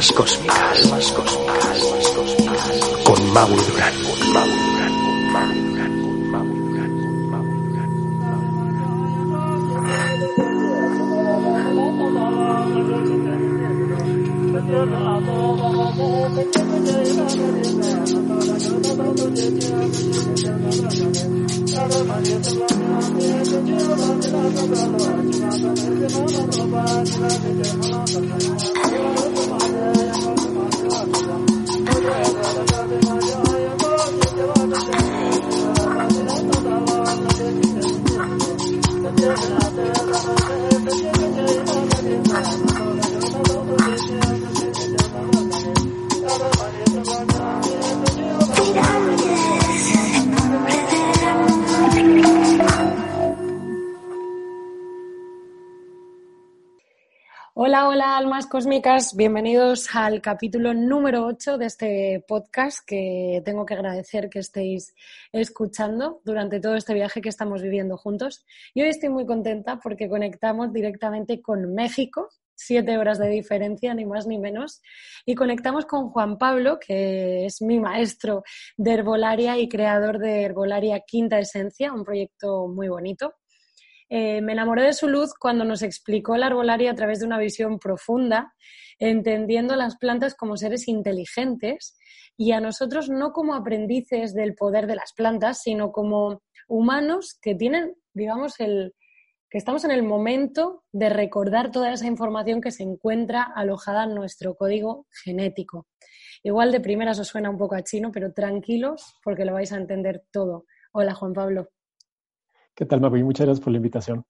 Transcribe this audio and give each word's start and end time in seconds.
Almas 0.00 0.12
Cósmicas, 0.12 0.82
Almas 0.82 1.12
Cósmicas, 1.12 1.80
con 3.04 3.32
Mauro 3.34 3.62
Durán, 3.64 3.89
cósmicas. 58.50 59.14
Bienvenidos 59.14 59.94
al 59.94 60.20
capítulo 60.20 60.74
número 60.74 61.24
8 61.24 61.56
de 61.56 61.66
este 61.66 62.24
podcast 62.26 62.80
que 62.84 63.40
tengo 63.44 63.64
que 63.64 63.74
agradecer 63.74 64.28
que 64.28 64.40
estéis 64.40 64.92
escuchando 65.30 66.20
durante 66.24 66.58
todo 66.58 66.74
este 66.74 66.92
viaje 66.92 67.20
que 67.20 67.28
estamos 67.28 67.62
viviendo 67.62 67.96
juntos. 67.96 68.44
Y 68.74 68.82
hoy 68.82 68.88
estoy 68.88 69.08
muy 69.08 69.24
contenta 69.24 69.78
porque 69.78 70.08
conectamos 70.08 70.72
directamente 70.72 71.40
con 71.40 71.72
México, 71.74 72.28
siete 72.56 72.98
horas 72.98 73.20
de 73.20 73.28
diferencia, 73.28 73.94
ni 73.94 74.04
más 74.04 74.26
ni 74.26 74.36
menos. 74.36 74.82
Y 75.24 75.36
conectamos 75.36 75.86
con 75.86 76.10
Juan 76.10 76.36
Pablo, 76.36 76.80
que 76.84 77.46
es 77.46 77.62
mi 77.62 77.78
maestro 77.78 78.42
de 78.76 78.94
herbolaria 78.94 79.58
y 79.58 79.68
creador 79.68 80.18
de 80.18 80.42
Herbolaria 80.42 80.98
Quinta 81.06 81.38
Esencia, 81.38 81.92
un 81.92 82.04
proyecto 82.04 82.66
muy 82.66 82.88
bonito. 82.88 83.34
Eh, 84.12 84.40
me 84.42 84.52
enamoré 84.52 84.82
de 84.82 84.92
su 84.92 85.08
luz 85.08 85.32
cuando 85.38 85.64
nos 85.64 85.82
explicó 85.82 86.36
la 86.36 86.46
arbolaria 86.46 86.90
a 86.90 86.94
través 86.96 87.20
de 87.20 87.26
una 87.26 87.38
visión 87.38 87.78
profunda, 87.78 88.52
entendiendo 88.98 89.76
las 89.76 89.96
plantas 89.96 90.34
como 90.34 90.56
seres 90.56 90.88
inteligentes 90.88 91.96
y 92.36 92.50
a 92.52 92.60
nosotros 92.60 93.08
no 93.08 93.32
como 93.32 93.54
aprendices 93.54 94.34
del 94.34 94.56
poder 94.56 94.88
de 94.88 94.96
las 94.96 95.12
plantas, 95.12 95.62
sino 95.62 95.92
como 95.92 96.42
humanos 96.66 97.38
que 97.40 97.54
tienen, 97.54 97.94
digamos, 98.12 98.58
el, 98.58 98.94
que 99.48 99.58
estamos 99.58 99.84
en 99.84 99.92
el 99.92 100.02
momento 100.02 100.84
de 100.92 101.08
recordar 101.08 101.70
toda 101.70 101.92
esa 101.92 102.06
información 102.06 102.60
que 102.60 102.72
se 102.72 102.82
encuentra 102.82 103.42
alojada 103.42 104.04
en 104.04 104.14
nuestro 104.14 104.56
código 104.56 105.06
genético. 105.24 105.86
Igual 106.42 106.72
de 106.72 106.80
primeras 106.80 107.20
os 107.20 107.28
suena 107.28 107.50
un 107.50 107.58
poco 107.58 107.76
a 107.76 107.82
chino, 107.82 108.10
pero 108.12 108.32
tranquilos 108.32 109.14
porque 109.22 109.44
lo 109.44 109.52
vais 109.52 109.72
a 109.72 109.76
entender 109.76 110.24
todo. 110.32 110.66
Hola, 110.92 111.14
Juan 111.14 111.32
Pablo. 111.32 111.68
¿Qué 112.74 112.86
tal, 112.86 113.00
Mavi? 113.00 113.22
Muchas 113.22 113.46
gracias 113.46 113.64
por 113.64 113.72
la 113.72 113.78
invitación. 113.78 114.24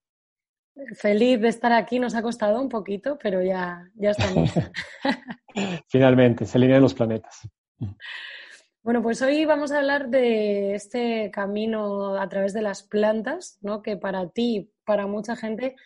Feliz 0.94 1.40
de 1.40 1.48
estar 1.48 1.72
aquí, 1.72 1.98
nos 1.98 2.14
ha 2.14 2.22
costado 2.22 2.60
un 2.60 2.68
poquito, 2.68 3.18
pero 3.22 3.42
ya, 3.42 3.88
ya 3.94 4.10
estamos. 4.10 4.50
Finalmente, 5.88 6.46
se 6.46 6.58
alinean 6.58 6.82
los 6.82 6.94
planetas. 6.94 7.48
Bueno, 8.82 9.02
pues 9.02 9.20
hoy 9.20 9.44
vamos 9.44 9.72
a 9.72 9.78
hablar 9.78 10.08
de 10.08 10.74
este 10.74 11.30
camino 11.30 12.16
a 12.16 12.28
través 12.28 12.54
de 12.54 12.62
las 12.62 12.82
plantas, 12.82 13.58
¿no? 13.60 13.82
Que 13.82 13.96
para 13.96 14.28
ti, 14.30 14.72
para 14.86 15.06
mucha 15.06 15.36
gente, 15.36 15.76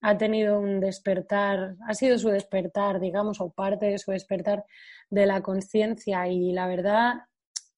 ha 0.00 0.16
tenido 0.16 0.60
un 0.60 0.80
despertar, 0.80 1.76
ha 1.88 1.94
sido 1.94 2.18
su 2.18 2.28
despertar, 2.28 3.00
digamos, 3.00 3.40
o 3.40 3.50
parte 3.50 3.86
de 3.86 3.98
su 3.98 4.12
despertar 4.12 4.64
de 5.10 5.26
la 5.26 5.42
conciencia. 5.42 6.28
Y 6.28 6.52
la 6.52 6.66
verdad, 6.66 7.14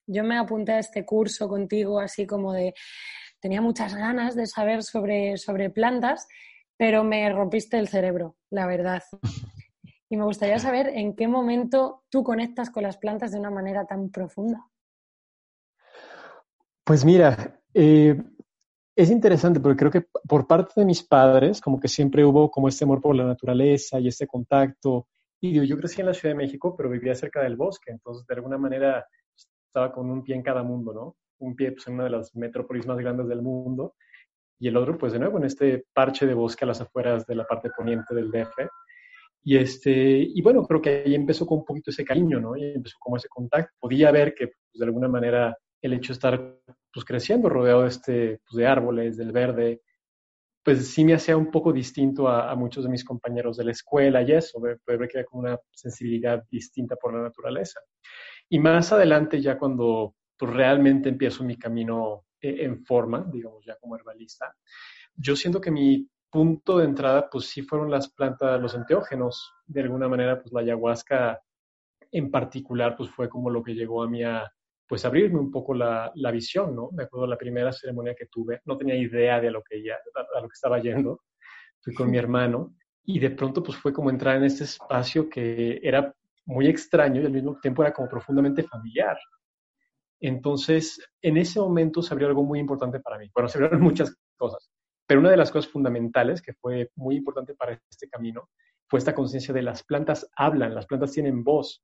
yo 0.07 0.25
me 0.25 0.37
apunté 0.37 0.73
a 0.73 0.79
este 0.81 1.07
curso 1.07 1.49
contigo 1.49 2.01
así 2.01 2.27
como 2.27 2.53
de 2.53 2.75
tenía 3.47 3.63
muchas 3.63 3.95
ganas 3.95 4.35
de 4.35 4.45
saber 4.47 4.83
sobre, 4.83 5.37
sobre 5.37 5.71
plantas, 5.71 6.27
pero 6.77 7.05
me 7.05 7.33
rompiste 7.33 7.79
el 7.79 7.87
cerebro, 7.87 8.35
la 8.51 8.67
verdad. 8.67 9.05
Y 10.09 10.17
me 10.17 10.25
gustaría 10.25 10.59
saber 10.59 10.89
en 10.89 11.15
qué 11.15 11.29
momento 11.29 12.03
tú 12.09 12.25
conectas 12.25 12.71
con 12.71 12.83
las 12.83 12.97
plantas 12.97 13.31
de 13.31 13.39
una 13.39 13.51
manera 13.51 13.87
tan 13.87 14.11
profunda. 14.11 14.67
Pues 16.83 17.05
mira, 17.05 17.61
eh, 17.73 18.21
es 18.97 19.11
interesante 19.13 19.61
porque 19.61 19.77
creo 19.77 19.91
que 19.93 20.09
por 20.29 20.49
parte 20.49 20.73
de 20.81 20.85
mis 20.85 21.05
padres, 21.05 21.61
como 21.61 21.79
que 21.79 21.87
siempre 21.87 22.25
hubo 22.25 22.51
como 22.51 22.67
este 22.67 22.83
amor 22.83 23.01
por 23.01 23.15
la 23.15 23.27
naturaleza 23.27 24.01
y 24.01 24.09
este 24.09 24.27
contacto. 24.27 25.07
Y 25.41 25.65
yo 25.65 25.79
crecí 25.79 26.01
en 26.01 26.09
la 26.09 26.15
Ciudad 26.15 26.35
de 26.35 26.43
México, 26.43 26.75
pero 26.77 26.91
vivía 26.91 27.15
cerca 27.15 27.43
del 27.43 27.55
bosque, 27.55 27.93
entonces 27.93 28.27
de 28.27 28.35
alguna 28.35 28.59
manera 28.59 29.07
estaba 29.37 29.93
con 29.93 30.11
un 30.11 30.25
pie 30.25 30.35
en 30.35 30.43
cada 30.43 30.65
mundo, 30.65 30.93
¿no? 30.93 31.17
Un 31.39 31.55
pie 31.55 31.73
pues, 31.73 31.87
en 31.87 31.95
una 31.95 32.05
de 32.05 32.11
las 32.11 32.35
metrópolis 32.35 32.87
más 32.87 32.99
grandes 32.99 33.29
del 33.29 33.43
mundo 33.43 33.95
y 34.59 34.69
el 34.69 34.77
otro, 34.77 34.97
pues 34.97 35.13
de 35.13 35.19
nuevo, 35.19 35.39
en 35.39 35.45
este 35.45 35.85
parche 35.93 36.27
de 36.27 36.35
bosque 36.35 36.65
a 36.65 36.69
las 36.69 36.81
afueras 36.81 37.27
de 37.27 37.35
la 37.35 37.45
parte 37.45 37.71
poniente 37.77 38.15
del 38.15 38.31
DF. 38.31 38.69
Y, 39.45 39.57
este, 39.59 39.91
y 39.93 40.41
bueno, 40.43 40.67
creo 40.67 40.81
que 40.81 41.03
ahí 41.05 41.15
empezó 41.15 41.47
con 41.47 41.59
un 41.59 41.65
poquito 41.65 41.91
ese 41.91 42.05
cariño, 42.05 42.41
¿no? 42.41 42.57
Y 42.57 42.65
empezó 42.65 42.97
como 42.99 43.17
ese 43.17 43.29
contacto. 43.29 43.73
Podía 43.79 44.11
ver 44.11 44.35
que 44.35 44.49
pues, 44.49 44.59
de 44.73 44.85
alguna 44.85 45.09
manera 45.09 45.57
el 45.83 45.93
hecho 45.93 46.09
de 46.09 46.15
estar 46.15 46.59
pues, 46.93 47.05
creciendo 47.05 47.49
rodeado 47.49 47.83
de, 47.83 47.89
este, 47.89 48.41
pues, 48.49 48.57
de 48.57 48.67
árboles, 48.67 49.17
del 49.17 49.33
verde, 49.33 49.83
pues 50.65 50.89
sí 50.89 51.05
me 51.05 51.15
hacía 51.15 51.37
un 51.37 51.51
poco 51.53 51.73
distinto 51.73 52.27
a, 52.27 52.53
muchos 52.57 52.83
de 52.83 52.91
mis 52.91 53.05
compañeros 53.05 53.57
de 53.57 53.65
la 53.65 53.71
escuela 53.71 54.23
y 54.23 54.33
eso, 54.33 54.59
poder 54.59 54.81
ver 54.85 55.09
que 55.09 55.19
había 55.19 55.27
como 55.27 55.43
una 55.43 55.61
sensibilidad 55.71 56.43
distinta 56.51 56.97
por 56.97 57.15
la 57.15 57.23
naturaleza. 57.23 57.79
Y 58.49 58.59
más 58.59 58.93
adelante, 58.93 59.41
ya 59.41 59.59
cuando 59.59 60.17
pues 60.37 60.53
realmente 60.53 61.09
empiezo 61.09 61.45
mi 61.45 61.57
camino 61.57 62.27
eh, 62.41 62.65
en 62.65 62.85
forma, 62.85 63.27
digamos 63.31 63.65
ya 63.65 63.77
como 63.77 63.97
herbalista. 63.97 64.55
Yo 65.15 65.37
siento 65.37 65.61
que 65.61 65.71
mi 65.71 66.09
punto 66.31 66.79
de 66.79 66.85
entrada, 66.85 67.31
pues 67.31 67.47
sí 67.47 67.63
fueron 67.63 67.91
las 67.91 68.13
plantas, 68.13 68.61
los 68.61 68.75
enteógenos. 68.75 69.53
De 69.67 69.81
alguna 69.81 70.09
manera, 70.09 70.41
pues 70.41 70.53
la 70.53 70.61
ayahuasca 70.61 71.41
en 72.13 72.31
particular, 72.31 72.97
pues 72.97 73.11
fue 73.11 73.29
como 73.29 73.51
lo 73.51 73.63
que 73.63 73.75
llegó 73.75 74.03
a 74.03 74.09
mí 74.09 74.23
a, 74.23 74.51
pues 74.87 75.05
abrirme 75.05 75.39
un 75.39 75.51
poco 75.51 75.75
la, 75.75 76.13
la 76.15 76.31
visión, 76.31 76.75
¿no? 76.75 76.91
Me 76.93 77.05
acuerdo 77.05 77.27
la 77.27 77.39
primera 77.39 77.73
ceremonia 77.73 78.15
que 78.15 78.27
tuve, 78.27 78.61
no 78.65 78.77
tenía 78.77 78.95
idea 78.95 79.41
de 79.41 79.49
a 79.49 79.51
lo 79.51 79.63
que, 79.63 79.83
ya, 79.83 79.95
a 79.95 80.41
lo 80.41 80.49
que 80.49 80.55
estaba 80.55 80.79
yendo. 80.79 81.23
Fui 81.81 81.95
con 81.95 82.11
mi 82.11 82.19
hermano 82.19 82.75
y 83.05 83.19
de 83.19 83.31
pronto 83.31 83.63
pues 83.63 83.79
fue 83.79 83.93
como 83.93 84.11
entrar 84.11 84.37
en 84.37 84.45
este 84.45 84.65
espacio 84.65 85.29
que 85.29 85.81
era 85.83 86.15
muy 86.45 86.67
extraño 86.67 87.21
y 87.21 87.27
al 87.27 87.33
mismo 87.33 87.59
tiempo 87.61 87.83
era 87.83 87.93
como 87.93 88.09
profundamente 88.09 88.63
familiar. 88.63 89.19
Entonces, 90.21 91.01
en 91.23 91.37
ese 91.37 91.61
momento 91.61 92.03
se 92.03 92.15
abrió 92.15 92.29
algo 92.29 92.43
muy 92.43 92.59
importante 92.59 93.01
para 93.01 93.19
mí. 93.19 93.31
Bueno, 93.35 93.49
se 93.49 93.59
abrieron 93.59 93.81
muchas 93.83 94.17
cosas, 94.37 94.71
pero 95.07 95.21
una 95.21 95.31
de 95.31 95.37
las 95.37 95.51
cosas 95.51 95.71
fundamentales 95.71 96.43
que 96.43 96.55
fue 96.55 96.91
muy 96.97 97.17
importante 97.17 97.55
para 97.55 97.81
este 97.91 98.09
camino 98.09 98.49
fue 98.89 98.99
esta 98.99 99.15
conciencia 99.15 99.53
de 99.53 99.63
las 99.63 99.83
plantas 99.83 100.29
hablan, 100.37 100.75
las 100.75 100.87
plantas 100.87 101.13
tienen 101.13 101.43
voz. 101.43 101.83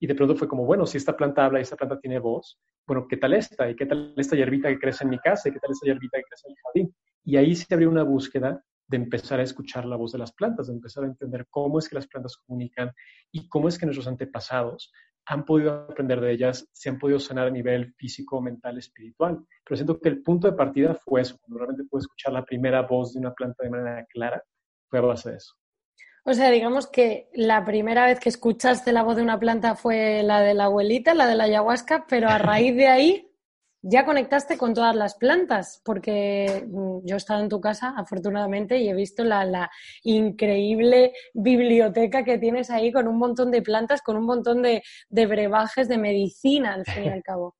Y 0.00 0.06
de 0.06 0.14
pronto 0.14 0.36
fue 0.36 0.48
como, 0.48 0.66
bueno, 0.66 0.86
si 0.86 0.98
esta 0.98 1.16
planta 1.16 1.44
habla 1.44 1.60
y 1.60 1.62
esta 1.62 1.76
planta 1.76 1.98
tiene 1.98 2.18
voz, 2.18 2.58
bueno, 2.86 3.06
¿qué 3.08 3.16
tal 3.16 3.32
esta? 3.32 3.70
¿Y 3.70 3.76
qué 3.76 3.86
tal 3.86 4.12
esta 4.16 4.36
hierbita 4.36 4.68
que 4.68 4.78
crece 4.78 5.04
en 5.04 5.10
mi 5.10 5.18
casa? 5.18 5.48
¿Y 5.48 5.52
qué 5.52 5.60
tal 5.60 5.70
esta 5.70 5.86
hierbita 5.86 6.18
que 6.18 6.24
crece 6.24 6.48
en 6.48 6.52
el 6.52 6.58
jardín? 6.62 6.96
Y 7.24 7.36
ahí 7.36 7.54
se 7.54 7.72
abrió 7.72 7.88
una 7.88 8.02
búsqueda 8.02 8.62
de 8.86 8.96
empezar 8.96 9.40
a 9.40 9.44
escuchar 9.44 9.86
la 9.86 9.96
voz 9.96 10.12
de 10.12 10.18
las 10.18 10.32
plantas, 10.32 10.66
de 10.66 10.74
empezar 10.74 11.04
a 11.04 11.06
entender 11.06 11.46
cómo 11.48 11.78
es 11.78 11.88
que 11.88 11.94
las 11.94 12.06
plantas 12.06 12.36
comunican 12.36 12.90
y 13.32 13.48
cómo 13.48 13.68
es 13.68 13.78
que 13.78 13.86
nuestros 13.86 14.08
antepasados 14.08 14.92
han 15.26 15.44
podido 15.44 15.86
aprender 15.90 16.20
de 16.20 16.32
ellas, 16.32 16.68
se 16.72 16.88
han 16.90 16.98
podido 16.98 17.18
sanar 17.18 17.46
a 17.46 17.50
nivel 17.50 17.94
físico, 17.94 18.40
mental, 18.40 18.78
espiritual. 18.78 19.44
Pero 19.64 19.76
siento 19.76 20.00
que 20.00 20.08
el 20.08 20.22
punto 20.22 20.50
de 20.50 20.56
partida 20.56 20.94
fue 20.94 21.22
eso, 21.22 21.38
cuando 21.40 21.58
realmente 21.58 21.88
pude 21.88 22.00
escuchar 22.00 22.32
la 22.32 22.44
primera 22.44 22.82
voz 22.82 23.14
de 23.14 23.20
una 23.20 23.32
planta 23.32 23.64
de 23.64 23.70
manera 23.70 24.06
clara, 24.06 24.42
fue 24.88 24.98
a 24.98 25.02
base 25.02 25.30
de 25.30 25.36
eso. 25.36 25.54
O 26.26 26.32
sea, 26.32 26.50
digamos 26.50 26.86
que 26.86 27.28
la 27.34 27.64
primera 27.64 28.06
vez 28.06 28.18
que 28.18 28.30
escuchaste 28.30 28.92
la 28.92 29.02
voz 29.02 29.16
de 29.16 29.22
una 29.22 29.38
planta 29.38 29.74
fue 29.74 30.22
la 30.22 30.40
de 30.40 30.54
la 30.54 30.64
abuelita, 30.64 31.14
la 31.14 31.26
de 31.26 31.34
la 31.34 31.44
ayahuasca, 31.44 32.06
pero 32.08 32.28
a 32.28 32.38
raíz 32.38 32.74
de 32.76 32.88
ahí 32.88 33.30
ya 33.86 34.06
conectaste 34.06 34.56
con 34.56 34.72
todas 34.72 34.96
las 34.96 35.14
plantas, 35.14 35.82
porque 35.84 36.66
mm, 36.66 37.00
yo 37.04 37.16
he 37.16 37.18
estado 37.18 37.42
en 37.42 37.50
tu 37.50 37.60
casa, 37.60 37.92
afortunadamente, 37.96 38.78
y 38.78 38.88
he 38.88 38.94
visto 38.94 39.24
la, 39.24 39.44
la, 39.44 39.70
increíble 40.02 41.12
biblioteca 41.34 42.24
que 42.24 42.38
tienes 42.38 42.70
ahí 42.70 42.90
con 42.90 43.06
un 43.06 43.18
montón 43.18 43.50
de 43.50 43.60
plantas, 43.60 44.00
con 44.00 44.16
un 44.16 44.24
montón 44.24 44.62
de, 44.62 44.82
de 45.10 45.26
brebajes 45.26 45.86
de 45.88 45.98
medicina, 45.98 46.72
al 46.72 46.86
fin 46.86 47.04
y 47.04 47.08
al 47.08 47.22
cabo. 47.22 47.56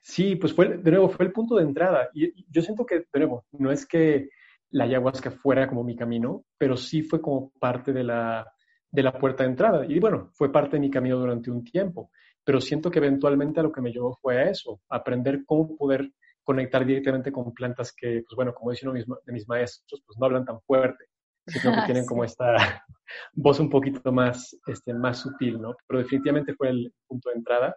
Sí, 0.00 0.36
pues 0.36 0.54
fue, 0.54 0.78
de 0.78 0.90
nuevo, 0.90 1.10
fue 1.10 1.26
el 1.26 1.32
punto 1.32 1.56
de 1.56 1.64
entrada. 1.64 2.08
Y 2.14 2.46
yo 2.50 2.62
siento 2.62 2.86
que, 2.86 3.00
de 3.12 3.18
nuevo, 3.18 3.44
no 3.52 3.70
es 3.70 3.84
que 3.84 4.30
la 4.70 4.84
ayahuasca 4.84 5.30
fuera 5.30 5.68
como 5.68 5.84
mi 5.84 5.94
camino, 5.94 6.46
pero 6.56 6.78
sí 6.78 7.02
fue 7.02 7.20
como 7.20 7.50
parte 7.60 7.92
de 7.92 8.02
la, 8.02 8.50
de 8.90 9.02
la 9.02 9.12
puerta 9.12 9.42
de 9.42 9.50
entrada. 9.50 9.84
Y 9.86 10.00
bueno, 10.00 10.30
fue 10.32 10.50
parte 10.50 10.76
de 10.76 10.80
mi 10.80 10.90
camino 10.90 11.18
durante 11.18 11.50
un 11.50 11.62
tiempo, 11.64 12.10
pero 12.44 12.60
siento 12.60 12.90
que 12.90 12.98
eventualmente 12.98 13.60
a 13.60 13.62
lo 13.62 13.72
que 13.72 13.80
me 13.80 13.90
llevó 13.90 14.16
fue 14.20 14.38
a 14.38 14.50
eso, 14.50 14.80
aprender 14.88 15.44
cómo 15.46 15.76
poder 15.76 16.10
conectar 16.42 16.84
directamente 16.84 17.32
con 17.32 17.52
plantas 17.52 17.92
que, 17.92 18.22
pues 18.26 18.36
bueno, 18.36 18.54
como 18.54 18.70
dicen 18.70 18.90
uno 18.90 19.18
de 19.24 19.32
mis 19.32 19.48
maestros, 19.48 20.02
pues 20.06 20.18
no 20.18 20.26
hablan 20.26 20.44
tan 20.44 20.60
fuerte, 20.60 21.06
sino 21.46 21.74
que 21.74 21.82
tienen 21.86 22.06
como 22.06 22.22
esta 22.22 22.54
voz 23.32 23.58
un 23.58 23.70
poquito 23.70 24.12
más, 24.12 24.56
este, 24.66 24.92
más 24.92 25.18
sutil, 25.18 25.60
¿no? 25.60 25.74
Pero 25.86 26.00
definitivamente 26.00 26.54
fue 26.54 26.68
el 26.68 26.92
punto 27.06 27.30
de 27.30 27.36
entrada 27.36 27.76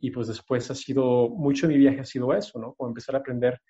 y 0.00 0.10
pues 0.10 0.28
después 0.28 0.70
ha 0.70 0.74
sido, 0.74 1.28
mucho 1.28 1.66
de 1.66 1.74
mi 1.74 1.78
viaje 1.78 2.00
ha 2.00 2.04
sido 2.04 2.34
eso, 2.34 2.58
¿no? 2.58 2.74
Como 2.74 2.90
empezar 2.90 3.14
a 3.14 3.18
aprender 3.18 3.60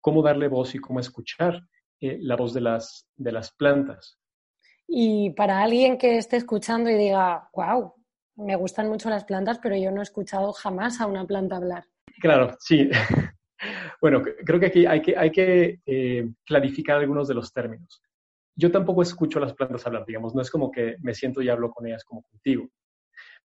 cómo 0.00 0.22
darle 0.22 0.48
voz 0.48 0.74
y 0.74 0.78
cómo 0.78 1.00
escuchar 1.00 1.60
eh, 2.00 2.18
la 2.20 2.36
voz 2.36 2.52
de 2.52 2.60
las, 2.60 3.08
de 3.16 3.32
las 3.32 3.52
plantas. 3.54 4.18
Y 4.86 5.30
para 5.30 5.62
alguien 5.62 5.96
que 5.96 6.18
esté 6.18 6.36
escuchando 6.36 6.90
y 6.90 6.94
diga, 6.94 7.48
wow, 7.54 7.94
me 8.36 8.56
gustan 8.56 8.88
mucho 8.88 9.10
las 9.10 9.24
plantas, 9.24 9.58
pero 9.62 9.76
yo 9.76 9.90
no 9.90 10.00
he 10.00 10.02
escuchado 10.02 10.52
jamás 10.52 11.00
a 11.00 11.06
una 11.06 11.26
planta 11.26 11.56
hablar. 11.56 11.84
Claro, 12.20 12.56
sí. 12.60 12.90
bueno, 14.00 14.22
creo 14.22 14.60
que 14.60 14.66
aquí 14.66 14.86
hay 14.86 15.02
que, 15.02 15.16
hay 15.16 15.30
que 15.30 15.80
eh, 15.86 16.28
clarificar 16.44 16.98
algunos 16.98 17.28
de 17.28 17.34
los 17.34 17.52
términos. 17.52 18.02
Yo 18.56 18.70
tampoco 18.70 19.02
escucho 19.02 19.38
a 19.38 19.42
las 19.42 19.54
plantas 19.54 19.86
hablar, 19.86 20.04
digamos, 20.06 20.34
no 20.34 20.42
es 20.42 20.50
como 20.50 20.70
que 20.70 20.96
me 21.00 21.14
siento 21.14 21.42
y 21.42 21.48
hablo 21.48 21.70
con 21.70 21.86
ellas 21.86 22.04
como 22.04 22.22
contigo. 22.22 22.68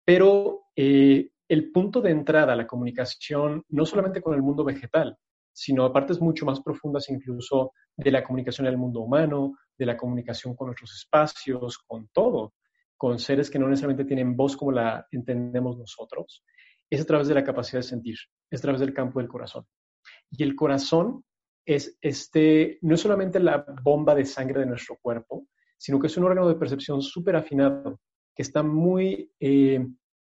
Pero 0.05 0.67
eh, 0.75 1.31
el 1.49 1.71
punto 1.71 2.01
de 2.01 2.11
entrada 2.11 2.53
a 2.53 2.57
la 2.57 2.67
comunicación, 2.67 3.65
no 3.69 3.87
solamente 3.87 4.21
con 4.21 4.35
el 4.35 4.43
mundo 4.43 4.65
vegetal, 4.65 5.17
sino 5.53 5.85
a 5.85 5.93
partes 5.93 6.21
mucho 6.21 6.45
más 6.45 6.61
profundas 6.61 7.09
incluso 7.09 7.73
de 7.97 8.11
la 8.11 8.23
comunicación 8.23 8.67
en 8.67 8.75
el 8.75 8.79
mundo 8.79 9.01
humano, 9.01 9.57
de 9.79 9.87
la 9.87 9.97
comunicación 9.97 10.55
con 10.55 10.67
nuestros 10.67 10.95
espacios, 10.95 11.79
con 11.79 12.09
todo, 12.13 12.53
con 12.97 13.19
seres 13.19 13.51
que 13.51 13.59
no 13.59 13.69
necesariamente 13.69 14.05
tienen 14.05 14.37
voz 14.37 14.57
como 14.57 14.73
la 14.73 15.07
entendemos 15.11 15.79
nosotros, 15.79 16.45
es 16.89 17.01
a 17.01 17.05
través 17.05 17.29
de 17.29 17.35
la 17.35 17.45
capacidad 17.45 17.81
de 17.81 17.89
sentir, 17.89 18.17
es 18.51 18.61
a 18.61 18.63
través 18.63 18.81
del 18.81 18.95
campo 18.95 19.21
del 19.21 19.29
corazón. 19.29 19.65
Y 20.31 20.43
el 20.43 20.55
corazón 20.55 21.25
es 21.65 21.99
este, 22.01 22.79
no 22.83 22.95
es 22.95 23.01
solamente 23.01 23.41
la 23.41 23.65
bomba 23.83 24.15
de 24.15 24.25
sangre 24.25 24.61
de 24.61 24.67
nuestro 24.67 24.97
cuerpo, 25.03 25.49
sino 25.77 26.01
que 26.01 26.07
es 26.07 26.17
un 26.17 26.25
órgano 26.25 26.49
de 26.49 26.55
percepción 26.55 27.03
súper 27.03 27.37
afinado, 27.37 28.01
que 28.35 28.43
está 28.43 28.63
muy, 28.63 29.31
eh, 29.41 29.85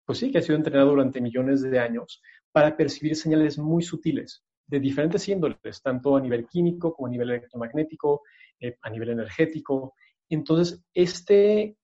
pues 0.06 0.19
sí, 0.19 0.31
que 0.31 0.40
ha 0.40 0.42
sido 0.42 0.58
entrenado 0.58 0.90
durante 0.90 1.22
millones 1.22 1.62
de 1.62 1.80
años 1.80 2.22
para 2.52 2.75
percibir 2.75 3.16
señales 3.16 3.58
muy 3.58 3.81
sutiles 3.81 4.44
de 4.68 4.80
diferentes 4.80 5.28
índoles, 5.28 5.81
tanto 5.81 6.16
a 6.16 6.22
nivel 6.22 6.48
químico 6.48 6.94
como 6.94 7.08
a 7.08 7.12
nivel 7.12 7.30
electromagnético, 7.30 8.22
eh, 8.60 8.78
a 8.81 8.90
nivel 8.90 9.10
energético. 9.10 9.94
Entonces, 10.30 10.84
este 10.94 11.78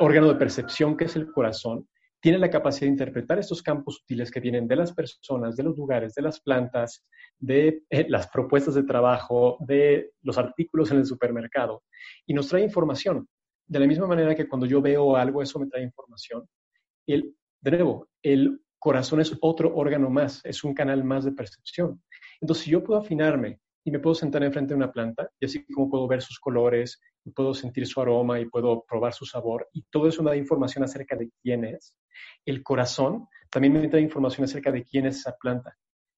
órgano 0.00 0.28
de 0.28 0.36
percepción 0.36 0.96
que 0.96 1.04
es 1.04 1.16
el 1.16 1.30
corazón 1.32 1.88
tiene 2.20 2.38
la 2.38 2.50
capacidad 2.50 2.86
de 2.86 2.92
interpretar 2.92 3.38
estos 3.38 3.62
campos 3.62 3.96
sutiles 3.96 4.30
que 4.30 4.40
vienen 4.40 4.66
de 4.66 4.76
las 4.76 4.92
personas, 4.92 5.56
de 5.56 5.62
los 5.62 5.76
lugares, 5.76 6.14
de 6.14 6.22
las 6.22 6.40
plantas, 6.40 7.06
de 7.38 7.84
eh, 7.90 8.06
las 8.08 8.28
propuestas 8.28 8.74
de 8.74 8.82
trabajo, 8.82 9.56
de 9.60 10.12
los 10.22 10.36
artículos 10.36 10.90
en 10.90 10.98
el 10.98 11.06
supermercado 11.06 11.84
y 12.26 12.34
nos 12.34 12.48
trae 12.48 12.62
información. 12.62 13.28
De 13.66 13.78
la 13.78 13.86
misma 13.86 14.06
manera 14.06 14.34
que 14.34 14.48
cuando 14.48 14.66
yo 14.66 14.80
veo 14.80 15.16
algo, 15.16 15.42
eso 15.42 15.58
me 15.58 15.66
trae 15.66 15.82
información. 15.82 16.48
El, 17.06 17.34
de 17.60 17.70
nuevo, 17.70 18.08
el 18.22 18.60
corazón 18.78 19.20
es 19.20 19.36
otro 19.40 19.74
órgano 19.76 20.10
más, 20.10 20.40
es 20.44 20.64
un 20.64 20.74
canal 20.74 21.04
más 21.04 21.24
de 21.24 21.32
percepción. 21.32 22.02
Entonces, 22.40 22.64
si 22.64 22.70
yo 22.70 22.82
puedo 22.82 23.00
afinarme 23.00 23.60
y 23.84 23.90
me 23.90 23.98
puedo 23.98 24.14
sentar 24.14 24.42
enfrente 24.42 24.72
de 24.72 24.76
una 24.76 24.92
planta, 24.92 25.28
y 25.38 25.46
así 25.46 25.64
como 25.66 25.90
puedo 25.90 26.08
ver 26.08 26.22
sus 26.22 26.38
colores, 26.40 27.00
puedo 27.30 27.54
sentir 27.54 27.86
su 27.86 28.00
aroma 28.00 28.40
y 28.40 28.46
puedo 28.46 28.84
probar 28.84 29.12
su 29.12 29.26
sabor, 29.26 29.68
y 29.72 29.82
todo 29.90 30.08
eso 30.08 30.22
me 30.22 30.30
da 30.30 30.36
información 30.36 30.84
acerca 30.84 31.16
de 31.16 31.30
quién 31.42 31.64
es, 31.64 31.96
el 32.44 32.62
corazón 32.62 33.26
también 33.50 33.72
me 33.72 33.88
da 33.88 34.00
información 34.00 34.44
acerca 34.44 34.70
de 34.70 34.84
quién 34.84 35.06
es 35.06 35.18
esa 35.18 35.36
planta. 35.36 35.76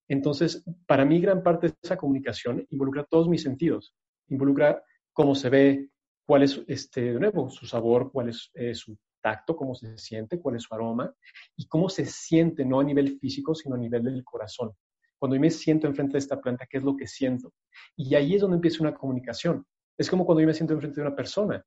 Entonces, 0.09 0.65
para 0.87 1.05
mí, 1.05 1.21
gran 1.21 1.43
parte 1.43 1.69
de 1.69 1.75
esa 1.81 1.97
comunicación 1.97 2.67
involucra 2.71 3.05
todos 3.05 3.29
mis 3.29 3.43
sentidos, 3.43 3.95
involucra 4.29 4.83
cómo 5.13 5.35
se 5.35 5.49
ve, 5.49 5.89
cuál 6.27 6.43
es, 6.43 6.61
este, 6.67 7.13
de 7.13 7.21
nuevo, 7.21 7.49
su 7.51 7.67
sabor, 7.67 8.11
cuál 8.13 8.29
es 8.29 8.51
eh, 8.55 8.75
su 8.75 8.97
tacto, 9.21 9.55
cómo 9.55 9.75
se 9.75 9.97
siente, 9.99 10.41
cuál 10.41 10.57
es 10.57 10.63
su 10.63 10.75
aroma 10.75 11.15
y 11.57 11.67
cómo 11.67 11.89
se 11.89 12.07
siente, 12.07 12.65
no 12.65 12.81
a 12.81 12.85
nivel 12.85 13.19
físico, 13.19 13.55
sino 13.55 13.77
a 13.77 13.79
nivel 13.79 14.03
del 14.03 14.25
corazón. 14.25 14.73
Cuando 15.19 15.39
me 15.39 15.51
siento 15.51 15.87
enfrente 15.87 16.15
de 16.15 16.21
esta 16.21 16.41
planta, 16.41 16.67
¿qué 16.69 16.79
es 16.79 16.83
lo 16.83 16.97
que 16.97 17.07
siento? 17.07 17.53
Y 17.95 18.15
ahí 18.15 18.35
es 18.35 18.41
donde 18.41 18.57
empieza 18.57 18.83
una 18.83 18.95
comunicación. 18.95 19.67
Es 20.01 20.09
como 20.09 20.25
cuando 20.25 20.41
yo 20.41 20.47
me 20.47 20.55
siento 20.55 20.73
enfrente 20.73 20.99
de 20.99 21.07
una 21.07 21.15
persona. 21.15 21.63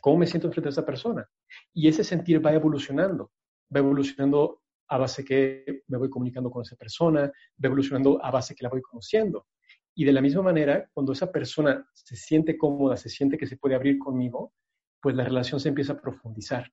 ¿Cómo 0.00 0.16
me 0.16 0.26
siento 0.26 0.46
enfrente 0.46 0.68
de 0.68 0.72
esa 0.72 0.86
persona? 0.86 1.28
Y 1.74 1.88
ese 1.88 2.02
sentir 2.02 2.44
va 2.44 2.54
evolucionando. 2.54 3.32
Va 3.74 3.80
evolucionando 3.80 4.62
a 4.88 4.96
base 4.96 5.22
que 5.22 5.82
me 5.88 5.98
voy 5.98 6.08
comunicando 6.08 6.50
con 6.50 6.62
esa 6.62 6.74
persona, 6.74 7.20
va 7.26 7.66
evolucionando 7.66 8.18
a 8.24 8.30
base 8.30 8.54
que 8.54 8.62
la 8.62 8.70
voy 8.70 8.80
conociendo. 8.80 9.46
Y 9.94 10.06
de 10.06 10.12
la 10.14 10.22
misma 10.22 10.40
manera, 10.40 10.88
cuando 10.94 11.12
esa 11.12 11.30
persona 11.30 11.86
se 11.92 12.16
siente 12.16 12.56
cómoda, 12.56 12.96
se 12.96 13.10
siente 13.10 13.36
que 13.36 13.46
se 13.46 13.58
puede 13.58 13.74
abrir 13.74 13.98
conmigo, 13.98 14.54
pues 15.02 15.14
la 15.14 15.24
relación 15.24 15.60
se 15.60 15.68
empieza 15.68 15.92
a 15.92 16.00
profundizar. 16.00 16.72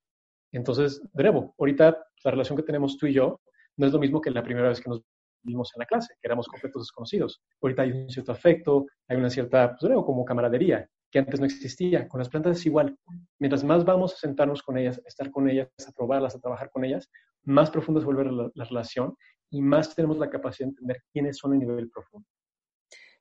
Entonces, 0.54 1.02
de 1.12 1.24
nuevo, 1.24 1.54
ahorita 1.60 2.02
la 2.24 2.32
relación 2.32 2.56
que 2.56 2.64
tenemos 2.64 2.98
tú 2.98 3.08
y 3.08 3.14
yo 3.14 3.42
no 3.76 3.88
es 3.88 3.92
lo 3.92 4.00
mismo 4.00 4.22
que 4.22 4.32
la 4.32 4.42
primera 4.42 4.70
vez 4.70 4.80
que 4.80 4.90
nos 4.90 5.02
vimos 5.44 5.72
en 5.76 5.80
la 5.80 5.86
clase, 5.86 6.14
que 6.22 6.28
éramos 6.28 6.48
completos 6.48 6.84
desconocidos. 6.84 7.42
Ahorita 7.62 7.84
hay 7.84 7.92
un 7.92 8.10
cierto 8.10 8.32
afecto, 8.32 8.86
hay 9.08 9.18
una 9.18 9.30
cierta, 9.30 9.72
pues, 9.72 9.84
nuevo, 9.84 10.06
como 10.06 10.26
camaradería, 10.26 10.88
que 11.10 11.20
antes 11.20 11.40
no 11.40 11.46
existía. 11.46 12.08
Con 12.08 12.20
las 12.20 12.30
plantas 12.30 12.58
es 12.58 12.66
igual. 12.66 12.98
Mientras 13.40 13.64
más 13.64 13.84
vamos 13.86 14.14
a 14.14 14.18
sentarnos 14.18 14.64
con 14.64 14.78
ellas, 14.78 15.00
a 15.00 15.08
estar 15.08 15.30
con 15.32 15.50
ellas, 15.50 15.70
a 15.88 15.92
probarlas, 15.92 16.36
a 16.36 16.40
trabajar 16.40 16.70
con 16.70 16.86
ellas, 16.86 17.10
más 17.44 17.70
profunda 17.70 18.02
se 18.02 18.06
vuelve 18.06 18.32
la, 18.32 18.50
la 18.54 18.66
relación 18.66 19.16
y 19.50 19.62
más 19.62 19.94
tenemos 19.96 20.18
la 20.18 20.30
capacidad 20.30 20.68
de 20.68 20.72
entender 20.72 21.04
quiénes 21.12 21.38
son 21.38 21.54
a 21.54 21.58
nivel 21.58 21.90
profundo. 21.90 22.28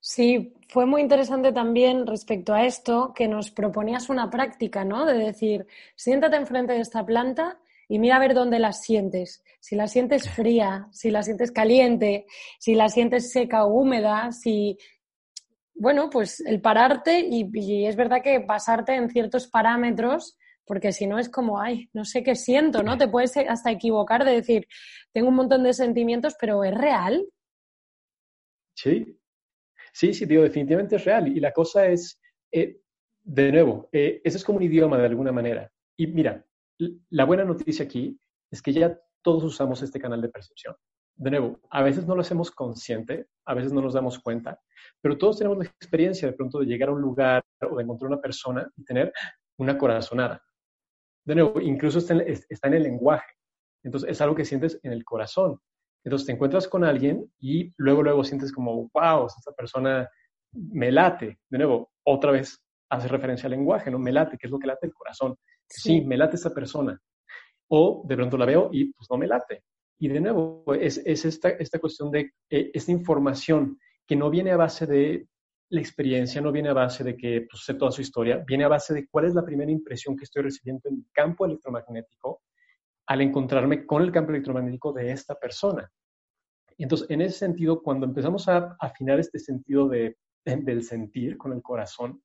Sí, 0.03 0.55
fue 0.69 0.87
muy 0.87 1.03
interesante 1.03 1.53
también 1.53 2.07
respecto 2.07 2.55
a 2.55 2.65
esto 2.65 3.13
que 3.15 3.29
nos 3.29 3.51
proponías 3.51 4.09
una 4.09 4.31
práctica, 4.31 4.83
¿no? 4.83 5.05
De 5.05 5.13
decir, 5.13 5.67
siéntate 5.95 6.37
enfrente 6.37 6.73
de 6.73 6.81
esta 6.81 7.05
planta 7.05 7.61
y 7.91 7.99
mira 7.99 8.17
a 8.17 8.21
ver 8.21 8.33
dónde 8.33 8.59
la 8.59 8.73
sientes. 8.73 9.43
Si 9.61 9.77
la 9.77 9.89
sientes 9.89 10.31
fría, 10.31 10.87
si 10.93 11.11
la 11.11 11.23
sientes 11.23 11.51
caliente, 11.51 12.25
si 12.59 12.75
la 12.75 12.89
sientes 12.89 13.31
seca 13.31 13.67
o 13.67 13.75
húmeda, 13.75 14.33
si... 14.33 14.79
Bueno, 15.75 16.09
pues 16.09 16.41
el 16.41 16.61
pararte 16.61 17.27
y, 17.29 17.87
es 17.87 17.97
verdad 17.97 18.23
que 18.23 18.41
pasarte 18.41 18.95
en 18.95 19.11
ciertos 19.11 19.49
parámetros 19.49 20.39
porque 20.65 20.93
si 20.93 21.07
no 21.07 21.19
es 21.19 21.29
como, 21.29 21.61
ay, 21.61 21.91
no 21.93 22.05
sé 22.05 22.23
qué 22.23 22.37
siento, 22.37 22.83
¿no? 22.83 22.97
Te 22.97 23.09
puedes 23.09 23.37
hasta 23.37 23.73
equivocar 23.73 24.25
de 24.25 24.33
decir, 24.33 24.69
tengo 25.13 25.29
un 25.29 25.35
montón 25.35 25.65
de 25.65 25.73
sentimientos, 25.73 26.37
pero 26.39 26.63
¿es 26.63 26.75
real? 26.75 27.27
Sí, 28.75 29.21
Sí, 29.93 30.15
sí, 30.15 30.27
digo, 30.27 30.43
definitivamente 30.43 30.97
es 30.97 31.05
real. 31.05 31.29
Y 31.29 31.41
la 31.41 31.53
cosa 31.53 31.87
es, 31.87 32.21
eh, 32.53 32.81
de 33.23 33.53
nuevo, 33.53 33.89
eh, 33.93 34.21
ese 34.25 34.37
es 34.37 34.45
como 34.45 34.59
un 34.59 34.65
idioma 34.65 34.99
de 34.99 35.07
alguna 35.07 35.33
manera. 35.33 35.71
Y 35.97 36.07
mira, 36.07 36.45
la 37.11 37.25
buena 37.25 37.45
noticia 37.45 37.85
aquí 37.85 38.19
es 38.51 38.63
que 38.63 38.73
ya 38.73 38.99
todos 39.23 39.45
usamos 39.45 39.83
este 39.83 40.01
canal 40.01 40.21
de 40.21 40.29
percepción. 40.29 40.75
De 41.17 41.31
nuevo, 41.31 41.61
a 41.71 41.83
veces 41.83 42.07
no 42.07 42.15
lo 42.15 42.23
hacemos 42.23 42.51
consciente, 42.51 43.27
a 43.45 43.55
veces 43.55 43.73
no 43.73 43.83
nos 43.83 43.93
damos 43.93 44.19
cuenta, 44.19 44.59
pero 45.03 45.19
todos 45.19 45.39
tenemos 45.39 45.59
la 45.59 45.65
experiencia 45.65 46.29
de 46.29 46.35
pronto 46.35 46.61
de 46.61 46.67
llegar 46.67 46.89
a 46.89 46.93
un 46.93 47.01
lugar 47.03 47.43
o 47.71 47.77
de 47.77 47.83
encontrar 47.83 48.11
una 48.11 48.21
persona 48.21 48.71
y 48.77 48.85
tener 48.85 49.13
una 49.59 49.77
corazonada. 49.77 50.43
De 51.27 51.35
nuevo, 51.35 51.61
incluso 51.61 51.99
está 51.99 52.15
en, 52.15 52.21
está 52.49 52.69
en 52.69 52.75
el 52.75 52.83
lenguaje. 52.85 53.35
Entonces, 53.83 54.11
es 54.11 54.21
algo 54.21 54.35
que 54.35 54.45
sientes 54.45 54.81
en 54.83 54.93
el 54.93 55.05
corazón. 55.05 55.61
Entonces 56.05 56.27
te 56.27 56.33
encuentras 56.33 56.67
con 56.67 56.85
alguien 56.85 57.31
y 57.39 57.73
luego, 57.77 58.03
luego 58.03 58.25
sientes 58.25 58.53
como, 58.53 58.89
wow, 58.95 59.27
esta 59.27 59.53
persona 59.53 60.09
me 60.53 60.91
late. 60.91 61.39
De 61.51 61.59
nuevo, 61.59 61.91
otra 62.05 62.33
vez 62.33 62.63
hace 62.91 63.09
referencia 63.09 63.47
al 63.47 63.53
lenguaje, 63.53 63.91
¿no? 63.91 63.99
Me 63.99 64.13
late, 64.13 64.39
que 64.39 64.47
es 64.47 64.51
lo 64.51 64.59
que 64.59 64.67
late 64.67 64.87
el 64.87 64.95
corazón. 64.95 65.37
Sí, 65.71 66.01
me 66.01 66.17
late 66.17 66.37
esta 66.37 66.53
persona. 66.53 67.01
O 67.69 68.03
de 68.07 68.17
pronto 68.17 68.37
la 68.37 68.47
veo 68.47 68.71
y 68.73 68.93
pues 68.93 69.09
no 69.11 69.17
me 69.17 69.27
late. 69.27 69.63
Y 69.99 70.09
de 70.09 70.21
nuevo, 70.21 70.65
es, 70.75 70.99
es 71.05 71.25
esta, 71.25 71.57
cuestión 71.79 72.11
de 72.11 72.33
eh, 72.49 72.71
esta 72.75 72.91
información 72.91 73.79
que 74.07 74.17
no 74.17 74.31
viene 74.31 74.51
a 74.51 74.57
base 74.57 74.87
de 74.87 75.29
la 75.71 75.81
experiencia, 75.81 76.41
no 76.41 76.51
viene 76.51 76.71
a 76.71 76.75
base 76.75 77.05
de 77.05 77.17
que 77.17 77.47
pues, 77.49 77.65
sé 77.65 77.75
toda 77.75 77.93
su 77.93 78.01
historia, 78.01 78.43
viene 78.47 78.65
a 78.65 78.69
base 78.69 78.93
de 78.93 79.07
cuál 79.09 79.27
es 79.27 79.35
la 79.35 79.45
primera 79.45 79.71
impresión 79.71 80.17
que 80.17 80.25
estoy 80.25 80.43
recibiendo 80.43 80.89
en 80.89 80.97
el 80.97 81.05
campo 81.13 81.47
electromagnético 81.47 82.43
al 83.07 83.21
encontrarme 83.21 83.87
con 83.87 84.03
el 84.03 84.11
campo 84.11 84.31
electromagnético 84.31 84.93
de 84.93 85.13
esta 85.13 85.35
persona. 85.35 85.89
Entonces, 86.79 87.11
en 87.11 87.21
ese 87.21 87.39
sentido, 87.39 87.83
cuando 87.83 88.07
empezamos 88.07 88.49
a 88.49 88.77
afinar 88.81 89.21
este 89.21 89.39
sentido 89.39 89.87
de, 89.89 90.17
del 90.45 90.83
sentir 90.83 91.37
con 91.37 91.53
el 91.53 91.61
corazón, 91.61 92.23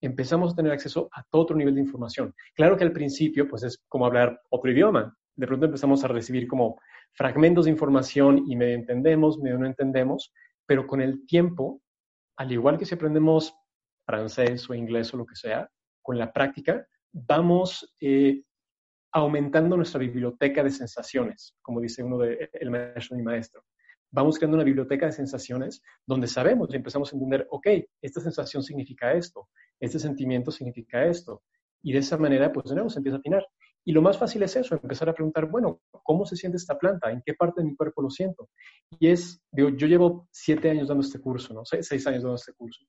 empezamos 0.00 0.52
a 0.52 0.56
tener 0.56 0.72
acceso 0.72 1.08
a 1.12 1.22
todo 1.24 1.42
otro 1.42 1.56
nivel 1.56 1.74
de 1.74 1.80
información. 1.80 2.34
Claro 2.54 2.76
que 2.76 2.84
al 2.84 2.92
principio, 2.92 3.48
pues 3.48 3.62
es 3.62 3.82
como 3.88 4.06
hablar 4.06 4.40
otro 4.50 4.70
idioma. 4.70 5.16
De 5.36 5.46
pronto 5.46 5.66
empezamos 5.66 6.04
a 6.04 6.08
recibir 6.08 6.46
como 6.46 6.80
fragmentos 7.12 7.64
de 7.64 7.72
información 7.72 8.44
y 8.46 8.56
medio 8.56 8.74
entendemos, 8.74 9.38
medio 9.38 9.58
no 9.58 9.66
entendemos, 9.66 10.32
pero 10.66 10.86
con 10.86 11.00
el 11.00 11.26
tiempo, 11.26 11.80
al 12.36 12.52
igual 12.52 12.78
que 12.78 12.84
si 12.84 12.94
aprendemos 12.94 13.54
francés 14.06 14.68
o 14.70 14.74
inglés 14.74 15.12
o 15.14 15.16
lo 15.16 15.26
que 15.26 15.36
sea, 15.36 15.68
con 16.02 16.18
la 16.18 16.32
práctica, 16.32 16.86
vamos 17.12 17.94
eh, 18.00 18.42
aumentando 19.12 19.76
nuestra 19.76 20.00
biblioteca 20.00 20.62
de 20.62 20.70
sensaciones, 20.70 21.56
como 21.62 21.80
dice 21.80 22.02
uno 22.02 22.18
de 22.18 22.50
el 22.52 22.70
maestro 22.70 23.18
y 23.18 23.22
maestro. 23.22 23.62
Vamos 24.10 24.38
creando 24.38 24.56
una 24.56 24.64
biblioteca 24.64 25.06
de 25.06 25.12
sensaciones 25.12 25.82
donde 26.06 26.26
sabemos 26.26 26.68
y 26.72 26.76
empezamos 26.76 27.12
a 27.12 27.16
entender, 27.16 27.46
ok, 27.50 27.66
esta 28.02 28.20
sensación 28.20 28.62
significa 28.62 29.12
esto, 29.12 29.48
este 29.80 29.98
sentimiento 29.98 30.50
significa 30.50 31.04
esto. 31.06 31.42
Y 31.82 31.92
de 31.92 31.98
esa 32.00 32.16
manera, 32.16 32.52
pues 32.52 32.66
de 32.68 32.74
nuevo 32.74 32.90
se 32.90 32.98
empieza 32.98 33.16
a 33.16 33.20
afinar. 33.20 33.46
Y 33.84 33.92
lo 33.92 34.02
más 34.02 34.18
fácil 34.18 34.42
es 34.42 34.56
eso, 34.56 34.74
empezar 34.74 35.08
a 35.08 35.14
preguntar, 35.14 35.48
bueno, 35.48 35.80
¿cómo 35.90 36.26
se 36.26 36.36
siente 36.36 36.56
esta 36.56 36.78
planta? 36.78 37.10
¿En 37.10 37.22
qué 37.24 37.34
parte 37.34 37.62
de 37.62 37.68
mi 37.68 37.76
cuerpo 37.76 38.02
lo 38.02 38.10
siento? 38.10 38.50
Y 38.98 39.08
es, 39.08 39.40
yo 39.52 39.68
llevo 39.70 40.28
siete 40.30 40.70
años 40.70 40.88
dando 40.88 41.02
este 41.02 41.20
curso, 41.20 41.54
¿no? 41.54 41.64
seis 41.64 42.06
años 42.06 42.22
dando 42.22 42.34
este 42.34 42.52
curso. 42.52 42.84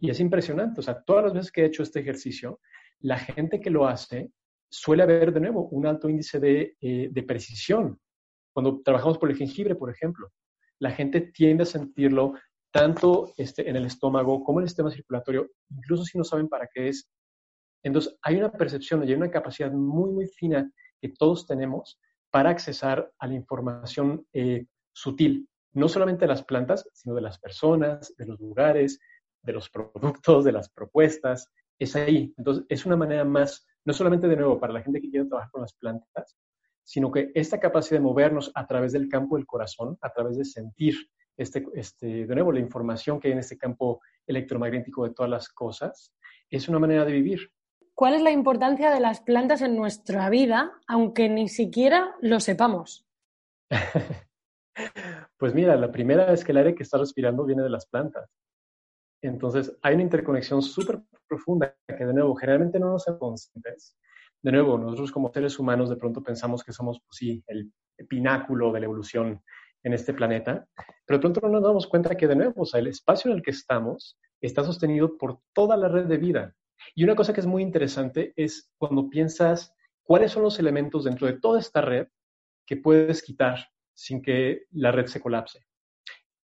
Y 0.00 0.08
es 0.08 0.18
impresionante, 0.18 0.80
o 0.80 0.82
sea, 0.82 1.02
todas 1.02 1.24
las 1.24 1.34
veces 1.34 1.52
que 1.52 1.62
he 1.62 1.66
hecho 1.66 1.82
este 1.82 2.00
ejercicio, 2.00 2.58
la 3.00 3.18
gente 3.18 3.60
que 3.60 3.70
lo 3.70 3.86
hace 3.86 4.32
suele 4.70 5.02
haber 5.02 5.32
de 5.32 5.40
nuevo 5.40 5.68
un 5.68 5.86
alto 5.86 6.08
índice 6.08 6.40
de, 6.40 6.76
eh, 6.80 7.22
precisión. 7.26 8.00
Cuando 8.52 8.80
trabajamos 8.82 9.18
por 9.18 9.30
el 9.30 9.36
jengibre, 9.36 9.74
por 9.74 9.90
ejemplo, 9.90 10.30
la 10.78 10.90
gente 10.90 11.20
tiende 11.20 11.62
a 11.62 11.66
sentirlo 11.66 12.34
tanto 12.72 13.32
este, 13.36 13.68
en 13.68 13.76
el 13.76 13.86
estómago 13.86 14.42
como 14.44 14.60
en 14.60 14.64
el 14.64 14.68
sistema 14.68 14.90
circulatorio, 14.90 15.50
incluso 15.70 16.04
si 16.04 16.18
no 16.18 16.24
saben 16.24 16.48
para 16.48 16.68
qué 16.72 16.88
es. 16.88 17.08
Entonces, 17.82 18.16
hay 18.22 18.36
una 18.36 18.52
percepción 18.52 19.02
y 19.02 19.08
hay 19.08 19.14
una 19.14 19.30
capacidad 19.30 19.70
muy, 19.72 20.10
muy 20.10 20.26
fina 20.28 20.70
que 21.00 21.08
todos 21.08 21.46
tenemos 21.46 21.98
para 22.30 22.50
accesar 22.50 23.10
a 23.18 23.26
la 23.26 23.34
información 23.34 24.26
eh, 24.32 24.66
sutil, 24.92 25.48
no 25.72 25.88
solamente 25.88 26.22
de 26.22 26.28
las 26.28 26.44
plantas, 26.44 26.88
sino 26.92 27.14
de 27.14 27.22
las 27.22 27.38
personas, 27.38 28.14
de 28.16 28.26
los 28.26 28.38
lugares, 28.38 29.00
de 29.42 29.52
los 29.52 29.70
productos, 29.70 30.44
de 30.44 30.52
las 30.52 30.68
propuestas. 30.68 31.48
Es 31.78 31.96
ahí. 31.96 32.32
Entonces, 32.36 32.64
es 32.68 32.86
una 32.86 32.96
manera 32.96 33.24
más 33.24 33.66
no 33.84 33.92
solamente 33.92 34.28
de 34.28 34.36
nuevo 34.36 34.60
para 34.60 34.72
la 34.72 34.82
gente 34.82 35.00
que 35.00 35.10
quiere 35.10 35.26
trabajar 35.26 35.50
con 35.50 35.62
las 35.62 35.74
plantas, 35.74 36.36
sino 36.90 37.12
que 37.12 37.30
esta 37.36 37.60
capacidad 37.60 38.00
de 38.00 38.04
movernos 38.04 38.50
a 38.52 38.66
través 38.66 38.90
del 38.92 39.08
campo 39.08 39.36
del 39.36 39.46
corazón, 39.46 39.96
a 40.00 40.10
través 40.12 40.36
de 40.36 40.44
sentir, 40.44 40.96
este, 41.36 41.64
este, 41.74 42.26
de 42.26 42.34
nuevo, 42.34 42.50
la 42.50 42.58
información 42.58 43.20
que 43.20 43.28
hay 43.28 43.32
en 43.34 43.38
este 43.38 43.56
campo 43.56 44.00
electromagnético 44.26 45.04
de 45.04 45.14
todas 45.14 45.30
las 45.30 45.48
cosas, 45.48 46.12
es 46.50 46.68
una 46.68 46.80
manera 46.80 47.04
de 47.04 47.12
vivir. 47.12 47.52
¿Cuál 47.94 48.14
es 48.14 48.22
la 48.22 48.32
importancia 48.32 48.90
de 48.90 48.98
las 48.98 49.20
plantas 49.20 49.62
en 49.62 49.76
nuestra 49.76 50.28
vida, 50.30 50.72
aunque 50.88 51.28
ni 51.28 51.48
siquiera 51.48 52.16
lo 52.22 52.40
sepamos? 52.40 53.06
pues 55.38 55.54
mira, 55.54 55.76
la 55.76 55.92
primera 55.92 56.32
es 56.32 56.44
que 56.44 56.50
el 56.50 56.58
aire 56.58 56.74
que 56.74 56.82
estás 56.82 57.02
respirando 57.02 57.44
viene 57.44 57.62
de 57.62 57.70
las 57.70 57.86
plantas. 57.86 58.28
Entonces, 59.22 59.78
hay 59.82 59.94
una 59.94 60.02
interconexión 60.02 60.60
súper 60.60 61.02
profunda 61.28 61.72
que, 61.86 62.04
de 62.04 62.12
nuevo, 62.12 62.34
generalmente 62.34 62.80
no 62.80 62.90
nos 62.90 63.04
conscientes. 63.20 63.96
De 64.42 64.52
nuevo, 64.52 64.78
nosotros 64.78 65.12
como 65.12 65.32
seres 65.32 65.58
humanos 65.58 65.90
de 65.90 65.96
pronto 65.96 66.22
pensamos 66.22 66.64
que 66.64 66.72
somos, 66.72 67.00
pues 67.06 67.42
el, 67.46 67.72
pináculo 68.08 68.72
de 68.72 68.80
la 68.80 68.86
evolución 68.86 69.42
en 69.82 69.92
este 69.92 70.14
planeta, 70.14 70.66
pero 71.04 71.18
de 71.18 71.20
pronto 71.20 71.40
no 71.42 71.48
nos 71.50 71.62
damos 71.62 71.86
cuenta 71.86 72.16
que, 72.16 72.26
de 72.26 72.36
nuevo, 72.36 72.64
el 72.72 72.86
espacio 72.86 73.30
en 73.30 73.36
el 73.36 73.42
que 73.42 73.50
estamos 73.50 74.18
está 74.40 74.64
sostenido 74.64 75.18
por 75.18 75.40
toda 75.52 75.76
la 75.76 75.88
red 75.88 76.06
de 76.06 76.16
vida. 76.16 76.54
Y 76.94 77.04
una 77.04 77.14
cosa 77.14 77.34
que 77.34 77.40
es 77.40 77.46
muy 77.46 77.62
interesante 77.62 78.32
es 78.36 78.72
cuando 78.78 79.10
piensas 79.10 79.74
cuáles 80.02 80.32
son 80.32 80.42
los 80.42 80.58
elementos 80.58 81.04
dentro 81.04 81.26
de 81.26 81.34
toda 81.34 81.60
esta 81.60 81.82
red 81.82 82.08
que 82.64 82.78
puedes 82.78 83.22
quitar 83.22 83.68
sin 83.92 84.22
que 84.22 84.62
la 84.70 84.92
red 84.92 85.06
se 85.06 85.20
colapse. 85.20 85.66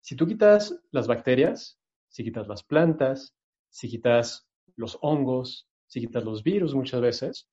Si 0.01 0.15
tú 0.15 0.27
quitas 0.27 0.77
las 0.91 1.07
bacterias, 1.07 1.79
si 2.09 2.23
quitas 2.23 2.47
las 2.47 2.63
plantas, 2.63 3.33
si 3.69 3.89
quitas 3.89 4.47
los 4.75 4.97
hongos, 5.01 5.69
si 5.87 6.01
quitas 6.01 6.23
los 6.23 6.43
virus 6.43 6.75
muchas 6.75 7.01
veces, 7.01 7.49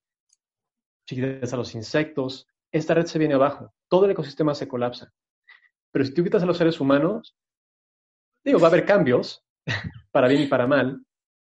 si 1.14 1.20
quitas 1.20 1.52
a 1.52 1.56
los 1.56 1.74
insectos, 1.74 2.48
esta 2.70 2.94
red 2.94 3.06
se 3.06 3.18
viene 3.18 3.34
abajo, 3.34 3.74
todo 3.88 4.06
el 4.06 4.12
ecosistema 4.12 4.54
se 4.54 4.66
colapsa. 4.66 5.12
Pero 5.90 6.04
si 6.04 6.14
tú 6.14 6.24
quitas 6.24 6.42
a 6.42 6.46
los 6.46 6.56
seres 6.56 6.80
humanos, 6.80 7.36
digo, 8.42 8.58
va 8.58 8.68
a 8.68 8.70
haber 8.70 8.86
cambios, 8.86 9.44
para 10.10 10.28
bien 10.28 10.42
y 10.42 10.46
para 10.46 10.66
mal, 10.66 11.04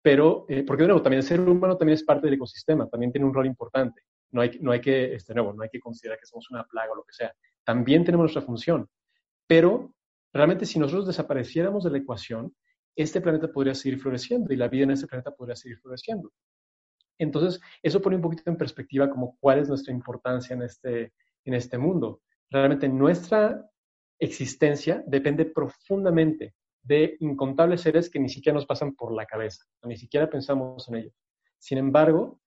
pero, 0.01 0.45
eh, 0.49 0.63
porque 0.63 0.83
de 0.83 0.87
nuevo, 0.87 1.01
también 1.01 1.21
el 1.21 1.27
ser 1.27 1.39
humano 1.39 1.77
también 1.77 1.95
es 1.95 2.03
parte 2.03 2.27
del 2.27 2.35
ecosistema, 2.35 2.87
también 2.87 3.11
tiene 3.11 3.25
un 3.25 3.33
rol 3.33 3.45
importante. 3.45 4.01
No 4.31 4.41
hay, 4.41 4.59
no 4.59 4.71
hay 4.71 4.81
que, 4.81 5.15
este, 5.15 5.33
nuevo, 5.33 5.53
no 5.53 5.63
hay 5.63 5.69
que 5.69 5.79
considerar 5.79 6.19
que 6.19 6.25
somos 6.25 6.51
una 6.51 6.65
plaga 6.65 6.91
o 6.91 6.95
lo 6.95 7.03
que 7.03 7.13
sea. 7.13 7.33
También 7.63 8.03
tenemos 8.03 8.25
nuestra 8.25 8.41
función. 8.41 8.87
Pero 9.47 9.95
realmente 10.33 10.65
si 10.65 10.79
nosotros 10.79 11.07
desapareciéramos 11.07 11.85
de 11.85 11.91
la 11.91 11.97
ecuación, 11.99 12.53
este 12.95 13.21
planeta 13.21 13.47
podría 13.47 13.73
seguir 13.73 13.99
floreciendo 13.99 14.53
y 14.53 14.57
la 14.57 14.67
vida 14.67 14.83
en 14.83 14.91
este 14.91 15.07
planeta 15.07 15.31
podría 15.31 15.55
seguir 15.55 15.79
floreciendo. 15.79 16.31
Entonces, 17.17 17.61
eso 17.81 18.01
pone 18.01 18.17
un 18.17 18.21
poquito 18.21 18.49
en 18.49 18.57
perspectiva 18.57 19.09
como 19.09 19.37
cuál 19.39 19.59
es 19.59 19.69
nuestra 19.69 19.93
importancia 19.93 20.53
en 20.55 20.63
este, 20.63 21.13
en 21.45 21.53
este 21.53 21.77
mundo. 21.77 22.21
Realmente 22.49 22.87
nuestra 22.89 23.69
existencia 24.19 25.03
depende 25.07 25.45
profundamente 25.45 26.53
de 26.83 27.17
incontables 27.19 27.81
seres 27.81 28.09
que 28.09 28.19
ni 28.19 28.29
siquiera 28.29 28.55
nos 28.55 28.65
pasan 28.65 28.95
por 28.95 29.13
la 29.13 29.25
cabeza, 29.25 29.63
ni 29.83 29.97
siquiera 29.97 30.29
pensamos 30.29 30.87
en 30.87 30.95
ellos. 30.95 31.13
Sin 31.57 31.77
embargo, 31.77 32.39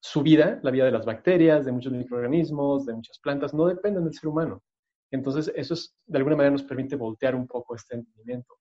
su 0.00 0.22
vida, 0.22 0.60
la 0.62 0.70
vida 0.70 0.84
de 0.84 0.92
las 0.92 1.04
bacterias, 1.04 1.64
de 1.64 1.72
muchos 1.72 1.92
microorganismos, 1.92 2.86
de 2.86 2.94
muchas 2.94 3.18
plantas, 3.18 3.52
no 3.52 3.66
dependen 3.66 4.04
del 4.04 4.14
ser 4.14 4.28
humano. 4.28 4.62
Entonces, 5.10 5.52
eso 5.56 5.74
es, 5.74 5.96
de 6.06 6.18
alguna 6.18 6.36
manera 6.36 6.52
nos 6.52 6.62
permite 6.62 6.96
voltear 6.96 7.34
un 7.34 7.46
poco 7.46 7.74
este 7.74 7.96
entendimiento. 7.96 8.54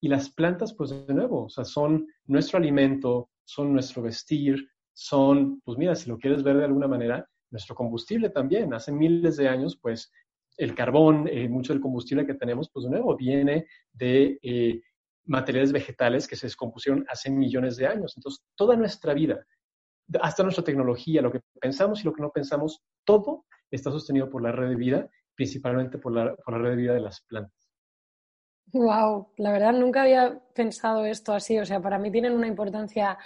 Y 0.00 0.08
las 0.08 0.30
plantas, 0.30 0.74
pues 0.74 0.90
de 0.90 1.14
nuevo, 1.14 1.46
o 1.46 1.48
sea, 1.48 1.64
son 1.64 2.06
nuestro 2.26 2.58
alimento, 2.58 3.30
son 3.44 3.72
nuestro 3.72 4.02
vestir, 4.02 4.68
son, 4.94 5.60
pues 5.60 5.76
mira, 5.76 5.94
si 5.94 6.08
lo 6.08 6.18
quieres 6.18 6.42
ver 6.42 6.56
de 6.56 6.64
alguna 6.64 6.88
manera, 6.88 7.28
nuestro 7.50 7.74
combustible 7.74 8.30
también. 8.30 8.72
Hace 8.72 8.92
miles 8.92 9.36
de 9.36 9.48
años, 9.48 9.78
pues 9.80 10.10
el 10.56 10.74
carbón, 10.74 11.28
eh, 11.28 11.48
mucho 11.48 11.72
del 11.72 11.82
combustible 11.82 12.26
que 12.26 12.34
tenemos, 12.34 12.70
pues 12.70 12.84
de 12.84 12.90
nuevo, 12.90 13.16
viene 13.16 13.66
de 13.92 14.38
eh, 14.42 14.80
materiales 15.26 15.72
vegetales 15.72 16.28
que 16.28 16.36
se 16.36 16.46
descompusieron 16.46 17.04
hace 17.08 17.30
millones 17.30 17.76
de 17.76 17.86
años. 17.86 18.14
Entonces, 18.16 18.44
toda 18.54 18.76
nuestra 18.76 19.14
vida, 19.14 19.44
hasta 20.20 20.42
nuestra 20.42 20.64
tecnología, 20.64 21.22
lo 21.22 21.32
que 21.32 21.40
pensamos 21.60 22.00
y 22.00 22.04
lo 22.04 22.12
que 22.12 22.22
no 22.22 22.30
pensamos, 22.30 22.82
todo 23.04 23.46
está 23.70 23.90
sostenido 23.90 24.30
por 24.30 24.42
la 24.42 24.52
red 24.52 24.68
de 24.68 24.76
vida, 24.76 25.08
principalmente 25.34 25.98
por 25.98 26.12
la, 26.12 26.34
por 26.36 26.54
la 26.54 26.62
red 26.62 26.70
de 26.70 26.76
vida 26.76 26.94
de 26.94 27.00
las 27.00 27.20
plantas. 27.22 27.64
Wow, 28.72 29.28
la 29.36 29.52
verdad 29.52 29.72
nunca 29.72 30.02
había 30.02 30.40
pensado 30.54 31.04
esto 31.04 31.32
así. 31.32 31.58
O 31.58 31.64
sea, 31.64 31.80
para 31.80 31.98
mí 31.98 32.10
tienen 32.10 32.32
una 32.32 32.46
importancia 32.46 33.18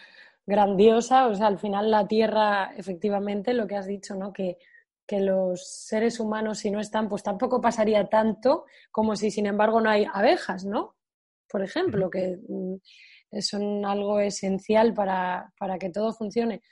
grandiosa. 0.49 1.29
O 1.29 1.35
sea, 1.35 1.47
al 1.47 1.59
final 1.59 1.91
la 1.91 2.09
Tierra, 2.09 2.73
efectivamente, 2.77 3.53
lo 3.53 3.67
que 3.67 3.77
has 3.77 3.87
dicho, 3.87 4.17
¿no? 4.17 4.33
Que, 4.33 4.57
que 5.07 5.21
los 5.21 5.69
seres 5.69 6.19
humanos, 6.19 6.59
si 6.59 6.71
no 6.71 6.81
están, 6.81 7.09
pues 7.09 7.23
tampoco 7.23 7.61
pasaría 7.61 8.09
tanto 8.09 8.65
como 8.91 9.15
si, 9.15 9.31
sin 9.31 9.47
embargo, 9.47 9.81
no 9.81 9.91
hay 9.91 10.07
abejas, 10.13 10.65
¿no? 10.65 10.97
Por 11.49 11.63
ejemplo, 11.63 12.11
que 12.11 12.39
mm, 12.49 12.77
son 13.41 13.85
algo 13.85 14.21
esencial 14.21 14.95
para, 14.95 15.53
para 15.59 15.79
que 15.79 15.91
todo 15.91 16.13
funcione. 16.13 16.63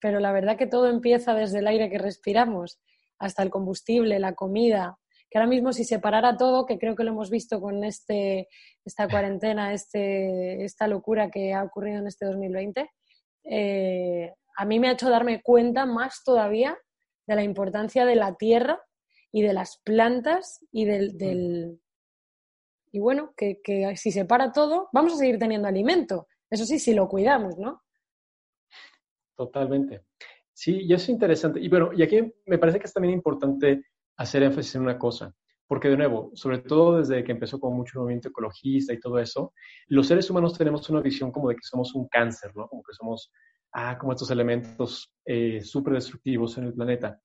Pero 0.00 0.20
la 0.20 0.32
verdad 0.32 0.56
que 0.56 0.66
todo 0.66 0.88
empieza 0.88 1.34
desde 1.34 1.58
el 1.58 1.66
aire 1.66 1.90
que 1.90 1.98
respiramos 1.98 2.80
hasta 3.18 3.42
el 3.42 3.50
combustible, 3.50 4.18
la 4.20 4.34
comida, 4.34 4.98
que 5.30 5.38
ahora 5.38 5.48
mismo 5.48 5.72
si 5.72 5.84
se 5.84 5.98
parara 5.98 6.36
todo, 6.36 6.64
que 6.64 6.78
creo 6.78 6.96
que 6.96 7.04
lo 7.04 7.10
hemos 7.10 7.30
visto 7.30 7.60
con 7.60 7.84
este, 7.84 8.48
esta 8.84 9.08
cuarentena, 9.08 9.74
este, 9.74 10.64
esta 10.64 10.86
locura 10.86 11.30
que 11.30 11.52
ha 11.52 11.64
ocurrido 11.64 11.98
en 11.98 12.06
este 12.06 12.24
2020, 12.26 12.88
eh, 13.44 14.34
a 14.56 14.64
mí 14.64 14.80
me 14.80 14.88
ha 14.88 14.92
hecho 14.92 15.10
darme 15.10 15.42
cuenta 15.42 15.86
más 15.86 16.22
todavía 16.24 16.78
de 17.26 17.34
la 17.34 17.42
importancia 17.42 18.04
de 18.04 18.16
la 18.16 18.34
tierra 18.36 18.80
y 19.32 19.42
de 19.42 19.52
las 19.52 19.80
plantas 19.84 20.64
y 20.72 20.84
del... 20.86 21.80
y 22.90 22.98
bueno, 22.98 23.34
que, 23.36 23.60
que 23.62 23.96
si 23.96 24.10
se 24.10 24.24
para 24.24 24.52
todo, 24.52 24.88
vamos 24.92 25.14
a 25.14 25.16
seguir 25.16 25.38
teniendo 25.38 25.68
alimento. 25.68 26.26
Eso 26.50 26.64
sí, 26.64 26.78
si 26.78 26.94
lo 26.94 27.08
cuidamos, 27.08 27.58
¿no? 27.58 27.82
Totalmente. 29.36 30.04
Sí, 30.52 30.80
y 30.82 30.92
eso 30.92 31.04
es 31.04 31.08
interesante. 31.10 31.60
Y 31.60 31.68
bueno, 31.68 31.92
y 31.92 32.02
aquí 32.02 32.34
me 32.46 32.58
parece 32.58 32.80
que 32.80 32.86
es 32.86 32.92
también 32.92 33.14
importante 33.14 33.84
hacer 34.16 34.42
énfasis 34.42 34.74
en 34.74 34.82
una 34.82 34.98
cosa, 34.98 35.32
porque 35.68 35.88
de 35.88 35.98
nuevo, 35.98 36.30
sobre 36.34 36.58
todo 36.58 36.98
desde 36.98 37.22
que 37.22 37.32
empezó 37.32 37.60
con 37.60 37.76
mucho 37.76 38.00
movimiento 38.00 38.30
ecologista 38.30 38.92
y 38.94 38.98
todo 38.98 39.18
eso, 39.18 39.52
los 39.88 40.06
seres 40.06 40.28
humanos 40.30 40.56
tenemos 40.56 40.88
una 40.88 41.02
visión 41.02 41.30
como 41.30 41.50
de 41.50 41.56
que 41.56 41.62
somos 41.62 41.94
un 41.94 42.08
cáncer, 42.08 42.56
¿no? 42.56 42.66
Como 42.66 42.82
que 42.82 42.94
somos, 42.94 43.30
ah, 43.72 43.98
como 43.98 44.12
estos 44.12 44.30
elementos 44.30 45.12
eh, 45.26 45.60
súper 45.60 45.94
destructivos 45.94 46.56
en 46.56 46.64
el 46.64 46.74
planeta. 46.74 47.20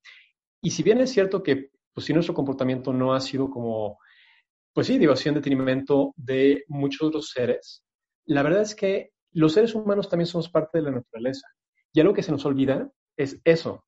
Y 0.61 0.71
si 0.71 0.83
bien 0.83 0.99
es 0.99 1.11
cierto 1.11 1.41
que, 1.41 1.71
pues 1.93 2.05
si 2.05 2.13
nuestro 2.13 2.33
comportamiento 2.33 2.91
no 2.91 3.13
ha 3.13 3.21
sido 3.21 3.49
como, 3.49 3.97
pues 4.73 4.87
sí, 4.87 4.97
digo, 4.97 5.13
en 5.25 5.35
detrimento 5.35 6.13
de 6.17 6.65
muchos 6.67 7.07
otros 7.07 7.29
seres, 7.29 7.85
la 8.25 8.43
verdad 8.43 8.61
es 8.61 8.75
que 8.75 9.11
los 9.31 9.53
seres 9.53 9.73
humanos 9.73 10.09
también 10.09 10.27
somos 10.27 10.49
parte 10.49 10.79
de 10.79 10.83
la 10.83 10.91
naturaleza. 10.91 11.47
Y 11.93 12.01
algo 12.01 12.13
que 12.13 12.23
se 12.23 12.31
nos 12.31 12.45
olvida 12.45 12.91
es 13.15 13.39
eso, 13.45 13.85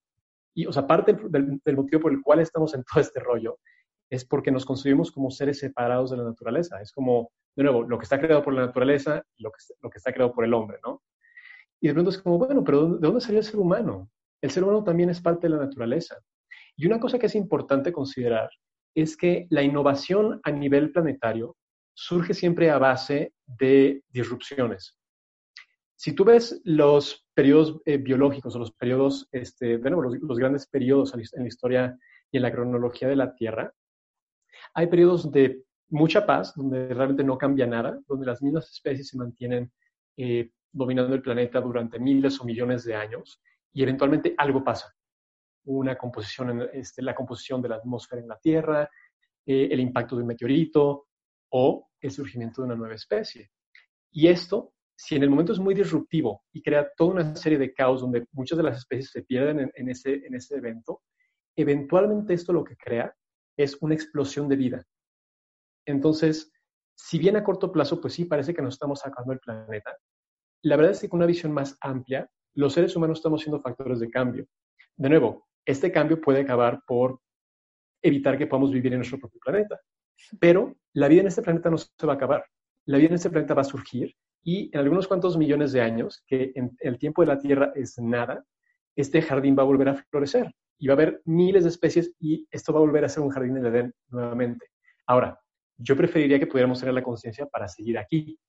y, 0.55 0.65
o 0.65 0.71
sea, 0.71 0.87
parte 0.87 1.13
del, 1.13 1.59
motivo 1.75 2.01
por 2.01 2.13
el 2.13 2.21
cual 2.21 2.39
estamos 2.39 2.73
en 2.73 2.83
todo 2.83 3.01
este 3.01 3.19
rollo 3.19 3.59
es 4.15 4.25
porque 4.25 4.51
nos 4.51 4.65
concebimos 4.65 5.11
como 5.11 5.29
seres 5.29 5.59
separados 5.59 6.11
de 6.11 6.17
la 6.17 6.23
naturaleza. 6.23 6.81
Es 6.81 6.91
como, 6.91 7.31
de 7.55 7.63
nuevo, 7.63 7.83
lo 7.83 7.97
que 7.97 8.03
está 8.03 8.19
creado 8.19 8.43
por 8.43 8.53
la 8.53 8.65
naturaleza 8.65 9.23
lo 9.37 9.51
que, 9.51 9.57
lo 9.81 9.89
que 9.89 9.97
está 9.97 10.11
creado 10.13 10.33
por 10.33 10.45
el 10.45 10.53
hombre, 10.53 10.79
¿no? 10.83 11.03
Y 11.81 11.87
de 11.87 11.93
pronto 11.93 12.09
es 12.09 12.17
como, 12.17 12.37
bueno, 12.37 12.63
pero 12.63 12.95
¿de 12.95 13.07
dónde 13.07 13.21
salió 13.21 13.39
el 13.39 13.45
ser 13.45 13.59
humano? 13.59 14.09
El 14.41 14.51
ser 14.51 14.63
humano 14.63 14.83
también 14.83 15.09
es 15.09 15.21
parte 15.21 15.47
de 15.47 15.55
la 15.55 15.65
naturaleza. 15.65 16.17
Y 16.77 16.85
una 16.85 16.99
cosa 16.99 17.19
que 17.19 17.27
es 17.27 17.35
importante 17.35 17.91
considerar 17.91 18.49
es 18.95 19.17
que 19.17 19.47
la 19.49 19.61
innovación 19.61 20.39
a 20.43 20.51
nivel 20.51 20.91
planetario 20.91 21.57
surge 21.93 22.33
siempre 22.33 22.69
a 22.71 22.77
base 22.77 23.33
de 23.45 24.03
disrupciones. 24.09 24.97
Si 25.97 26.13
tú 26.13 26.25
ves 26.25 26.61
los 26.63 27.25
periodos 27.33 27.81
eh, 27.85 27.97
biológicos 27.97 28.55
o 28.55 28.59
los 28.59 28.71
periodos, 28.71 29.27
este, 29.31 29.77
bueno, 29.77 30.01
los, 30.01 30.37
grandes 30.37 30.67
periodos 30.67 31.13
en 31.13 31.41
la 31.43 31.47
historia 31.47 31.97
y 32.31 32.37
en 32.37 32.43
la 32.43 32.51
cronología 32.51 33.07
de 33.07 33.15
la 33.15 33.33
Tierra, 33.33 33.73
hay 34.75 34.87
periodos 34.87 35.31
de 35.31 35.63
mucha 35.89 36.25
paz, 36.25 36.53
donde 36.55 36.93
realmente 36.93 37.23
no 37.23 37.37
cambia 37.37 37.65
nada, 37.65 37.97
donde 38.07 38.25
las 38.25 38.41
mismas 38.41 38.69
especies 38.69 39.07
se 39.07 39.17
mantienen 39.17 39.71
eh, 40.17 40.51
dominando 40.71 41.15
el 41.15 41.21
planeta 41.21 41.61
durante 41.61 41.97
miles 41.97 42.39
o 42.41 42.43
millones 42.43 42.83
de 42.83 42.93
años 42.93 43.41
y 43.73 43.81
eventualmente 43.83 44.35
algo 44.37 44.63
pasa. 44.63 44.93
Una 45.63 45.97
composición, 45.97 46.69
este, 46.73 47.01
la 47.01 47.15
composición 47.15 47.61
de 47.61 47.69
la 47.69 47.75
atmósfera 47.77 48.21
en 48.21 48.27
la 48.27 48.37
Tierra, 48.37 48.89
eh, 49.45 49.69
el 49.71 49.79
impacto 49.79 50.17
de 50.17 50.23
un 50.23 50.27
meteorito 50.27 51.07
o 51.49 51.89
el 52.01 52.11
surgimiento 52.11 52.61
de 52.61 52.67
una 52.67 52.75
nueva 52.75 52.95
especie. 52.95 53.51
Y 54.11 54.27
esto, 54.27 54.73
si 54.93 55.15
en 55.15 55.23
el 55.23 55.29
momento 55.29 55.53
es 55.53 55.59
muy 55.59 55.73
disruptivo 55.73 56.43
y 56.51 56.61
crea 56.61 56.89
toda 56.97 57.13
una 57.13 57.35
serie 57.35 57.57
de 57.57 57.73
caos 57.73 58.01
donde 58.01 58.27
muchas 58.33 58.57
de 58.57 58.63
las 58.63 58.77
especies 58.77 59.11
se 59.11 59.23
pierden 59.23 59.71
en 59.73 59.89
ese 59.89 60.55
evento, 60.55 61.01
eventualmente 61.55 62.33
esto 62.33 62.51
lo 62.51 62.63
que 62.63 62.75
crea 62.75 63.15
es 63.57 63.77
una 63.81 63.93
explosión 63.93 64.47
de 64.49 64.55
vida. 64.55 64.85
Entonces, 65.85 66.51
si 66.95 67.19
bien 67.19 67.35
a 67.35 67.43
corto 67.43 67.71
plazo, 67.71 68.01
pues 68.01 68.13
sí, 68.13 68.25
parece 68.25 68.53
que 68.53 68.61
nos 68.61 68.75
estamos 68.75 68.99
sacando 68.99 69.33
el 69.33 69.39
planeta, 69.39 69.97
la 70.63 70.77
verdad 70.77 70.93
es 70.93 71.01
que 71.01 71.09
con 71.09 71.19
una 71.19 71.27
visión 71.27 71.51
más 71.51 71.77
amplia, 71.81 72.29
los 72.55 72.73
seres 72.73 72.95
humanos 72.95 73.19
estamos 73.19 73.41
siendo 73.41 73.61
factores 73.61 73.99
de 73.99 74.09
cambio. 74.09 74.47
De 74.95 75.09
nuevo, 75.09 75.47
este 75.65 75.91
cambio 75.91 76.19
puede 76.21 76.41
acabar 76.41 76.81
por 76.87 77.19
evitar 78.01 78.37
que 78.37 78.47
podamos 78.47 78.71
vivir 78.71 78.93
en 78.93 78.99
nuestro 78.99 79.19
propio 79.19 79.39
planeta. 79.43 79.79
Pero 80.39 80.75
la 80.93 81.07
vida 81.07 81.21
en 81.21 81.27
este 81.27 81.41
planeta 81.41 81.69
no 81.69 81.77
se 81.77 81.89
va 82.05 82.13
a 82.13 82.15
acabar. 82.15 82.45
La 82.85 82.97
vida 82.97 83.09
en 83.09 83.15
este 83.15 83.29
planeta 83.29 83.53
va 83.53 83.61
a 83.61 83.65
surgir 83.65 84.15
y 84.43 84.69
en 84.73 84.79
algunos 84.79 85.07
cuantos 85.07 85.37
millones 85.37 85.71
de 85.71 85.81
años, 85.81 86.23
que 86.27 86.51
en 86.55 86.75
el 86.79 86.97
tiempo 86.97 87.21
de 87.21 87.27
la 87.27 87.39
Tierra 87.39 87.71
es 87.75 87.97
nada, 87.97 88.45
este 88.95 89.21
jardín 89.21 89.57
va 89.57 89.63
a 89.63 89.65
volver 89.65 89.89
a 89.89 89.95
florecer 89.95 90.53
y 90.77 90.87
va 90.87 90.93
a 90.93 90.95
haber 90.95 91.21
miles 91.25 91.63
de 91.63 91.69
especies 91.69 92.13
y 92.19 92.47
esto 92.51 92.73
va 92.73 92.79
a 92.79 92.81
volver 92.81 93.05
a 93.05 93.09
ser 93.09 93.23
un 93.23 93.29
jardín 93.29 93.55
de 93.55 93.67
Edén 93.67 93.93
nuevamente. 94.09 94.67
Ahora, 95.07 95.39
yo 95.77 95.95
preferiría 95.95 96.39
que 96.39 96.47
pudiéramos 96.47 96.79
tener 96.79 96.93
la 96.93 97.03
conciencia 97.03 97.45
para 97.45 97.67
seguir 97.67 97.97
aquí 97.97 98.39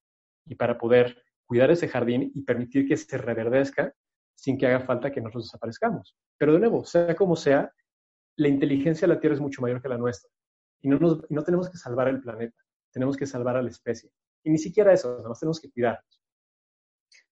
y 0.44 0.54
para 0.54 0.78
poder 0.78 1.22
cuidar 1.44 1.70
ese 1.70 1.88
jardín 1.88 2.30
y 2.34 2.42
permitir 2.42 2.86
que 2.88 2.96
se 2.96 3.18
reverdezca 3.18 3.92
sin 4.34 4.58
que 4.58 4.66
haga 4.66 4.80
falta 4.80 5.10
que 5.10 5.20
nosotros 5.20 5.44
desaparezcamos. 5.44 6.16
Pero 6.38 6.52
de 6.52 6.60
nuevo, 6.60 6.84
sea 6.84 7.14
como 7.16 7.36
sea, 7.36 7.72
la 8.36 8.48
inteligencia 8.48 9.08
de 9.08 9.14
la 9.14 9.20
Tierra 9.20 9.34
es 9.34 9.40
mucho 9.40 9.62
mayor 9.62 9.80
que 9.80 9.88
la 9.88 9.96
nuestra. 9.96 10.30
Y 10.82 10.88
no, 10.88 10.98
no 10.98 11.42
tenemos 11.42 11.70
que 11.70 11.78
salvar 11.78 12.08
el 12.08 12.20
planeta, 12.20 12.58
tenemos 12.92 13.16
que 13.16 13.26
salvar 13.26 13.56
a 13.56 13.62
la 13.62 13.70
especie. 13.70 14.10
Y 14.44 14.50
ni 14.50 14.58
siquiera 14.58 14.92
eso, 14.92 15.16
nada 15.16 15.28
más 15.28 15.40
tenemos 15.40 15.60
que 15.60 15.70
cuidarnos. 15.70 16.22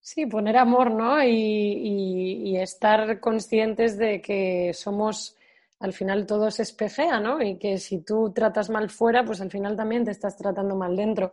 Sí, 0.06 0.26
poner 0.26 0.58
amor, 0.58 0.90
¿no? 0.90 1.24
Y, 1.24 2.58
estar 2.58 3.20
conscientes 3.20 3.96
de 3.96 4.20
que 4.20 4.72
somos, 4.74 5.34
al 5.80 5.94
final 5.94 6.26
todo 6.26 6.50
se 6.50 6.62
espejea, 6.62 7.20
¿no? 7.20 7.42
Y 7.42 7.58
que 7.58 7.78
si 7.78 8.04
tú 8.04 8.30
tratas 8.34 8.68
mal 8.68 8.90
fuera, 8.90 9.24
pues 9.24 9.40
al 9.40 9.50
final 9.50 9.76
también 9.76 10.04
te 10.04 10.10
estás 10.10 10.36
tratando 10.36 10.76
mal 10.76 10.94
dentro. 10.94 11.32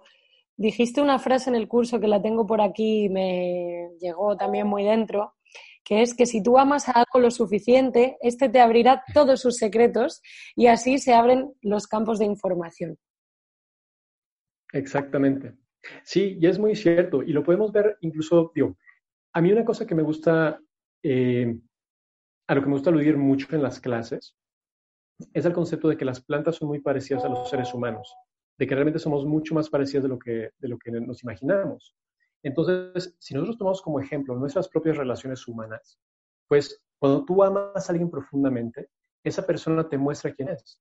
Dijiste 0.56 1.02
una 1.02 1.19
frase 1.19 1.50
en 1.50 1.58
el 1.58 1.67
curso 1.67 2.00
que 2.00 2.08
la 2.08 2.22
tengo 2.22 2.48
por 2.48 2.62
aquí 2.62 3.06
y 3.06 3.10
me 3.10 3.89
llegó 4.00 4.38
también 4.38 4.67
muy 4.67 4.86
dentro, 4.86 5.36
que 5.84 6.02
es 6.02 6.13
que 6.15 6.26
si 6.26 6.41
tú 6.41 6.58
amas 6.58 6.88
a 6.88 6.93
algo 6.93 7.19
lo 7.19 7.30
suficiente, 7.30 8.17
este 8.22 8.48
te 8.48 8.62
abrirá 8.62 9.04
todos 9.13 9.41
sus 9.41 9.58
secretos 9.58 10.22
y 10.56 10.67
así 10.67 10.98
se 10.98 11.13
abren 11.13 11.54
los 11.62 11.88
campos 11.88 12.19
de 12.19 12.26
información. 12.26 12.98
Exactamente. 14.72 15.61
Sí, 16.04 16.38
y 16.39 16.48
es 16.48 16.60
muy 16.60 16.76
cierto. 16.76 17.24
Y 17.24 17.34
lo 17.34 17.44
podemos 17.44 17.72
ver 17.72 17.98
incluso, 18.02 18.52
digo, 18.54 18.78
a 19.34 19.41
mí 19.41 19.52
una 19.52 19.65
cosa 19.65 19.86
que 19.86 19.96
me 19.96 20.04
gusta, 20.04 20.60
eh, 21.04 21.58
a 22.48 22.56
lo 22.56 22.62
que 22.62 22.67
me 22.67 22.74
gusta 22.74 22.89
aludir 22.89 23.17
mucho 23.17 23.48
en 23.56 23.63
las 23.63 23.80
clases, 23.80 24.36
es 25.34 25.46
el 25.46 25.54
concepto 25.54 25.88
de 25.88 25.98
que 25.98 26.06
las 26.06 26.22
plantas 26.22 26.56
son 26.56 26.67
muy 26.67 26.80
parecidas 26.80 27.24
a 27.24 27.30
los 27.30 27.50
seres 27.50 27.74
humanos, 27.74 28.13
de 28.58 28.67
que 28.67 28.76
realmente 28.76 29.00
somos 29.00 29.26
mucho 29.26 29.54
más 29.54 29.70
parecidos 29.70 30.04
de 30.04 30.10
lo 30.10 30.20
que, 30.20 30.52
de 30.58 30.67
lo 30.67 30.78
que 30.78 30.91
nos 30.91 31.24
imaginamos. 31.24 31.96
Entonces, 32.44 33.15
si 33.20 33.34
nosotros 33.34 33.58
tomamos 33.58 33.82
como 33.82 34.00
ejemplo 34.00 34.36
nuestras 34.36 34.67
propias 34.67 34.98
relaciones 34.98 35.48
humanas, 35.48 36.00
pues 36.48 36.82
cuando 37.00 37.24
tú 37.26 37.44
amas 37.44 37.88
a 37.88 37.91
alguien 37.91 38.10
profundamente, 38.10 38.89
esa 39.24 39.46
persona 39.46 39.88
te 39.88 39.98
muestra 39.98 40.34
quién 40.34 40.50
es. 40.50 40.80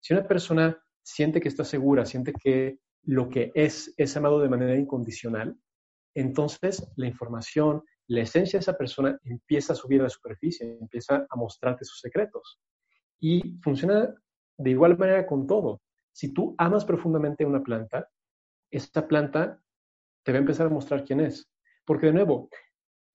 Si 0.00 0.14
una 0.14 0.26
persona 0.26 0.82
siente 1.02 1.40
que 1.40 1.48
está 1.48 1.64
segura, 1.64 2.06
siente 2.06 2.32
que 2.32 2.78
lo 3.04 3.28
que 3.28 3.52
es 3.54 3.92
es 3.96 4.16
amado 4.16 4.40
de 4.40 4.48
manera 4.48 4.76
incondicional, 4.76 5.56
entonces 6.14 6.86
la 6.96 7.06
información, 7.06 7.82
la 8.06 8.22
esencia 8.22 8.58
de 8.58 8.62
esa 8.62 8.76
persona 8.76 9.18
empieza 9.24 9.72
a 9.72 9.76
subir 9.76 10.00
a 10.00 10.04
la 10.04 10.10
superficie, 10.10 10.78
empieza 10.80 11.26
a 11.28 11.36
mostrarte 11.36 11.84
sus 11.84 12.00
secretos. 12.00 12.60
Y 13.20 13.58
funciona 13.62 14.14
de 14.58 14.70
igual 14.70 14.98
manera 14.98 15.26
con 15.26 15.46
todo. 15.46 15.80
Si 16.12 16.32
tú 16.32 16.54
amas 16.58 16.84
profundamente 16.84 17.46
una 17.46 17.62
planta, 17.62 18.08
esta 18.70 19.06
planta 19.06 19.60
te 20.24 20.32
va 20.32 20.38
a 20.38 20.40
empezar 20.40 20.66
a 20.66 20.70
mostrar 20.70 21.04
quién 21.04 21.20
es. 21.20 21.48
Porque 21.84 22.06
de 22.06 22.12
nuevo, 22.12 22.48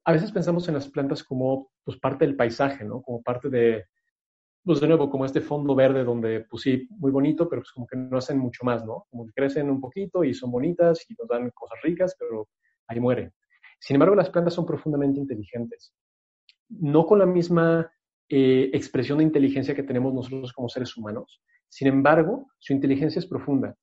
a 0.06 0.14
veces 0.14 0.32
pensamos 0.32 0.68
en 0.68 0.74
las 0.74 0.90
plantas 0.90 1.24
como 1.24 1.72
pues, 1.84 2.00
parte 2.00 2.26
del 2.26 2.36
paisaje, 2.36 2.84
¿no? 2.84 3.02
Como 3.02 3.22
parte 3.22 3.50
de, 3.50 3.86
pues 4.64 4.82
de 4.82 4.88
nuevo, 4.88 5.10
como 5.10 5.26
este 5.26 5.42
fondo 5.42 5.76
verde 5.76 6.04
donde, 6.04 6.46
pues 6.50 6.66
muy 6.90 7.12
bonito, 7.12 7.48
pero 7.48 7.62
pues 7.62 7.72
como 7.72 7.88
que 7.88 7.98
no 7.98 8.18
hacen 8.18 8.38
mucho 8.38 8.64
más, 8.64 8.86
¿no? 8.86 9.06
Como 9.10 9.26
que 9.26 9.34
crecen 9.34 9.70
un 9.70 9.80
poquito 9.80 10.24
y 10.24 10.34
son 10.34 10.52
bonitas 10.52 11.06
y 11.10 11.16
nos 11.18 11.28
dan 11.28 11.50
cosas 11.52 11.80
ricas, 11.84 12.16
pero 12.20 12.50
ahí 12.88 13.00
mueren. 13.00 13.32
Sin 13.80 13.96
embargo, 13.96 14.16
las 14.16 14.30
plantas 14.30 14.54
son 14.54 14.66
profundamente 14.66 15.20
inteligentes. 15.20 15.94
No 16.70 17.06
con 17.06 17.20
la 17.20 17.26
misma 17.26 17.90
eh, 18.30 18.70
expresión 18.74 19.20
de 19.20 19.24
inteligencia 19.24 19.76
que 19.76 19.84
tenemos 19.84 20.14
nosotros 20.14 20.52
como 20.52 20.68
seres 20.68 20.98
humanos. 20.98 21.42
Sin 21.70 21.88
embargo, 21.88 22.48
su 22.60 22.74
inteligencia 22.74 23.20
es 23.20 23.26
profunda. 23.26 23.76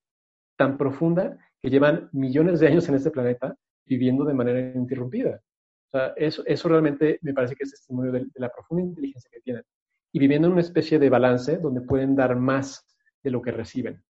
Tan 0.57 0.77
profunda 0.77 1.39
que 1.61 1.71
llevan 1.71 2.11
millones 2.13 2.61
de 2.61 2.67
años 2.67 2.89
en 2.89 2.97
este 2.97 3.11
planeta 3.11 3.57
viviendo 3.87 4.25
de 4.25 4.35
manera 4.35 4.61
interrumpida. 4.75 5.41
O 5.89 5.91
sea, 5.91 6.13
eso, 6.17 6.43
eso 6.47 6.69
realmente 6.69 7.19
me 7.23 7.33
parece 7.33 7.55
que 7.55 7.65
es 7.65 7.71
testimonio 7.71 8.13
de, 8.13 8.27
la 8.35 8.51
profunda 8.51 8.85
inteligencia 8.85 9.31
que 9.33 9.41
tienen. 9.41 9.63
Y 10.15 10.19
viviendo 10.19 10.47
en 10.47 10.53
una 10.53 10.63
especie 10.63 10.99
de 10.99 11.11
balance 11.11 11.59
donde 11.59 11.81
pueden 11.81 12.15
dar 12.15 12.37
más 12.37 12.87
de 13.23 13.31
lo 13.31 13.43
que 13.43 13.51
reciben. 13.51 14.03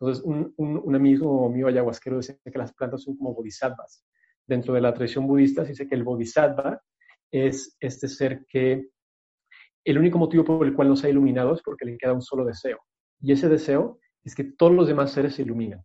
Entonces, 0.00 0.24
un, 0.24 0.52
un, 0.56 0.94
amigo 0.94 1.48
mío 1.48 1.68
ayahuasquero 1.68 2.16
dice 2.16 2.40
que 2.44 2.58
las 2.58 2.74
plantas 2.74 3.02
son 3.04 3.16
como 3.16 3.32
bodhisattvas. 3.32 4.04
Dentro 4.46 4.74
de 4.74 4.80
la 4.80 4.92
tradición 4.92 5.26
budista 5.26 5.62
se 5.62 5.70
dice 5.70 5.88
que 5.88 5.94
el 5.94 6.02
bodhisattva 6.02 6.82
es 7.30 7.76
este 7.78 8.08
ser 8.08 8.44
que 8.48 8.88
el 9.84 9.98
único 9.98 10.18
motivo 10.18 10.44
por 10.44 10.66
el 10.66 10.74
cual 10.74 10.88
no 10.88 10.96
se 10.96 11.06
ha 11.06 11.10
iluminado 11.10 11.54
es 11.54 11.62
porque 11.62 11.84
le 11.84 11.96
queda 11.96 12.12
un 12.12 12.22
solo 12.22 12.44
deseo. 12.44 12.80
Y 13.20 13.32
ese 13.32 13.48
deseo 13.48 14.00
es 14.24 14.34
que 14.34 14.44
todos 14.44 14.72
los 14.72 14.88
demás 14.88 15.12
seres 15.12 15.36
se 15.36 15.42
iluminen. 15.42 15.80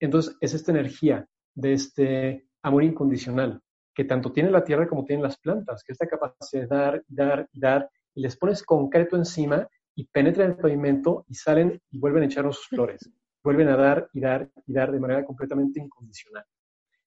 Entonces, 0.00 0.36
es 0.40 0.54
esta 0.54 0.70
energía 0.70 1.26
de 1.54 1.72
este 1.72 2.46
amor 2.62 2.84
incondicional 2.84 3.60
que 3.94 4.04
tanto 4.04 4.32
tiene 4.32 4.50
la 4.50 4.64
tierra 4.64 4.88
como 4.88 5.04
tienen 5.04 5.22
las 5.22 5.38
plantas, 5.38 5.82
que 5.82 5.92
es 5.92 6.00
esta 6.00 6.06
capacidad 6.06 6.62
de 6.62 6.66
dar, 6.66 7.04
dar 7.08 7.48
dar, 7.52 7.90
y 8.14 8.22
les 8.22 8.36
pones 8.36 8.62
concreto 8.62 9.16
encima 9.16 9.68
y 9.94 10.06
penetran 10.06 10.50
el 10.50 10.56
pavimento 10.56 11.24
y 11.28 11.34
salen 11.34 11.80
y 11.90 11.98
vuelven 11.98 12.22
a 12.22 12.26
echarnos 12.26 12.56
sus 12.56 12.68
flores. 12.68 13.10
Vuelven 13.44 13.66
a 13.68 13.76
dar 13.76 14.08
y 14.12 14.20
dar 14.20 14.48
y 14.68 14.72
dar 14.72 14.92
de 14.92 15.00
manera 15.00 15.24
completamente 15.24 15.80
incondicional. 15.80 16.44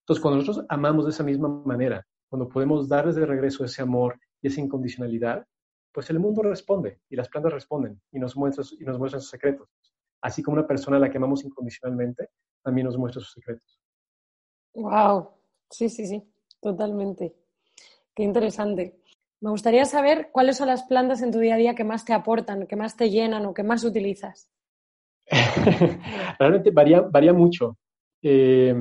Entonces, 0.02 0.22
cuando 0.22 0.40
nosotros 0.40 0.66
amamos 0.68 1.06
de 1.06 1.12
esa 1.12 1.24
misma 1.24 1.48
manera, 1.48 2.06
cuando 2.30 2.50
podemos 2.50 2.90
darles 2.90 3.16
de 3.16 3.26
regreso 3.26 3.64
ese 3.64 3.82
amor 3.82 4.20
y 4.42 4.48
esa 4.48 4.60
incondicionalidad, 4.60 5.48
pues 5.94 6.10
el 6.10 6.20
mundo 6.20 6.44
responde 6.44 7.00
y 7.10 7.16
las 7.16 7.30
plantas 7.30 7.54
responden 7.54 8.02
y 8.12 8.20
nos 8.20 8.36
muestran, 8.36 8.68
y 8.78 8.84
nos 8.84 9.00
muestran 9.00 9.22
sus 9.22 9.30
secretos. 9.30 9.70
Así 10.20 10.44
como 10.44 10.58
una 10.58 10.68
persona 10.68 10.98
a 10.98 11.00
la 11.00 11.10
que 11.10 11.18
amamos 11.18 11.46
incondicionalmente 11.46 12.30
también 12.62 12.86
nos 12.86 12.98
muestra 12.98 13.22
sus 13.22 13.32
secretos. 13.32 13.80
Wow, 14.74 15.30
sí, 15.70 15.88
sí, 15.88 16.06
sí, 16.06 16.22
totalmente. 16.60 17.34
Qué 18.14 18.24
interesante. 18.24 19.00
Me 19.46 19.52
gustaría 19.52 19.86
saber 19.86 20.30
cuáles 20.32 20.58
son 20.58 20.70
las 20.70 20.82
plantas 20.82 21.22
en 21.22 21.32
tu 21.32 21.38
día 21.38 21.54
a 21.54 21.58
día 21.58 21.76
que 21.76 21.84
más 21.84 22.04
te 22.04 22.14
aportan, 22.14 22.66
que 22.66 22.76
más 22.76 22.98
te 22.98 23.12
llenan 23.12 23.46
o 23.46 23.54
que 23.54 23.62
más 23.62 23.84
utilizas. 23.84 24.50
Realmente 26.40 26.72
varía, 26.72 27.02
varía 27.02 27.32
mucho. 27.32 27.78
Eh, 28.24 28.74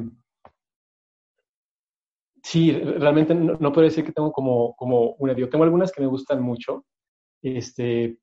sí, 2.43 2.73
realmente 2.73 3.35
no, 3.35 3.73
puedo 3.75 3.85
decir 3.87 4.07
que 4.07 4.13
tengo 4.13 4.33
como, 4.33 4.75
como 4.77 5.17
una. 5.19 5.35
Yo 5.35 5.51
tengo 5.51 5.65
algunas 5.65 5.93
que 5.93 6.01
me 6.01 6.07
gustan 6.07 6.41
mucho. 6.41 6.87
Este, 7.43 8.17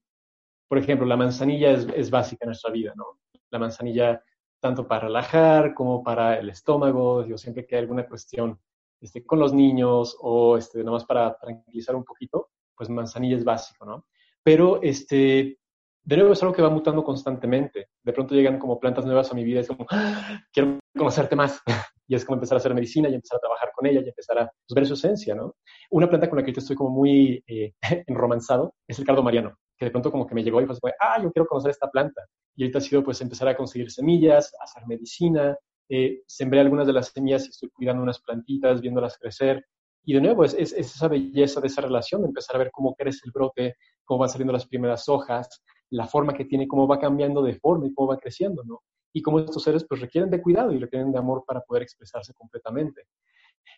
por 0.67 0.79
ejemplo, 0.79 1.05
la 1.05 1.17
manzanilla 1.17 1.69
es, 1.69 1.87
es 1.95 2.09
básica 2.09 2.45
en 2.45 2.47
nuestra 2.47 2.71
vida, 2.71 2.91
¿no? 2.95 3.19
la 3.51 3.59
manzanilla 3.59 4.23
tanto 4.59 4.87
para 4.87 5.01
relajar 5.01 5.75
como 5.75 6.01
para 6.03 6.39
el 6.39 6.49
estómago, 6.49 7.21
digo, 7.21 7.37
siempre 7.37 7.67
que 7.67 7.75
hay 7.75 7.81
alguna 7.81 8.07
cuestión 8.07 8.59
este, 9.01 9.25
con 9.25 9.39
los 9.39 9.53
niños 9.53 10.15
o 10.21 10.57
este, 10.57 10.79
nada 10.79 10.91
más 10.91 11.05
para 11.05 11.35
tranquilizar 11.37 11.95
un 11.95 12.03
poquito, 12.03 12.49
pues 12.75 12.89
manzanilla 12.89 13.35
es 13.35 13.43
básico, 13.43 13.85
¿no? 13.85 14.05
Pero 14.43 14.81
este, 14.81 15.57
de 16.03 16.17
nuevo 16.17 16.33
es 16.33 16.41
algo 16.41 16.53
que 16.53 16.61
va 16.61 16.69
mutando 16.69 17.03
constantemente. 17.03 17.89
De 18.03 18.13
pronto 18.13 18.33
llegan 18.33 18.59
como 18.59 18.79
plantas 18.79 19.05
nuevas 19.05 19.31
a 19.31 19.35
mi 19.35 19.43
vida, 19.43 19.59
es 19.59 19.67
como, 19.67 19.85
¡Ah! 19.89 20.41
quiero 20.53 20.79
conocerte 20.95 21.35
más. 21.35 21.61
y 22.07 22.15
es 22.15 22.25
como 22.25 22.35
empezar 22.35 22.57
a 22.57 22.59
hacer 22.59 22.73
medicina 22.73 23.07
y 23.07 23.15
empezar 23.15 23.37
a 23.37 23.39
trabajar 23.39 23.71
con 23.73 23.85
ella 23.85 24.01
y 24.03 24.09
empezar 24.09 24.37
a 24.37 24.45
pues, 24.67 24.75
ver 24.75 24.85
su 24.85 24.95
esencia, 24.95 25.33
¿no? 25.33 25.55
Una 25.91 26.09
planta 26.09 26.29
con 26.29 26.37
la 26.37 26.43
que 26.43 26.49
ahorita 26.49 26.59
estoy 26.59 26.75
como 26.75 26.89
muy 26.89 27.43
eh, 27.47 27.73
enromanzado 28.07 28.75
es 28.87 28.99
el 28.99 29.05
cardo 29.05 29.23
mariano, 29.23 29.55
que 29.77 29.85
de 29.85 29.91
pronto 29.91 30.11
como 30.11 30.27
que 30.27 30.35
me 30.35 30.43
llegó 30.43 30.61
y 30.61 30.65
fue 30.65 30.77
como, 30.79 30.93
ah, 30.99 31.21
yo 31.23 31.31
quiero 31.31 31.47
conocer 31.47 31.71
esta 31.71 31.89
planta. 31.89 32.21
Y 32.55 32.63
ahorita 32.63 32.79
ha 32.79 32.81
sido 32.81 33.03
pues 33.03 33.21
empezar 33.21 33.47
a 33.47 33.55
conseguir 33.55 33.89
semillas, 33.91 34.53
hacer 34.59 34.85
medicina, 34.87 35.57
eh, 35.93 36.23
sembré 36.25 36.61
algunas 36.61 36.87
de 36.87 36.93
las 36.93 37.09
semillas 37.09 37.45
y 37.45 37.49
estoy 37.49 37.69
cuidando 37.69 38.01
unas 38.01 38.21
plantitas, 38.21 38.79
viéndolas 38.79 39.17
crecer. 39.17 39.65
Y 40.05 40.13
de 40.13 40.21
nuevo, 40.21 40.45
es, 40.45 40.53
es, 40.53 40.71
esa 40.71 41.09
belleza 41.09 41.59
de 41.59 41.67
esa 41.67 41.81
relación, 41.81 42.21
de 42.21 42.29
empezar 42.29 42.55
a 42.55 42.59
ver 42.59 42.71
cómo 42.71 42.95
crece 42.95 43.19
el 43.25 43.33
brote, 43.33 43.75
cómo 44.05 44.21
van 44.21 44.29
saliendo 44.29 44.53
las 44.53 44.65
primeras 44.65 45.09
hojas, 45.09 45.61
la 45.89 46.07
forma 46.07 46.33
que 46.33 46.45
tiene, 46.45 46.65
cómo 46.65 46.87
va 46.87 46.97
cambiando 46.97 47.41
de 47.41 47.55
forma 47.55 47.87
y 47.87 47.93
cómo 47.93 48.07
va 48.07 48.17
creciendo. 48.17 48.63
Y 49.11 49.21
cómo 49.21 49.41
estos 49.41 49.61
seres 49.61 49.83
pues 49.83 49.99
requieren 49.99 50.31
de 50.31 50.41
cuidado 50.41 50.71
y 50.71 50.79
requieren 50.79 51.11
de 51.11 51.19
amor 51.19 51.43
para 51.45 51.59
poder 51.59 51.83
expresarse 51.83 52.33
completamente. 52.33 53.07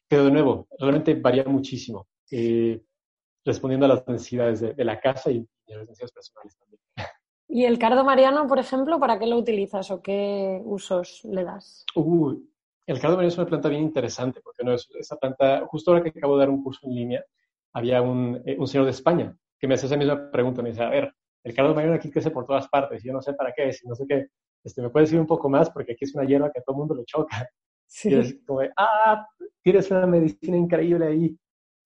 Pero 0.08 0.26
de 0.26 0.32
nuevo, 0.32 0.68
realmente 0.78 1.16
varía 1.16 1.46
muchísimo, 1.46 2.08
eh, 2.30 2.80
respondiendo 3.44 3.88
a 3.88 3.90
las 3.90 4.08
necesidades 4.08 4.62
de, 4.62 4.86
la 4.86 5.00
casa 5.00 5.32
y, 5.32 5.40
a 5.74 5.78
las 5.78 5.90
necesidades 5.90 6.12
personales 6.12 6.56
también. 6.60 6.82
¿Y 7.48 7.66
el 7.66 7.78
cardo 7.78 8.04
mariano, 8.04 8.48
por 8.48 8.60
ejemplo, 8.60 9.00
para 9.00 9.20
qué 9.20 9.28
lo 9.28 9.38
utilizas 9.38 9.92
o 9.92 10.02
qué 10.02 10.62
usos 10.64 11.24
le 11.26 11.44
das? 11.44 11.86
Uh, 11.96 12.34
el 12.88 13.00
cardo 13.00 13.16
mariano 13.16 13.32
es 13.34 13.38
una 13.38 13.48
planta 13.48 13.70
bien 13.70 13.84
interesante, 13.84 14.42
porque 14.42 14.64
no 14.64 14.74
es 14.74 14.90
esa 15.00 15.18
planta, 15.18 15.66
justo 15.68 15.92
ahora 15.92 16.04
que 16.04 16.18
acabo 16.18 16.36
de 16.36 16.40
dar 16.40 16.50
un 16.50 16.64
curso 16.64 16.88
en 16.88 16.96
línea, 16.96 17.26
había 17.74 18.02
un, 18.02 18.42
eh, 18.46 18.56
un 18.58 18.68
señor 18.68 18.86
de 18.86 18.92
España 18.92 19.36
que 19.60 19.68
me 19.68 19.76
hacía 19.76 19.88
esa 19.88 19.98
misma 19.98 20.30
pregunta, 20.32 20.62
me 20.62 20.70
dice, 20.70 20.84
a 20.84 20.90
ver, 20.90 21.14
el 21.44 21.54
cardo 21.54 21.74
mariano 21.74 21.96
aquí 21.96 22.10
crece 22.10 22.32
por 22.32 22.46
todas 22.46 22.68
partes, 22.68 23.04
y 23.04 23.08
yo 23.08 23.14
no 23.14 23.22
sé 23.22 23.34
para 23.34 23.54
qué, 23.54 23.72
si 23.72 23.88
no 23.88 23.96
sé 23.96 24.06
qué, 24.08 24.28
este, 24.64 24.82
me 24.82 24.90
puedes 24.90 25.10
decir 25.10 25.20
un 25.20 25.28
poco 25.28 25.50
más, 25.50 25.70
porque 25.70 25.94
aquí 25.94 26.06
es 26.06 26.16
una 26.16 26.26
hierba 26.26 26.52
que 26.52 26.60
a 26.60 26.64
todo 26.64 26.76
el 26.76 26.80
mundo 26.80 26.96
le 26.96 27.06
choca. 27.06 27.28
Sí. 27.86 28.10
Y 28.10 28.16
es 28.16 28.36
como, 28.48 28.62
ah, 28.76 29.28
tienes 29.62 29.92
una 29.92 30.08
medicina 30.08 30.58
increíble 30.58 31.06
ahí. 31.06 31.38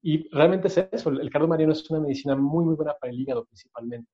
Y 0.02 0.30
realmente 0.30 0.70
es 0.70 0.78
eso, 0.90 1.10
el 1.10 1.30
cardo 1.30 1.50
mariano 1.50 1.74
es 1.74 1.90
una 1.90 2.00
medicina 2.00 2.34
muy, 2.34 2.64
muy 2.64 2.76
buena 2.76 2.94
para 2.94 3.12
el 3.12 3.20
hígado 3.20 3.44
principalmente. 3.44 4.10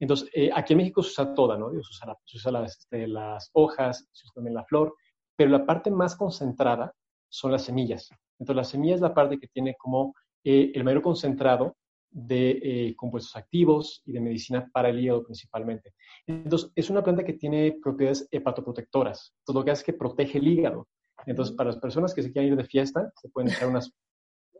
Entonces, 0.00 0.28
eh, 0.34 0.50
aquí 0.54 0.72
en 0.72 0.78
México 0.78 1.02
se 1.02 1.10
usa 1.10 1.34
toda, 1.34 1.56
¿no? 1.56 1.70
Se 1.70 1.78
usa, 1.78 2.16
se 2.24 2.36
usa 2.36 2.52
las, 2.52 2.78
este, 2.78 3.08
las, 3.08 3.50
hojas, 3.52 4.08
se 4.12 4.26
usa 4.26 4.32
también 4.34 4.54
la 4.54 4.64
flor, 4.64 4.94
pero 5.36 5.50
la 5.50 5.66
parte 5.66 5.90
más 5.90 6.16
concentrada 6.16 6.92
son 7.28 7.52
las 7.52 7.62
semillas. 7.62 8.08
Entonces, 8.38 8.56
la 8.56 8.64
semilla 8.64 8.94
es 8.94 9.00
la 9.00 9.14
parte 9.14 9.38
que 9.38 9.48
tiene 9.48 9.74
como 9.76 10.14
eh, 10.44 10.72
el 10.74 10.84
mayor 10.84 11.02
concentrado 11.02 11.76
de 12.10 12.50
eh, 12.62 12.96
compuestos 12.96 13.36
activos 13.36 14.02
y 14.06 14.12
de 14.12 14.20
medicina 14.20 14.68
para 14.72 14.88
el 14.88 14.98
hígado 14.98 15.24
principalmente. 15.24 15.94
Entonces, 16.26 16.70
es 16.74 16.90
una 16.90 17.02
planta 17.02 17.24
que 17.24 17.34
tiene 17.34 17.78
propiedades 17.82 18.26
hepatoprotectoras. 18.30 19.34
Todo 19.44 19.60
lo 19.60 19.64
que 19.64 19.72
hace 19.72 19.80
es 19.80 19.86
que 19.86 19.92
protege 19.92 20.38
el 20.38 20.48
hígado. 20.48 20.88
Entonces, 21.26 21.54
para 21.54 21.70
las 21.70 21.78
personas 21.78 22.14
que 22.14 22.22
se 22.22 22.32
quieran 22.32 22.52
ir 22.52 22.56
de 22.56 22.64
fiesta, 22.64 23.12
se 23.16 23.28
pueden 23.28 23.50
echar 23.50 23.68
unas 23.68 23.92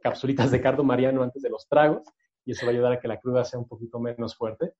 capsulitas 0.02 0.50
de 0.50 0.60
cardo 0.60 0.84
mariano 0.84 1.22
antes 1.22 1.42
de 1.42 1.50
los 1.50 1.66
tragos 1.68 2.02
y 2.44 2.52
eso 2.52 2.66
va 2.66 2.72
a 2.72 2.74
ayudar 2.74 2.92
a 2.92 3.00
que 3.00 3.08
la 3.08 3.20
cruda 3.20 3.44
sea 3.44 3.58
un 3.58 3.68
poquito 3.68 3.98
menos 3.98 4.36
fuerte. 4.36 4.72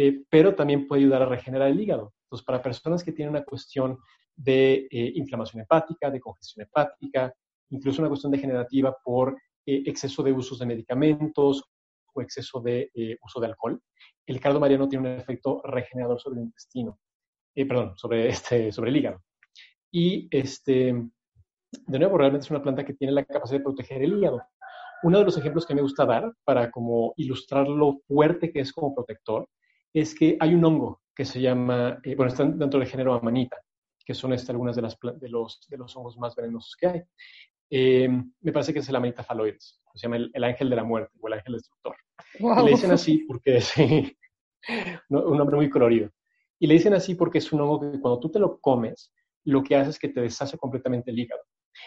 Eh, 0.00 0.22
pero 0.30 0.54
también 0.54 0.86
puede 0.86 1.02
ayudar 1.02 1.22
a 1.22 1.26
regenerar 1.26 1.68
el 1.68 1.80
hígado. 1.80 2.14
Entonces, 2.24 2.46
para 2.46 2.62
personas 2.62 3.02
que 3.02 3.12
tienen 3.12 3.34
una 3.34 3.44
cuestión 3.44 3.98
de 4.36 4.86
eh, 4.90 5.12
inflamación 5.16 5.62
hepática, 5.62 6.10
de 6.10 6.20
congestión 6.20 6.64
hepática, 6.64 7.34
incluso 7.70 8.00
una 8.00 8.08
cuestión 8.08 8.30
degenerativa 8.32 8.96
por 9.04 9.36
exceso 9.66 10.22
de 10.22 10.32
usos 10.32 10.58
de 10.58 10.66
medicamentos 10.66 11.62
o 12.14 12.22
exceso 12.22 12.60
de 12.60 12.90
eh, 12.94 13.18
uso 13.22 13.40
de 13.40 13.48
alcohol, 13.48 13.82
el 14.26 14.40
cardo 14.40 14.60
mariano 14.60 14.88
tiene 14.88 15.12
un 15.12 15.18
efecto 15.18 15.60
regenerador 15.64 16.20
sobre 16.20 16.40
el 16.40 16.46
intestino, 16.46 16.98
eh, 17.54 17.66
perdón, 17.66 17.96
sobre, 17.96 18.28
este, 18.28 18.72
sobre 18.72 18.90
el 18.90 18.96
hígado. 18.96 19.22
Y 19.90 20.28
este, 20.30 20.94
de 21.86 21.98
nuevo, 21.98 22.16
realmente 22.18 22.44
es 22.44 22.50
una 22.50 22.62
planta 22.62 22.84
que 22.84 22.94
tiene 22.94 23.12
la 23.12 23.24
capacidad 23.24 23.58
de 23.58 23.64
proteger 23.64 24.02
el 24.02 24.18
hígado. 24.18 24.42
Uno 25.02 25.18
de 25.18 25.24
los 25.24 25.36
ejemplos 25.36 25.66
que 25.66 25.74
me 25.74 25.82
gusta 25.82 26.06
dar 26.06 26.32
para 26.44 26.70
como 26.70 27.12
ilustrar 27.16 27.68
lo 27.68 27.98
fuerte 28.06 28.52
que 28.52 28.60
es 28.60 28.72
como 28.72 28.94
protector 28.94 29.48
es 29.92 30.14
que 30.14 30.36
hay 30.40 30.54
un 30.54 30.64
hongo 30.64 31.02
que 31.14 31.24
se 31.24 31.40
llama, 31.40 31.98
eh, 32.04 32.14
bueno, 32.14 32.30
está 32.30 32.44
dentro 32.44 32.78
del 32.78 32.88
género 32.88 33.14
amanita, 33.14 33.56
que 34.04 34.14
son 34.14 34.32
este, 34.32 34.52
algunas 34.52 34.76
de, 34.76 34.82
las, 34.82 34.96
de, 35.20 35.28
los, 35.28 35.66
de 35.68 35.76
los 35.76 35.96
hongos 35.96 36.16
más 36.16 36.34
venenosos 36.36 36.76
que 36.76 36.86
hay. 36.86 37.02
me 38.40 38.52
parece 38.52 38.72
que 38.72 38.78
es 38.78 38.88
el 38.88 38.96
amanita 38.96 39.24
faloides, 39.24 39.80
se 39.94 40.06
llama 40.06 40.16
el, 40.32 40.44
ángel 40.44 40.70
de 40.70 40.76
la 40.76 40.84
muerte 40.84 41.12
o 41.20 41.28
el 41.28 41.34
ángel 41.34 41.54
destructor. 41.54 41.96
Y 42.38 42.64
le 42.64 42.70
dicen 42.70 42.90
así 42.92 43.24
porque 43.26 43.56
es 43.56 43.72
un 43.76 45.36
nombre 45.36 45.56
muy 45.56 45.68
colorido. 45.68 46.10
Y 46.58 46.66
le 46.66 46.74
dicen 46.74 46.94
así 46.94 47.14
porque 47.14 47.38
es 47.38 47.52
un 47.52 47.60
hongo 47.60 47.80
que 47.80 48.00
cuando 48.00 48.20
tú 48.20 48.30
te 48.30 48.38
lo 48.38 48.60
comes, 48.60 49.12
lo 49.44 49.62
que 49.62 49.76
hace 49.76 49.90
es 49.90 49.98
que 49.98 50.08
te 50.08 50.20
deshace 50.20 50.56
completamente 50.56 51.10
el 51.10 51.18
hígado. 51.18 51.42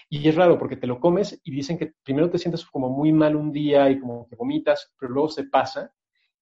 Y 0.10 0.28
es 0.28 0.36
raro 0.36 0.58
porque 0.58 0.78
te 0.78 0.88
lo 0.88 1.00
comes 1.00 1.40
y 1.44 1.52
dicen 1.52 1.78
que 1.78 1.94
primero 2.04 2.30
te 2.30 2.38
sientes 2.38 2.66
como 2.66 2.90
muy 2.90 3.12
mal 3.12 3.36
un 3.36 3.52
día 3.52 3.90
y 3.90 4.00
como 4.00 4.28
que 4.28 4.36
vomitas, 4.36 4.94
pero 5.00 5.12
luego 5.12 5.30
se 5.30 5.46
pasa 5.46 5.94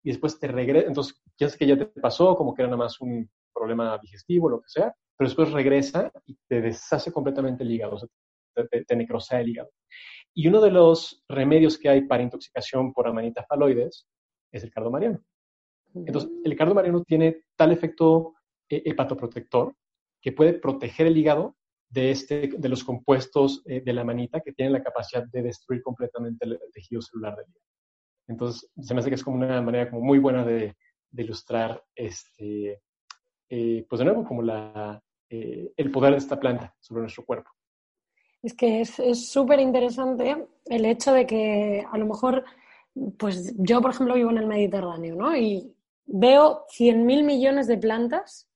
y 0.04 0.10
después 0.10 0.40
te 0.40 0.48
regresa. 0.48 0.88
Entonces, 0.88 1.22
ya 1.38 1.48
es 1.48 1.58
que 1.58 1.68
ya 1.68 1.78
te 1.78 1.86
pasó, 1.86 2.36
como 2.36 2.54
que 2.54 2.62
era 2.62 2.70
nada 2.70 2.84
más 2.84 3.00
un 3.02 3.30
problema 3.54 3.98
digestivo, 4.02 4.50
lo 4.50 4.62
que 4.62 4.70
sea, 4.70 4.94
pero 5.18 5.30
después 5.30 5.52
regresa 5.52 6.12
y 6.26 6.38
te 6.48 6.62
deshace 6.62 7.12
completamente 7.12 7.64
el 7.64 7.72
hígado, 7.72 7.96
o 7.96 8.00
sea, 8.00 8.10
te, 8.70 8.86
te 8.86 8.96
necrosea 8.96 9.42
el 9.42 9.50
hígado. 9.50 9.70
Y 10.34 10.48
uno 10.48 10.62
de 10.62 10.72
los 10.72 11.24
remedios 11.28 11.78
que 11.78 11.90
hay 11.90 12.02
para 12.02 12.24
intoxicación 12.24 12.94
por 12.94 13.08
amanita 13.08 13.44
faloides 13.44 14.08
es 14.52 14.64
el 14.64 14.72
cardo 14.72 14.92
mariano. 14.92 15.22
Entonces, 15.94 16.30
el 16.44 16.56
cardo 16.56 16.76
mariano 16.76 17.04
tiene 17.04 17.44
tal 17.56 17.72
efecto 17.72 18.36
eh, 18.70 18.84
hepatoprotector 18.86 19.76
que 20.22 20.32
puede 20.32 20.54
proteger 20.54 21.08
el 21.08 21.18
hígado 21.18 21.56
de, 21.90 22.12
este, 22.12 22.50
de 22.56 22.70
los 22.70 22.84
compuestos 22.84 23.64
eh, 23.66 23.82
de 23.82 23.94
la 23.94 24.04
manita 24.04 24.42
que 24.42 24.54
tienen 24.54 24.74
la 24.74 24.84
capacidad 24.84 25.26
de 25.26 25.42
destruir 25.42 25.82
completamente 25.82 26.46
el, 26.46 26.60
tejido 26.72 27.02
celular 27.02 27.36
del 27.36 27.48
hígado. 27.50 27.66
Entonces, 28.30 28.70
se 28.80 28.94
me 28.94 29.00
hace 29.00 29.10
que 29.10 29.16
es 29.16 29.24
como 29.24 29.38
una 29.38 29.62
manera 29.62 29.90
como 29.90 30.02
muy 30.04 30.20
buena 30.20 30.46
de, 30.46 30.76
ilustrar, 31.18 31.84
este, 31.96 32.82
eh, 33.50 33.86
pues 33.90 34.00
de 34.00 34.06
nuevo, 34.06 34.24
como 34.24 34.44
la, 34.44 35.02
el 35.30 35.92
poder 35.92 36.12
de 36.12 36.18
esta 36.18 36.40
planta 36.40 36.76
sobre 36.80 37.02
nuestro 37.02 37.26
cuerpo. 37.26 37.50
Es 38.42 38.54
que 38.54 38.82
es 38.82 39.30
súper 39.30 39.60
interesante 39.60 40.48
el 40.66 40.86
hecho 40.86 41.12
de 41.12 41.26
que 41.26 41.86
a 41.92 41.98
lo 41.98 42.06
mejor, 42.06 42.46
pues 43.18 43.54
yo, 43.58 43.82
por 43.82 43.92
ejemplo, 43.92 44.16
vivo 44.16 44.30
en 44.30 44.38
el 44.38 44.48
Mediterráneo, 44.48 45.16
¿no? 45.16 45.36
Y 45.36 45.74
veo 46.06 46.66
100.000 46.70 47.24
millones 47.24 47.68
de 47.68 47.78
plantas 47.78 48.48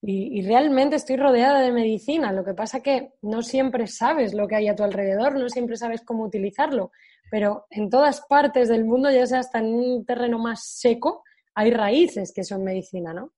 y, 0.00 0.38
y, 0.38 0.42
realmente 0.42 0.96
estoy 0.96 1.16
rodeada 1.16 1.60
de 1.60 1.72
medicina. 1.72 2.32
Lo 2.32 2.44
que 2.44 2.54
pasa 2.54 2.82
que 2.82 3.12
no 3.22 3.42
siempre 3.42 3.86
sabes 3.86 4.32
lo 4.32 4.48
que 4.48 4.56
hay 4.56 4.68
a 4.68 4.76
tu 4.76 4.82
alrededor, 4.82 5.38
no 5.38 5.48
siempre 5.48 5.76
sabes 5.76 6.02
cómo 6.02 6.24
utilizarlo. 6.24 6.90
Pero 7.32 7.64
en 7.70 7.88
todas 7.88 8.26
partes 8.28 8.68
del 8.68 8.84
mundo, 8.84 9.10
ya 9.10 9.26
sea 9.26 9.38
hasta 9.38 9.60
en 9.60 9.72
un 9.72 10.04
terreno 10.04 10.38
más 10.38 10.66
seco, 10.66 11.22
hay 11.54 11.70
raíces 11.70 12.30
que 12.30 12.44
son 12.44 12.62
medicina, 12.62 13.14
¿no? 13.14 13.32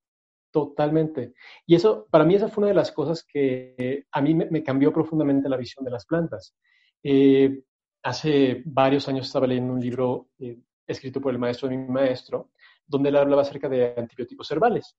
Totalmente. 0.51 1.35
Y 1.65 1.77
eso, 1.77 2.09
para 2.11 2.25
mí, 2.25 2.35
esa 2.35 2.49
fue 2.49 2.63
una 2.63 2.71
de 2.71 2.75
las 2.75 2.91
cosas 2.91 3.23
que 3.25 4.07
a 4.11 4.21
mí 4.21 4.35
me, 4.35 4.65
cambió 4.65 4.93
profundamente 4.93 5.49
la 5.49 5.57
visión 5.57 5.85
de 5.85 5.93
las 5.93 6.07
plantas. 6.07 6.57
Eh, 7.05 7.63
hace 8.03 8.65
varios 8.65 9.09
años 9.09 9.29
estaba 9.29 9.47
leyendo 9.47 9.73
un 9.73 9.81
libro 9.81 10.31
eh, 10.41 10.59
escrito 10.89 11.21
por 11.21 11.33
el 11.33 11.39
maestro 11.39 11.69
de 11.69 11.77
mi 11.77 11.87
maestro, 11.87 12.51
donde 12.85 13.11
él 13.11 13.17
hablaba 13.17 13.43
acerca 13.43 13.69
de 13.69 13.95
antibióticos 13.97 14.51
herbales. 14.51 14.97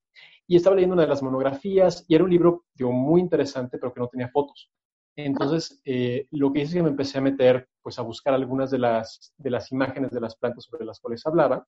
Y 0.48 0.56
estaba 0.56 0.78
leyendo 0.78 0.94
una 0.94 1.04
de 1.04 1.10
las 1.10 1.22
monografías 1.22 2.06
y 2.08 2.16
era 2.16 2.24
un 2.24 2.30
libro 2.30 2.64
muy 2.80 3.20
interesante, 3.20 3.78
pero 3.78 3.94
que 3.94 4.00
no 4.00 4.08
tenía 4.08 4.30
fotos. 4.30 4.72
Entonces, 5.15 5.82
eh, 5.86 6.28
lo 6.32 6.51
que 6.51 6.60
hice 6.60 6.69
es 6.69 6.73
que 6.75 6.84
me 6.84 6.89
empecé 6.89 7.17
a 7.17 7.21
meter, 7.21 7.69
pues 7.82 7.97
a 7.99 8.01
buscar 8.01 8.34
algunas 8.34 8.69
de 8.71 8.80
las, 8.80 9.34
de 9.38 9.49
las 9.49 9.71
imágenes 9.71 10.12
de 10.12 10.21
las 10.21 10.36
plantas 10.36 10.65
sobre 10.65 10.86
las 10.86 10.99
cuales 10.99 11.25
hablaba 11.25 11.65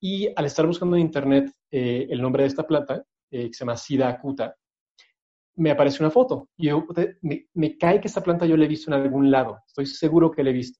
y 0.00 0.28
al 0.34 0.44
estar 0.44 0.66
buscando 0.66 0.96
en 0.96 1.02
internet 1.02 1.52
eh, 1.70 2.06
el 2.10 2.20
nombre 2.20 2.42
de 2.42 2.48
esta 2.48 2.66
planta, 2.66 3.04
eh, 3.30 3.48
que 3.48 3.54
se 3.54 3.60
llama 3.60 3.76
Sida 3.76 4.08
acuta, 4.08 4.54
me 5.56 5.70
aparece 5.70 6.02
una 6.02 6.10
foto. 6.10 6.50
Y 6.56 6.68
yo, 6.68 6.86
me, 7.54 7.78
cae 7.78 8.00
que 8.00 8.08
esta 8.08 8.22
planta 8.22 8.46
yo 8.46 8.56
la 8.56 8.64
he 8.64 8.68
visto 8.68 8.90
en 8.90 9.00
algún 9.00 9.30
lado. 9.30 9.58
Estoy 9.66 9.86
seguro 9.86 10.30
que 10.30 10.44
la 10.44 10.50
he 10.50 10.52
visto. 10.52 10.78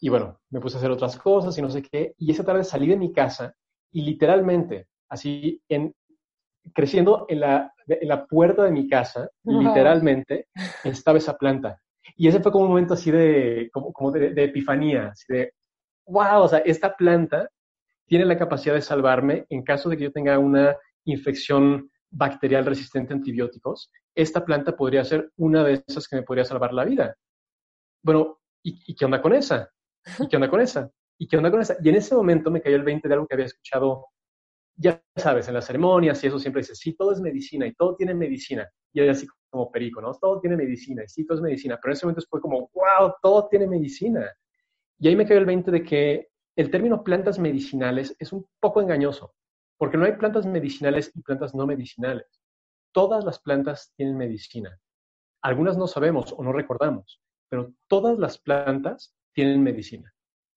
Y 0.00 0.08
bueno, 0.08 0.40
me 0.50 0.60
puse 0.60 0.76
a 0.76 0.78
hacer 0.78 0.90
otras 0.90 1.16
cosas 1.16 1.56
y 1.56 1.62
no 1.62 1.70
sé 1.70 1.82
qué. 1.82 2.14
Y 2.18 2.30
esa 2.30 2.44
tarde 2.44 2.64
salí 2.64 2.86
de 2.88 2.96
mi 2.96 3.12
casa 3.12 3.54
y 3.92 4.02
literalmente, 4.02 4.88
así, 5.08 5.62
en, 5.68 5.94
creciendo 6.74 7.26
en 7.28 7.40
la, 7.40 7.72
en 7.86 8.08
la 8.08 8.26
puerta 8.26 8.64
de 8.64 8.70
mi 8.70 8.88
casa, 8.88 9.28
literalmente, 9.44 10.48
estaba 10.84 11.18
esa 11.18 11.36
planta. 11.36 11.80
Y 12.16 12.28
ese 12.28 12.40
fue 12.40 12.52
como 12.52 12.64
un 12.64 12.70
momento 12.70 12.94
así 12.94 13.10
de, 13.10 13.70
como, 13.72 13.92
como 13.92 14.10
de, 14.10 14.30
de, 14.30 14.44
epifanía, 14.44 15.08
así 15.08 15.32
de, 15.32 15.52
wow, 16.06 16.42
o 16.42 16.48
sea, 16.48 16.58
esta 16.60 16.96
planta 16.96 17.48
tiene 18.06 18.24
la 18.24 18.38
capacidad 18.38 18.74
de 18.74 18.82
salvarme 18.82 19.46
en 19.48 19.62
caso 19.62 19.88
de 19.88 19.96
que 19.96 20.04
yo 20.04 20.12
tenga 20.12 20.38
una 20.38 20.76
infección 21.04 21.90
bacterial 22.10 22.66
resistente 22.66 23.12
a 23.12 23.16
antibióticos, 23.16 23.90
esta 24.14 24.44
planta 24.44 24.76
podría 24.76 25.04
ser 25.04 25.30
una 25.36 25.64
de 25.64 25.82
esas 25.86 26.08
que 26.08 26.16
me 26.16 26.22
podría 26.22 26.44
salvar 26.44 26.72
la 26.72 26.84
vida. 26.84 27.16
Bueno, 28.02 28.40
¿y, 28.62 28.94
qué 28.94 29.04
onda 29.04 29.22
con 29.22 29.32
esa? 29.32 29.70
¿Y 30.18 30.28
qué 30.28 30.36
onda 30.36 30.50
con 30.50 30.60
esa? 30.60 30.90
¿Y 31.18 31.28
qué 31.28 31.36
onda 31.36 31.50
con 31.50 31.60
esa? 31.60 31.76
Y 31.82 31.88
en 31.88 31.96
ese 31.96 32.14
momento 32.14 32.50
me 32.50 32.60
cayó 32.60 32.76
el 32.76 32.82
20 32.82 33.06
de 33.06 33.14
algo 33.14 33.26
que 33.26 33.34
había 33.34 33.46
escuchado, 33.46 34.06
ya 34.80 35.02
sabes, 35.14 35.46
en 35.46 35.54
las 35.54 35.66
ceremonias 35.66 36.24
y 36.24 36.26
eso 36.26 36.38
siempre 36.38 36.62
dice, 36.62 36.74
sí, 36.74 36.94
todo 36.94 37.12
es 37.12 37.20
medicina 37.20 37.66
y 37.66 37.74
todo 37.74 37.96
tiene 37.96 38.14
medicina. 38.14 38.66
Y 38.92 39.06
así 39.06 39.26
como 39.50 39.70
perico, 39.70 40.00
¿no? 40.00 40.14
Todo 40.14 40.40
tiene 40.40 40.56
medicina 40.56 41.04
y 41.04 41.08
sí, 41.08 41.26
todo 41.26 41.36
es 41.36 41.42
medicina. 41.42 41.78
Pero 41.80 41.92
en 41.92 41.96
ese 41.96 42.06
momento 42.06 42.26
fue 42.28 42.40
como, 42.40 42.70
wow, 42.72 43.12
todo 43.22 43.46
tiene 43.48 43.66
medicina. 43.66 44.26
Y 44.98 45.08
ahí 45.08 45.16
me 45.16 45.26
cayó 45.26 45.38
el 45.38 45.46
20 45.46 45.70
de 45.70 45.82
que 45.82 46.28
el 46.56 46.70
término 46.70 47.04
plantas 47.04 47.38
medicinales 47.38 48.16
es 48.18 48.32
un 48.32 48.46
poco 48.58 48.80
engañoso, 48.80 49.34
porque 49.76 49.98
no 49.98 50.06
hay 50.06 50.12
plantas 50.12 50.46
medicinales 50.46 51.12
y 51.14 51.20
plantas 51.20 51.54
no 51.54 51.66
medicinales. 51.66 52.40
Todas 52.92 53.22
las 53.24 53.38
plantas 53.38 53.92
tienen 53.96 54.16
medicina. 54.16 54.78
Algunas 55.42 55.76
no 55.76 55.88
sabemos 55.88 56.32
o 56.32 56.42
no 56.42 56.52
recordamos, 56.52 57.20
pero 57.50 57.74
todas 57.86 58.18
las 58.18 58.38
plantas 58.38 59.14
tienen 59.34 59.62
medicina. 59.62 60.10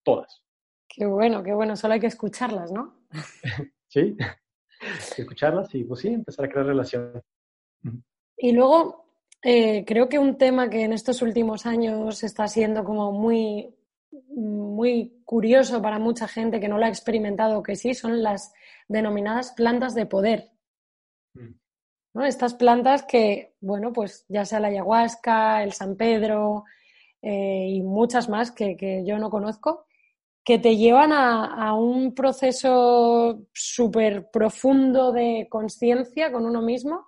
Todas. 0.03 0.43
Qué 0.87 1.05
bueno, 1.05 1.43
qué 1.43 1.53
bueno. 1.53 1.75
Solo 1.75 1.95
hay 1.95 1.99
que 1.99 2.07
escucharlas, 2.07 2.71
¿no? 2.71 3.01
sí, 3.93 4.17
escucharlas 5.17 5.73
y 5.75 5.83
pues 5.83 6.01
sí, 6.01 6.09
empezar 6.09 6.45
a 6.45 6.49
crear 6.49 6.65
relación. 6.65 7.21
Y 8.37 8.51
luego, 8.51 9.05
eh, 9.41 9.85
creo 9.85 10.09
que 10.09 10.19
un 10.19 10.37
tema 10.37 10.69
que 10.69 10.83
en 10.83 10.93
estos 10.93 11.21
últimos 11.21 11.65
años 11.65 12.23
está 12.23 12.47
siendo 12.47 12.83
como 12.83 13.11
muy, 13.11 13.75
muy 14.35 15.21
curioso 15.25 15.81
para 15.81 15.99
mucha 15.99 16.27
gente 16.27 16.59
que 16.59 16.67
no 16.67 16.77
lo 16.77 16.85
ha 16.85 16.89
experimentado, 16.89 17.63
que 17.63 17.75
sí, 17.75 17.93
son 17.93 18.23
las 18.23 18.53
denominadas 18.87 19.51
plantas 19.51 19.95
de 19.95 20.05
poder. 20.05 20.51
Mm. 21.33 21.53
¿no? 22.13 22.25
Estas 22.25 22.53
plantas 22.53 23.03
que, 23.03 23.55
bueno, 23.61 23.91
pues 23.93 24.25
ya 24.27 24.45
sea 24.45 24.59
la 24.59 24.67
ayahuasca, 24.69 25.63
el 25.63 25.73
San 25.73 25.95
Pedro 25.95 26.65
eh, 27.21 27.67
y 27.69 27.81
muchas 27.81 28.29
más 28.29 28.51
que, 28.51 29.03
yo 29.05 29.17
no 29.17 29.29
conozco, 29.29 29.85
que 30.43 30.59
te 30.59 30.75
llevan 30.75 31.11
a, 31.13 31.73
un 31.73 32.13
proceso 32.13 33.47
súper 33.53 34.29
profundo 34.29 35.11
de 35.13 35.47
conciencia 35.49 36.31
con 36.31 36.45
uno 36.45 36.61
mismo 36.61 37.07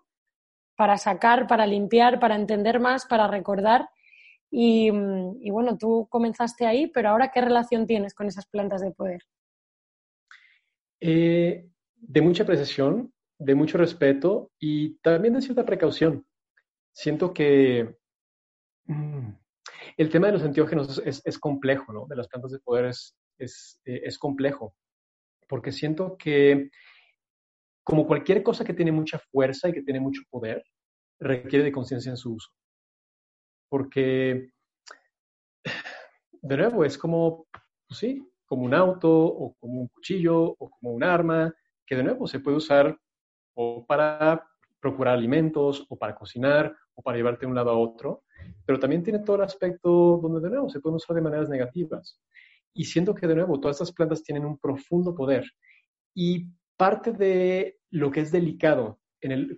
para 0.76 0.98
sacar, 0.98 1.48
para 1.48 1.68
limpiar, 1.68 2.20
para 2.20 2.36
entender 2.36 2.80
más, 2.80 3.06
para 3.06 3.28
recordar 3.28 3.90
y, 4.58 4.90
bueno, 5.52 5.78
tú 5.78 6.08
comenzaste 6.10 6.66
ahí, 6.66 6.88
pero 6.88 7.10
ahora, 7.10 7.30
¿qué 7.30 7.42
relación 7.42 7.86
tienes 7.86 8.14
con 8.14 8.28
esas 8.28 8.48
plantas 8.48 8.80
de 8.82 8.92
poder? 8.92 9.22
Eh, 11.02 11.68
de 11.96 12.22
mucha 12.22 12.44
apreciación, 12.44 13.14
de 13.38 13.54
mucho 13.54 13.78
respeto 13.78 14.52
y 14.58 14.96
también 15.00 15.34
de 15.34 15.42
cierta 15.42 15.66
precaución. 15.66 16.26
Siento 16.94 17.34
que 17.34 17.98
mm, 18.86 19.30
el 19.98 20.10
tema 20.10 20.28
de 20.28 20.34
los 20.34 20.44
enteógenos 20.44 21.02
es, 21.04 21.40
complejo, 21.40 21.92
¿no? 21.92 22.06
De 22.08 22.16
las 22.16 22.30
plantas 22.30 22.52
de 22.52 22.60
poder 22.60 22.86
es, 22.86 23.14
eh, 23.40 24.02
es 24.04 24.18
complejo, 24.18 24.76
porque 25.48 25.72
siento 25.72 26.18
que 26.18 26.70
como 27.84 28.08
cualquier 28.08 28.42
cosa 28.42 28.66
que 28.66 28.74
tiene 28.74 28.92
mucha 28.92 29.20
fuerza 29.20 29.70
y 29.70 29.74
que 29.74 29.84
tiene 29.84 30.00
mucho 30.00 30.22
poder, 30.30 30.64
requiere 31.20 31.64
de 31.64 31.72
conciencia 31.72 32.10
en 32.10 32.18
su 32.18 32.34
uso 32.34 32.52
porque, 33.70 34.52
de 36.42 36.58
nuevo, 36.58 36.86
es 36.86 36.98
como, 36.98 37.46
pues 37.88 38.00
sí, 38.00 38.26
como 38.46 38.64
un 38.64 38.74
auto 38.74 39.12
o 39.12 39.54
como 39.60 39.82
un 39.82 39.88
cuchillo 39.90 40.56
o 40.58 40.70
como 40.70 40.94
un 40.94 41.04
arma, 41.04 41.54
que 41.86 41.96
de 41.96 42.04
nuevo 42.04 42.28
se 42.28 42.40
puede 42.40 42.58
usar 42.58 42.98
o 43.54 43.86
para 43.86 44.48
procurar 44.80 45.16
alimentos 45.16 45.86
o 45.90 45.98
para 45.98 46.16
cocinar 46.16 46.76
o 46.94 47.02
para 47.02 47.18
llevarte 47.18 47.42
de 47.42 47.48
un 47.48 47.56
lado 47.56 47.72
a 47.72 47.78
otro, 47.78 48.24
pero 48.66 48.80
también 48.80 49.04
tiene 49.04 49.20
todo 49.20 49.38
el 49.38 49.42
aspecto 49.42 50.20
donde 50.22 50.40
de 50.40 50.50
nuevo 50.50 50.70
se 50.70 50.80
puede 50.80 50.96
usar 50.96 51.16
de 51.16 51.22
maneras 51.22 51.50
negativas. 51.50 52.20
Y 52.76 52.84
siento 52.86 53.16
que 53.16 53.26
de 53.26 53.36
nuevo 53.36 53.60
todas 53.60 53.78
estas 53.78 53.94
plantas 53.94 54.22
tienen 54.22 54.46
un 54.46 54.60
profundo 54.60 55.16
poder 55.16 55.50
y 56.14 56.48
parte 56.78 57.12
de 57.12 57.80
lo 57.90 58.12
que 58.12 58.20
es 58.20 58.32
delicado 58.32 59.00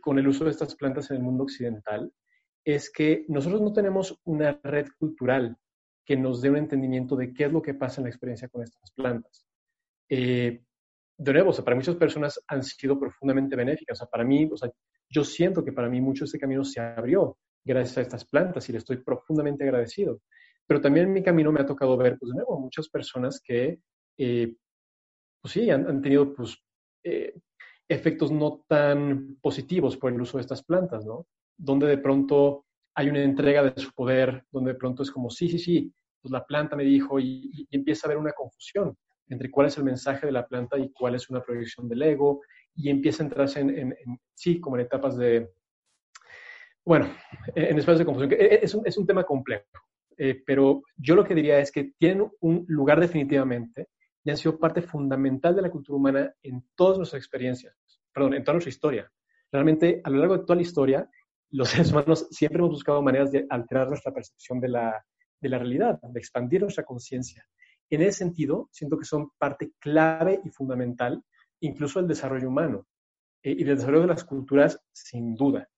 con 0.02 0.18
el 0.20 0.28
uso 0.28 0.46
de 0.46 0.52
estas 0.52 0.76
plantas 0.76 1.12
en 1.12 1.18
el 1.18 1.24
mundo 1.24 1.44
occidental 1.44 2.12
es 2.64 2.92
que 2.92 3.26
nosotros 3.28 3.62
no 3.62 3.74
tenemos 3.74 4.20
una 4.26 4.60
red 4.64 4.88
cultural 4.98 5.58
que 6.06 6.16
nos 6.16 6.42
dé 6.42 6.50
un 6.50 6.58
entendimiento 6.58 7.16
de 7.16 7.34
qué 7.34 7.46
es 7.46 7.52
lo 7.52 7.62
que 7.62 7.74
pasa 7.74 8.00
en 8.00 8.06
la 8.06 8.10
experiencia 8.10 8.48
con 8.48 8.64
estas 8.64 8.92
plantas. 8.92 9.46
Eh, 10.10 10.64
de 11.18 11.34
nuevo, 11.34 11.52
para 11.64 11.76
muchas 11.76 11.96
personas 11.96 12.42
han 12.48 12.64
sido 12.64 13.00
profundamente 13.00 13.56
benéficas. 13.56 13.98
O 13.98 14.00
sea, 14.00 14.08
para 14.08 14.24
mí, 14.24 14.48
o 14.52 14.56
sea, 14.56 14.72
yo 15.10 15.24
siento 15.24 15.64
que 15.66 15.74
para 15.74 15.90
mí 15.90 16.00
mucho 16.00 16.26
este 16.26 16.40
camino 16.40 16.64
se 16.64 16.80
abrió 16.80 17.38
gracias 17.64 17.98
a 17.98 18.02
estas 18.02 18.26
plantas 18.26 18.68
y 18.70 18.72
le 18.72 18.78
estoy 18.78 18.98
profundamente 18.98 19.64
agradecido. 19.64 20.22
Pero 20.68 20.82
también 20.82 21.08
en 21.08 21.14
mi 21.14 21.24
camino 21.24 21.52
me 21.52 21.62
ha 21.62 21.66
tocado 21.66 21.98
ver, 21.98 22.18
pues 22.20 22.30
de 22.32 22.36
nuevo, 22.36 22.60
muchas 22.60 22.90
personas 22.90 23.42
que, 23.42 23.80
eh, 24.18 24.54
pues 25.42 25.54
sí, 25.54 25.70
han, 25.70 26.02
tenido, 26.02 26.34
pues, 26.34 26.58
eh, 27.04 27.34
efectos 27.88 28.32
no 28.32 28.64
tan 28.68 29.38
positivos 29.42 29.96
por 29.98 30.12
el 30.12 30.22
uso 30.22 30.38
de 30.38 30.42
estas 30.42 30.64
plantas, 30.64 31.06
¿no? 31.06 31.26
donde 31.58 31.88
de 31.88 31.98
pronto 31.98 32.66
hay 32.96 33.10
una 33.10 33.24
entrega 33.24 33.64
de 33.64 33.80
su 33.82 33.92
poder, 33.94 34.46
donde 34.52 34.74
de 34.74 34.78
pronto 34.80 35.04
es 35.04 35.12
como, 35.12 35.30
sí, 35.30 35.50
sí, 35.50 35.60
sí, 35.60 35.94
pues 36.22 36.32
la 36.32 36.46
planta 36.46 36.76
me 36.76 36.84
dijo 36.84 37.20
y, 37.20 37.68
empieza 37.72 38.06
a 38.06 38.08
haber 38.08 38.18
una 38.18 38.32
confusión 38.32 38.96
entre 39.30 39.52
cuál 39.52 39.68
es 39.68 39.78
el 39.78 39.84
mensaje 39.84 40.26
de 40.26 40.32
la 40.32 40.48
planta 40.48 40.78
y 40.78 40.90
cuál 40.92 41.16
es 41.16 41.30
una 41.30 41.42
proyección 41.42 41.90
del 41.90 42.02
ego, 42.02 42.42
y 42.74 42.90
empieza 42.90 43.24
a 43.24 43.26
entrarse 43.26 43.60
en, 43.60 43.94
sí, 44.34 44.60
como 44.60 44.78
en 44.78 44.84
etapas 44.84 45.18
de, 45.18 45.50
bueno, 46.86 47.10
en 47.56 47.78
espacios 47.78 48.00
de 48.00 48.06
confusión. 48.06 48.32
E, 48.32 48.46
e, 48.46 48.60
es 48.64 48.74
un, 48.74 48.88
es 48.88 48.98
un 48.98 49.06
tema 49.06 49.26
complejo, 49.26 49.66
eh, 50.18 50.42
pero 50.46 50.84
yo 50.96 51.16
lo 51.16 51.24
que 51.24 51.36
diría 51.36 51.60
es 51.60 51.72
que 51.72 51.94
tienen 51.98 52.30
un 52.42 52.66
lugar 52.68 53.00
definitivamente 53.00 53.90
y 54.24 54.32
han 54.32 54.38
sido 54.38 54.58
parte 54.58 54.82
fundamental 54.82 55.56
de 55.56 55.62
la 55.62 55.70
cultura 55.70 55.98
humana 55.98 56.34
en 56.42 56.66
todas 56.76 56.98
nuestras 56.98 57.22
experiencias, 57.22 57.76
perdón, 58.14 58.34
en 58.34 58.44
toda 58.44 58.54
nuestra 58.54 58.70
historia. 58.70 59.12
Realmente, 59.52 60.02
a 60.04 60.10
lo 60.10 60.18
largo 60.18 60.38
de 60.38 60.44
toda 60.44 60.56
la 60.56 60.64
historia, 60.64 61.10
los 61.52 61.70
seres 61.70 61.92
humanos 61.92 62.28
siempre 62.32 62.60
hemos 62.60 62.72
buscado 62.72 63.02
maneras 63.02 63.32
de 63.32 63.46
alterar 63.50 63.88
nuestra 63.88 64.12
percepción 64.12 64.60
de 64.60 64.70
la, 64.70 65.06
realidad, 65.42 66.00
de 66.02 66.20
expandir 66.20 66.62
nuestra 66.62 66.84
conciencia. 66.84 67.46
En 67.90 68.02
ese 68.02 68.18
sentido, 68.18 68.70
siento 68.72 68.98
que 68.98 69.06
son 69.06 69.30
parte 69.38 69.72
clave 69.80 70.42
y 70.44 70.50
fundamental 70.50 71.24
incluso 71.62 72.00
del 72.00 72.10
desarrollo 72.10 72.50
humano 72.50 72.86
eh, 73.42 73.52
y 73.52 73.64
del 73.64 73.78
desarrollo 73.78 74.02
de 74.02 74.08
las 74.08 74.26
culturas, 74.26 74.80
sin 74.92 75.36
duda. 75.36 75.70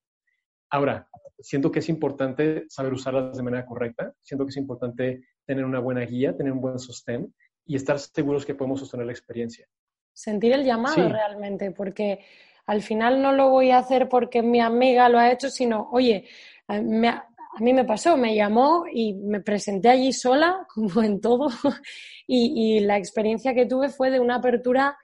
Ahora, 0.70 1.08
siento 1.40 1.72
que 1.72 1.80
es 1.80 1.90
importante 1.90 2.66
saber 2.70 2.94
usarlas 2.94 3.36
de 3.36 3.44
manera 3.44 3.66
correcta, 3.66 4.14
siento 4.22 4.46
que 4.46 4.50
es 4.50 4.58
importante 4.58 5.24
tener 5.46 5.66
una 5.66 5.80
buena 5.80 6.02
guía, 6.02 6.36
tener 6.36 6.52
un 6.52 6.62
buen 6.62 6.80
sostén 6.80 7.34
y 7.66 7.76
estar 7.76 8.00
seguros 8.00 8.46
que 8.46 8.56
podemos 8.56 8.80
sostener 8.80 9.06
la 9.06 9.12
experiencia. 9.12 9.68
Sentir 10.14 10.52
el 10.54 10.64
llamado 10.64 11.08
realmente, 11.10 11.72
porque 11.72 12.20
al 12.66 12.82
final 12.82 13.22
no 13.22 13.32
lo 13.32 13.50
voy 13.50 13.72
a 13.72 13.80
hacer 13.80 14.10
porque 14.10 14.44
mi 14.44 14.60
amiga 14.60 15.10
lo 15.10 15.18
ha 15.18 15.32
hecho, 15.32 15.50
sino, 15.50 15.90
oye, 15.92 16.28
a 16.68 16.80
mí 16.80 17.74
me 17.74 17.86
pasó, 17.86 18.16
me 18.16 18.36
llamó 18.36 18.86
y 18.92 19.14
me 19.14 19.42
presenté 19.42 19.90
allí 19.90 20.14
sola, 20.14 20.68
como 20.74 21.02
en 21.02 21.20
todo, 21.20 21.50
y, 22.28 22.80
la 22.82 22.98
experiencia 22.98 23.54
que 23.54 23.66
tuve 23.66 23.90
fue 23.90 24.12
de 24.12 24.20
una 24.20 24.36
apertura 24.36 24.98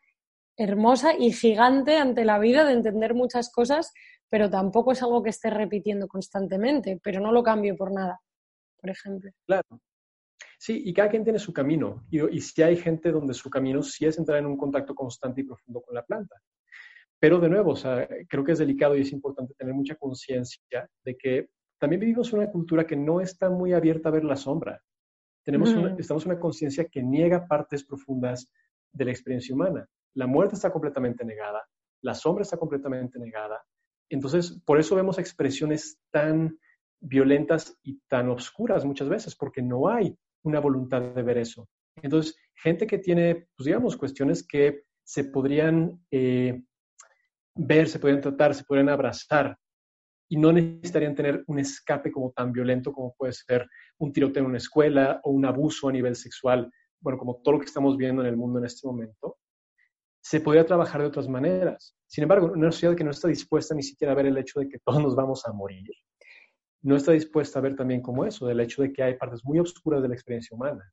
hermosa 0.57 1.13
y 1.17 1.33
gigante 1.33 1.97
ante 1.97 2.23
la 2.23 2.39
vida, 2.39 2.63
de 2.65 2.73
entender 2.73 3.13
muchas 3.13 3.51
cosas, 3.51 3.93
pero 4.29 4.49
tampoco 4.49 4.91
es 4.91 5.01
algo 5.03 5.23
que 5.23 5.29
esté 5.29 5.49
repitiendo 5.49 6.07
constantemente, 6.07 6.99
pero 7.03 7.19
no 7.19 7.31
lo 7.31 7.43
cambio 7.43 7.75
por 7.75 7.91
nada, 7.91 8.19
por 8.79 8.89
ejemplo. 8.89 9.31
Claro. 9.45 9.81
Sí, 10.57 10.81
y 10.85 10.93
cada 10.93 11.09
quien 11.09 11.23
tiene 11.23 11.39
su 11.39 11.53
camino, 11.53 12.05
y, 12.09 12.37
y 12.37 12.41
si 12.41 12.61
hay 12.61 12.77
gente 12.77 13.11
donde 13.11 13.33
su 13.33 13.49
camino 13.49 13.83
sí 13.83 14.05
es 14.05 14.17
entrar 14.17 14.39
en 14.39 14.45
un 14.45 14.57
contacto 14.57 14.95
constante 14.95 15.41
y 15.41 15.43
profundo 15.43 15.81
con 15.81 15.95
la 15.95 16.03
planta. 16.03 16.41
Pero 17.19 17.39
de 17.39 17.49
nuevo, 17.49 17.71
o 17.71 17.75
sea, 17.75 18.07
creo 18.27 18.43
que 18.43 18.51
es 18.51 18.59
delicado 18.59 18.95
y 18.95 19.01
es 19.01 19.11
importante 19.11 19.53
tener 19.53 19.73
mucha 19.73 19.95
conciencia 19.95 20.89
de 21.03 21.17
que 21.17 21.49
también 21.79 21.99
vivimos 21.99 22.33
una 22.33 22.49
cultura 22.49 22.85
que 22.85 22.95
no 22.95 23.21
está 23.21 23.49
muy 23.49 23.73
abierta 23.73 24.09
a 24.09 24.11
ver 24.11 24.23
la 24.23 24.35
sombra. 24.35 24.81
Tenemos 25.43 25.69
estamos 25.99 26.25
en 26.25 26.31
una 26.31 26.39
conciencia 26.39 26.85
que 26.85 27.03
niega 27.03 27.47
partes 27.47 27.85
profundas 27.85 28.51
de 28.91 29.05
la 29.05 29.11
experiencia 29.11 29.53
humana. 29.53 29.87
La 30.15 30.25
muerte 30.27 30.55
está 30.55 30.71
completamente 30.71 31.23
negada, 31.23 31.63
la 32.01 32.15
sombra 32.15 32.43
está 32.43 32.57
completamente 32.57 33.19
negada. 33.19 33.63
Entonces, 34.09 34.61
por 34.65 34.79
eso 34.79 34.95
vemos 34.95 35.17
expresiones 35.17 35.99
tan 36.11 36.57
violentas 36.99 37.77
y 37.83 37.99
tan 38.07 38.29
obscuras 38.29 38.85
muchas 38.85 39.09
veces, 39.09 39.35
porque 39.35 39.61
no 39.61 39.87
hay 39.87 40.17
una 40.43 40.59
voluntad 40.59 41.01
de 41.01 41.23
ver 41.23 41.37
eso. 41.37 41.67
Entonces, 42.01 42.35
gente 42.55 42.87
que 42.87 42.97
tiene, 42.97 43.47
pues 43.55 43.65
digamos, 43.65 43.97
cuestiones 43.97 44.45
que 44.45 44.83
se 45.03 45.25
podrían 45.25 46.03
eh, 46.11 46.63
ver, 47.55 47.87
se 47.87 47.99
podrían 47.99 48.21
tratar, 48.21 48.53
se 48.53 48.63
podrían 48.63 48.89
abrazar 48.89 49.57
y 50.27 50.37
no 50.37 50.51
necesitarían 50.51 51.15
tener 51.15 51.43
un 51.47 51.59
escape 51.59 52.11
como 52.11 52.31
tan 52.31 52.51
violento 52.51 52.91
como 52.91 53.13
puede 53.15 53.33
ser 53.33 53.67
un 53.99 54.11
tiroteo 54.11 54.41
en 54.43 54.49
una 54.49 54.57
escuela 54.57 55.19
o 55.23 55.31
un 55.31 55.45
abuso 55.45 55.87
a 55.87 55.91
nivel 55.91 56.15
sexual, 56.15 56.71
bueno, 56.99 57.19
como 57.19 57.37
todo 57.37 57.53
lo 57.53 57.59
que 57.59 57.65
estamos 57.65 57.95
viendo 57.95 58.21
en 58.23 58.29
el 58.29 58.37
mundo 58.37 58.59
en 58.59 58.65
este 58.65 58.87
momento. 58.87 59.37
Se 60.25 60.39
podría 60.39 60.65
trabajar 60.65 61.01
de 61.01 61.07
otras 61.07 61.27
maneras. 61.27 61.95
Sin 62.07 62.23
embargo, 62.23 62.51
una 62.51 62.71
sociedad 62.71 62.95
que 62.95 63.03
no 63.03 63.11
está 63.11 63.27
dispuesta 63.27 63.75
ni 63.75 63.83
siquiera 63.83 64.11
a 64.11 64.15
ver 64.15 64.25
el 64.25 64.37
hecho 64.39 64.59
de 64.59 64.67
que 64.67 64.79
todos 64.79 64.99
nos 64.99 65.15
vamos 65.15 65.45
a 65.45 65.53
morir, 65.53 65.87
no 66.81 66.95
está 66.95 67.11
dispuesta 67.11 67.59
a 67.59 67.61
ver 67.61 67.75
también 67.75 68.01
como 68.01 68.25
eso, 68.25 68.47
del 68.47 68.59
hecho 68.59 68.81
de 68.81 68.91
que 68.91 69.03
hay 69.03 69.17
partes 69.17 69.45
muy 69.45 69.59
oscuras 69.59 70.01
de 70.01 70.07
la 70.07 70.15
experiencia 70.15 70.55
humana. 70.55 70.91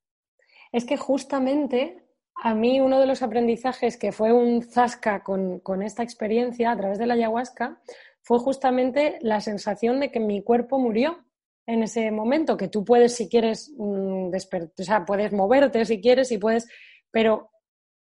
Es 0.71 0.85
que 0.85 0.99
justamente 0.99 2.05
a 2.42 2.55
mí 2.55 2.79
uno 2.83 3.01
de 3.01 3.07
los 3.07 3.23
aprendizajes 3.23 3.97
que 3.97 4.12
fue 4.12 4.35
un 4.35 4.64
zasca 4.64 5.23
con, 5.23 5.61
con, 5.61 5.83
esta 5.83 6.03
experiencia 6.03 6.71
a 6.71 6.77
través 6.77 6.99
de 6.99 7.07
la 7.07 7.14
ayahuasca 7.14 7.81
fue 8.21 8.38
justamente 8.38 9.18
la 9.23 9.40
sensación 9.40 9.99
de 9.99 10.11
que 10.11 10.21
mi 10.21 10.42
cuerpo 10.42 10.79
murió 10.79 11.25
en 11.66 11.83
ese 11.83 12.11
momento, 12.11 12.59
que 12.59 12.68
tú 12.68 12.85
puedes, 12.85 13.14
si 13.14 13.31
quieres, 13.31 13.73
mm, 13.79 14.29
despertar, 14.29 15.07
puedes 15.07 15.33
moverte 15.33 15.87
si 15.87 16.03
quieres 16.03 16.31
y 16.33 16.37
puedes, 16.37 16.68
pero 17.11 17.52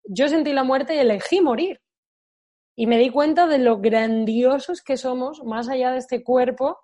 yo 0.04 0.28
sentí 0.28 0.54
la 0.54 0.64
muerte 0.64 0.96
y 0.96 1.00
elegí 1.00 1.42
morir. 1.42 1.82
Y 2.76 2.88
me 2.88 2.98
di 2.98 3.10
cuenta 3.10 3.48
de 3.48 3.60
lo 3.60 3.80
grandiosos 3.80 4.82
que 4.82 4.98
somos, 4.98 5.44
más 5.44 5.70
allá 5.70 5.92
de 5.92 5.98
este 5.98 6.24
cuerpo, 6.24 6.80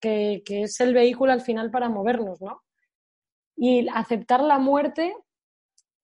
que, 0.00 0.42
que 0.44 0.62
es 0.62 0.78
el 0.80 0.94
vehículo 0.94 1.32
al 1.32 1.40
final 1.40 1.70
para 1.70 1.88
movernos, 1.88 2.40
¿no? 2.40 2.62
Y 3.56 3.88
aceptar 3.88 4.42
la 4.42 4.58
muerte 4.58 5.14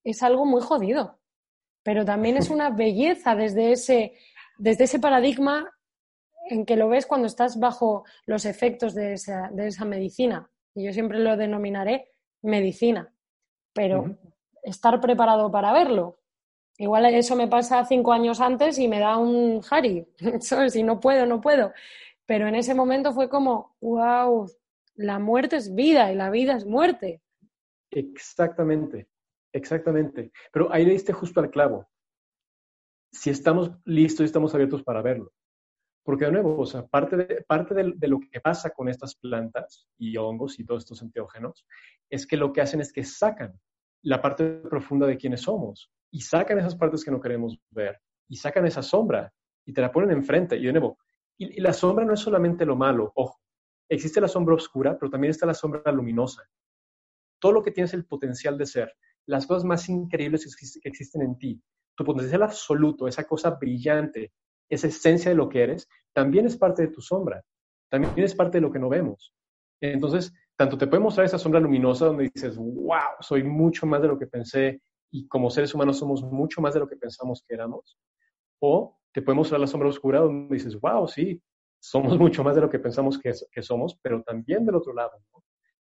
es 0.04 0.22
algo 0.22 0.44
muy 0.44 0.62
jodido, 0.62 1.18
pero 1.82 2.04
también 2.04 2.36
es 2.36 2.50
una 2.50 2.70
belleza 2.70 3.34
desde 3.34 3.72
ese, 3.72 4.14
desde 4.58 4.84
ese 4.84 4.98
paradigma 4.98 5.70
en 6.50 6.64
que 6.64 6.76
lo 6.76 6.88
ves 6.88 7.06
cuando 7.06 7.26
estás 7.26 7.58
bajo 7.58 8.04
los 8.26 8.44
efectos 8.44 8.94
de 8.94 9.14
esa, 9.14 9.50
de 9.52 9.68
esa 9.68 9.84
medicina. 9.84 10.50
Y 10.74 10.84
yo 10.84 10.92
siempre 10.92 11.18
lo 11.18 11.36
denominaré 11.36 12.12
medicina, 12.42 13.12
pero 13.72 14.16
estar 14.62 15.00
preparado 15.00 15.50
para 15.50 15.72
verlo. 15.72 16.17
Igual 16.80 17.06
eso 17.06 17.34
me 17.34 17.48
pasa 17.48 17.84
cinco 17.84 18.12
años 18.12 18.40
antes 18.40 18.78
y 18.78 18.86
me 18.86 19.00
da 19.00 19.18
un 19.18 19.60
Harry, 19.68 20.06
Si 20.70 20.82
no 20.84 21.00
puedo, 21.00 21.26
no 21.26 21.40
puedo. 21.40 21.72
Pero 22.24 22.46
en 22.46 22.54
ese 22.54 22.72
momento 22.72 23.12
fue 23.12 23.28
como, 23.28 23.76
wow, 23.80 24.48
la 24.94 25.18
muerte 25.18 25.56
es 25.56 25.74
vida 25.74 26.12
y 26.12 26.14
la 26.14 26.30
vida 26.30 26.56
es 26.56 26.64
muerte. 26.64 27.20
Exactamente, 27.90 29.08
exactamente. 29.52 30.30
Pero 30.52 30.72
ahí 30.72 30.84
le 30.84 30.92
diste 30.92 31.12
justo 31.12 31.40
al 31.40 31.50
clavo. 31.50 31.88
Si 33.12 33.30
estamos 33.30 33.72
listos 33.84 34.22
y 34.22 34.26
estamos 34.26 34.54
abiertos 34.54 34.84
para 34.84 35.02
verlo. 35.02 35.32
Porque 36.04 36.26
de 36.26 36.32
nuevo, 36.32 36.58
o 36.60 36.66
sea, 36.66 36.86
parte, 36.86 37.16
de, 37.16 37.44
parte 37.46 37.74
de, 37.74 38.08
lo 38.08 38.20
que 38.20 38.40
pasa 38.40 38.70
con 38.70 38.88
estas 38.88 39.16
plantas 39.16 39.88
y 39.98 40.16
hongos 40.16 40.58
y 40.60 40.64
todos 40.64 40.84
estos 40.84 41.02
enteógenos 41.02 41.66
es 42.08 42.26
que 42.26 42.36
lo 42.36 42.52
que 42.52 42.60
hacen 42.60 42.80
es 42.80 42.92
que 42.92 43.04
sacan 43.04 43.58
la 44.02 44.20
parte 44.22 44.44
profunda 44.68 45.06
de 45.06 45.16
quienes 45.16 45.42
somos 45.42 45.90
y 46.10 46.20
sacan 46.20 46.58
esas 46.58 46.76
partes 46.76 47.04
que 47.04 47.10
no 47.10 47.20
queremos 47.20 47.58
ver 47.70 48.00
y 48.28 48.36
sacan 48.36 48.66
esa 48.66 48.82
sombra 48.82 49.32
y 49.64 49.72
te 49.72 49.80
la 49.80 49.92
ponen 49.92 50.10
enfrente. 50.10 50.56
Y 50.56 50.66
de 50.66 50.72
nuevo, 50.72 50.98
y, 51.36 51.60
la 51.60 51.72
sombra 51.72 52.04
no 52.04 52.14
es 52.14 52.20
solamente 52.20 52.64
lo 52.64 52.76
malo, 52.76 53.12
ojo, 53.14 53.38
existe 53.88 54.20
la 54.20 54.28
sombra 54.28 54.54
oscura, 54.54 54.98
pero 54.98 55.10
también 55.10 55.30
está 55.30 55.46
la 55.46 55.54
sombra 55.54 55.92
luminosa. 55.92 56.42
Todo 57.38 57.52
lo 57.52 57.62
que 57.62 57.70
tienes 57.70 57.94
el 57.94 58.04
potencial 58.04 58.58
de 58.58 58.66
ser, 58.66 58.92
las 59.26 59.46
cosas 59.46 59.64
más 59.64 59.88
increíbles 59.88 60.56
que 60.56 60.88
existen 60.88 61.22
en 61.22 61.38
ti, 61.38 61.62
tu 61.94 62.04
potencial 62.04 62.42
absoluto, 62.42 63.08
esa 63.08 63.24
cosa 63.24 63.50
brillante, 63.50 64.32
esa 64.68 64.88
esencia 64.88 65.30
de 65.30 65.36
lo 65.36 65.48
que 65.48 65.62
eres, 65.62 65.88
también 66.12 66.46
es 66.46 66.56
parte 66.56 66.82
de 66.82 66.88
tu 66.88 67.00
sombra, 67.00 67.44
también 67.88 68.12
es 68.16 68.34
parte 68.34 68.58
de 68.58 68.62
lo 68.62 68.72
que 68.72 68.78
no 68.78 68.88
vemos. 68.88 69.34
Entonces, 69.80 70.32
tanto 70.58 70.76
te 70.76 70.88
puede 70.88 71.00
mostrar 71.00 71.24
esa 71.24 71.38
sombra 71.38 71.60
luminosa 71.60 72.06
donde 72.06 72.28
dices, 72.34 72.56
wow, 72.56 73.14
soy 73.20 73.44
mucho 73.44 73.86
más 73.86 74.02
de 74.02 74.08
lo 74.08 74.18
que 74.18 74.26
pensé 74.26 74.82
y 75.08 75.28
como 75.28 75.50
seres 75.50 75.72
humanos 75.72 75.98
somos 75.98 76.20
mucho 76.24 76.60
más 76.60 76.74
de 76.74 76.80
lo 76.80 76.88
que 76.88 76.96
pensamos 76.96 77.44
que 77.46 77.54
éramos, 77.54 77.96
o 78.60 78.98
te 79.12 79.22
puede 79.22 79.36
mostrar 79.36 79.60
la 79.60 79.68
sombra 79.68 79.88
oscura 79.88 80.18
donde 80.18 80.52
dices, 80.56 80.78
wow, 80.80 81.06
sí, 81.06 81.40
somos 81.78 82.18
mucho 82.18 82.42
más 82.42 82.56
de 82.56 82.62
lo 82.62 82.68
que 82.68 82.80
pensamos 82.80 83.20
que, 83.20 83.32
que 83.52 83.62
somos, 83.62 83.96
pero 84.02 84.20
también 84.24 84.66
del 84.66 84.74
otro 84.74 84.92
lado. 84.92 85.12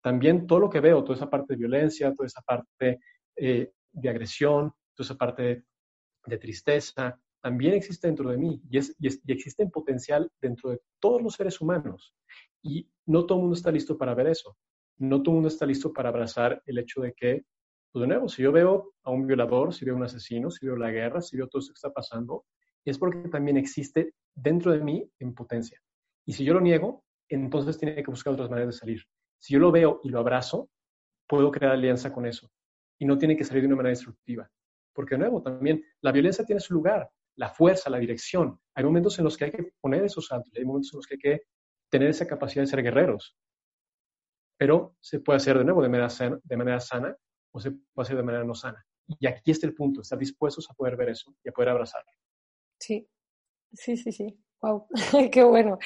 También 0.01 0.47
todo 0.47 0.59
lo 0.59 0.69
que 0.71 0.79
veo, 0.79 1.03
toda 1.03 1.17
esa 1.17 1.29
parte 1.29 1.53
de 1.53 1.57
violencia, 1.57 2.11
toda 2.15 2.25
esa 2.25 2.41
parte 2.41 2.99
eh, 3.35 3.71
de 3.91 4.09
agresión, 4.09 4.73
toda 4.95 5.05
esa 5.05 5.15
parte 5.15 5.65
de 6.25 6.37
tristeza, 6.39 7.21
también 7.41 7.75
existe 7.75 8.07
dentro 8.07 8.31
de 8.31 8.37
mí 8.37 8.59
y, 8.71 8.79
es, 8.79 8.95
y, 8.99 9.31
existe 9.31 9.61
en 9.61 9.69
potencial 9.69 10.31
dentro 10.41 10.71
de 10.71 10.81
todos 10.99 11.21
los 11.21 11.35
seres 11.35 11.61
humanos. 11.61 12.15
Y 12.63 12.89
no 13.05 13.25
todo 13.25 13.37
el 13.37 13.41
mundo 13.43 13.55
está 13.55 13.71
listo 13.71 13.97
para 13.97 14.15
ver 14.15 14.27
eso. 14.27 14.57
No 14.97 15.21
todo 15.21 15.31
el 15.31 15.35
mundo 15.35 15.49
está 15.49 15.65
listo 15.65 15.91
para 15.91 16.09
abrazar 16.09 16.61
el 16.65 16.77
hecho 16.77 17.01
de 17.01 17.13
que, 17.13 17.43
pues 17.91 18.01
de 18.01 18.07
nuevo, 18.07 18.29
si 18.29 18.41
yo 18.41 18.51
veo 18.51 18.93
a 19.03 19.11
un 19.11 19.27
violador, 19.27 19.73
si 19.73 19.85
veo 19.85 19.93
a 19.93 19.97
un 19.97 20.03
asesino, 20.03 20.49
si 20.49 20.65
veo 20.65 20.75
la 20.75 20.91
guerra, 20.91 21.21
si 21.21 21.37
veo 21.37 21.47
todo 21.47 21.59
esto 21.59 21.73
que 21.73 21.77
está 21.77 21.91
pasando, 21.91 22.45
es 22.85 22.97
porque 22.97 23.29
también 23.29 23.57
existe 23.57 24.13
dentro 24.33 24.71
de 24.71 24.79
mí 24.79 25.07
en 25.19 25.33
potencia. 25.33 25.79
Y 26.25 26.33
si 26.33 26.43
yo 26.43 26.53
lo 26.53 26.61
niego, 26.61 27.03
entonces 27.29 27.77
tiene 27.77 28.01
que 28.01 28.09
buscar 28.09 28.33
otras 28.33 28.49
maneras 28.49 28.75
de 28.75 28.79
salir. 28.79 29.03
Si 29.39 29.53
yo 29.53 29.59
lo 29.59 29.71
veo 29.71 29.99
y 30.03 30.09
lo 30.09 30.19
abrazo, 30.19 30.69
puedo 31.27 31.51
crear 31.51 31.73
alianza 31.73 32.13
con 32.13 32.25
eso. 32.25 32.49
Y 32.97 33.05
no 33.05 33.17
tiene 33.17 33.35
que 33.35 33.43
salir 33.43 33.63
de 33.63 33.67
una 33.67 33.75
manera 33.75 33.91
destructiva. 33.91 34.49
Porque 34.93 35.15
de 35.15 35.19
nuevo, 35.19 35.41
también 35.41 35.83
la 36.01 36.11
violencia 36.11 36.45
tiene 36.45 36.61
su 36.61 36.73
lugar 36.73 37.09
la 37.35 37.49
fuerza, 37.49 37.89
la 37.89 37.97
dirección. 37.97 38.59
Hay 38.75 38.83
momentos 38.83 39.17
en 39.19 39.25
los 39.25 39.37
que 39.37 39.45
hay 39.45 39.51
que 39.51 39.73
poner 39.81 40.03
esos 40.03 40.27
santos, 40.27 40.51
hay 40.55 40.65
momentos 40.65 40.93
en 40.93 40.97
los 40.97 41.07
que 41.07 41.15
hay 41.15 41.19
que 41.19 41.41
tener 41.93 42.09
esa 42.09 42.25
capacidad 42.25 42.63
de 42.63 42.67
ser 42.67 42.81
guerreros. 42.81 43.37
Pero 44.57 44.95
se 44.99 45.19
puede 45.19 45.37
hacer 45.37 45.59
de 45.59 45.63
nuevo 45.63 45.83
de 45.83 45.89
manera, 45.89 46.09
sana, 46.09 46.39
de 46.43 46.57
manera 46.57 46.79
sana 46.79 47.15
o 47.51 47.59
se 47.59 47.69
puede 47.69 48.07
hacer 48.07 48.17
de 48.17 48.23
manera 48.23 48.43
no 48.43 48.55
sana. 48.55 48.83
Y 49.19 49.27
aquí 49.27 49.51
está 49.51 49.67
el 49.67 49.75
punto, 49.75 50.01
estar 50.01 50.17
dispuestos 50.17 50.67
a 50.71 50.73
poder 50.73 50.95
ver 50.95 51.09
eso 51.09 51.35
y 51.43 51.49
a 51.49 51.51
poder 51.51 51.69
abrazarlo. 51.69 52.09
Sí, 52.79 53.07
sí, 53.73 53.95
sí, 53.95 54.11
sí. 54.11 54.43
Wow, 54.59 54.87
qué 55.31 55.43
bueno. 55.43 55.77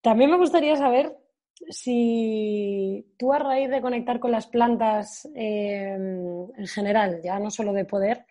También 0.00 0.30
me 0.30 0.38
gustaría 0.38 0.74
saber 0.76 1.14
si 1.68 3.14
tú 3.18 3.34
a 3.34 3.40
raíz 3.40 3.68
de 3.68 3.82
conectar 3.82 4.20
con 4.20 4.30
las 4.30 4.46
plantas 4.46 5.28
eh, 5.34 5.92
en 5.92 6.66
general, 6.66 7.20
ya 7.22 7.38
no 7.38 7.50
solo 7.50 7.74
de 7.74 7.84
poder, 7.84 8.24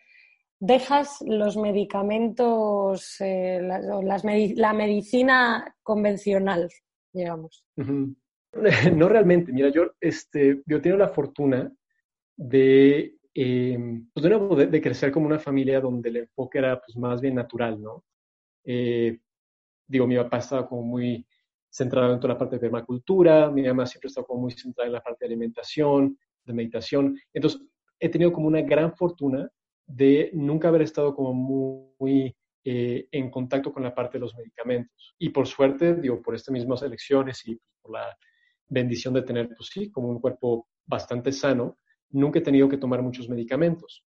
dejas 0.60 1.22
los 1.26 1.58
medicamentos, 1.58 3.16
eh, 3.20 3.60
la, 3.62 4.74
medicina 4.74 5.76
convencional, 5.84 6.70
digamos. 7.14 7.64
No 8.96 9.08
realmente. 9.08 9.52
Mira, 9.52 9.70
yo, 9.70 9.92
este, 10.00 10.64
yo 10.66 10.82
tengo 10.82 10.98
la 10.98 11.10
fortuna 11.10 11.72
de, 12.36 13.14
em, 13.36 14.10
pues 14.12 14.72
de, 14.72 14.82
crecer 14.82 15.12
como 15.12 15.28
una 15.28 15.38
familia 15.38 15.80
donde 15.80 16.10
el 16.10 16.18
enfoque 16.18 16.58
era 16.58 16.80
pues, 16.80 16.98
más 16.98 17.22
bien 17.22 17.36
natural, 17.36 17.80
¿no? 17.80 18.06
Eh, 18.64 19.20
digo, 19.86 20.08
mi 20.08 20.16
papá 20.16 20.38
estaba 20.38 20.68
como 20.68 20.82
muy 20.82 21.28
centrado 21.70 22.14
en 22.14 22.20
toda 22.20 22.34
la 22.34 22.40
parte 22.40 22.56
de 22.56 22.62
permacultura, 22.62 23.52
mi 23.52 23.62
mamá 23.62 23.86
siempre 23.86 24.08
estaba 24.08 24.26
como 24.26 24.42
muy 24.42 24.52
centrada 24.54 24.88
en 24.88 24.94
la 24.94 25.04
parte 25.04 25.26
de 25.26 25.28
alimentación, 25.28 26.18
de 26.44 26.54
meditación. 26.54 27.20
Entonces, 27.32 27.62
he 28.00 28.10
tenido 28.10 28.32
como 28.34 28.48
una 28.48 28.62
gran 28.62 28.96
fortuna 28.96 29.48
de 29.88 30.30
nunca 30.34 30.68
haber 30.68 30.82
estado 30.82 31.16
como 31.16 31.34
muy, 31.34 32.36
eh, 32.64 33.08
en 33.12 33.32
contacto 33.32 33.72
con 33.72 33.84
la 33.84 33.96
parte 33.96 34.18
de 34.18 34.22
los 34.22 34.36
medicamentos. 34.36 35.16
Y 35.18 35.30
por 35.30 35.48
suerte, 35.48 35.96
digo, 35.96 36.22
por 36.22 36.36
estas 36.36 36.52
mismas 36.52 36.82
elecciones 36.84 37.48
y 37.48 37.60
por 37.82 37.94
la 37.94 38.16
bendición 38.68 39.14
de 39.14 39.22
tener, 39.22 39.48
pues 39.56 39.70
sí, 39.72 39.90
como 39.90 40.10
un 40.10 40.20
cuerpo 40.20 40.68
bastante 40.86 41.32
sano, 41.32 41.78
nunca 42.10 42.40
he 42.40 42.42
tenido 42.42 42.68
que 42.68 42.78
tomar 42.78 43.02
muchos 43.02 43.30
medicamentos. 43.30 44.04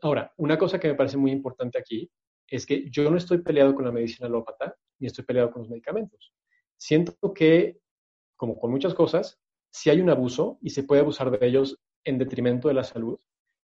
Ahora, 0.00 0.32
una 0.36 0.56
cosa 0.56 0.78
que 0.78 0.88
me 0.88 0.94
parece 0.94 1.16
muy 1.16 1.32
importante 1.32 1.78
aquí 1.78 2.08
es 2.48 2.64
que 2.64 2.88
yo 2.90 3.10
no 3.10 3.16
estoy 3.16 3.38
peleado 3.38 3.74
con 3.74 3.84
la 3.84 3.92
medicina 3.92 4.28
alópata 4.28 4.76
ni 4.98 5.08
estoy 5.08 5.24
peleado 5.24 5.50
con 5.50 5.62
los 5.62 5.70
medicamentos. 5.70 6.32
Siento 6.76 7.34
que, 7.34 7.80
como 8.36 8.56
con 8.58 8.70
muchas 8.70 8.94
cosas, 8.94 9.40
si 9.70 9.90
hay 9.90 10.00
un 10.00 10.10
abuso 10.10 10.58
y 10.62 10.70
se 10.70 10.84
puede 10.84 11.00
abusar 11.00 11.30
de 11.30 11.44
ellos 11.46 11.78
en 12.04 12.18
detrimento 12.18 12.68
de 12.68 12.74
la 12.74 12.84
salud, 12.84 13.18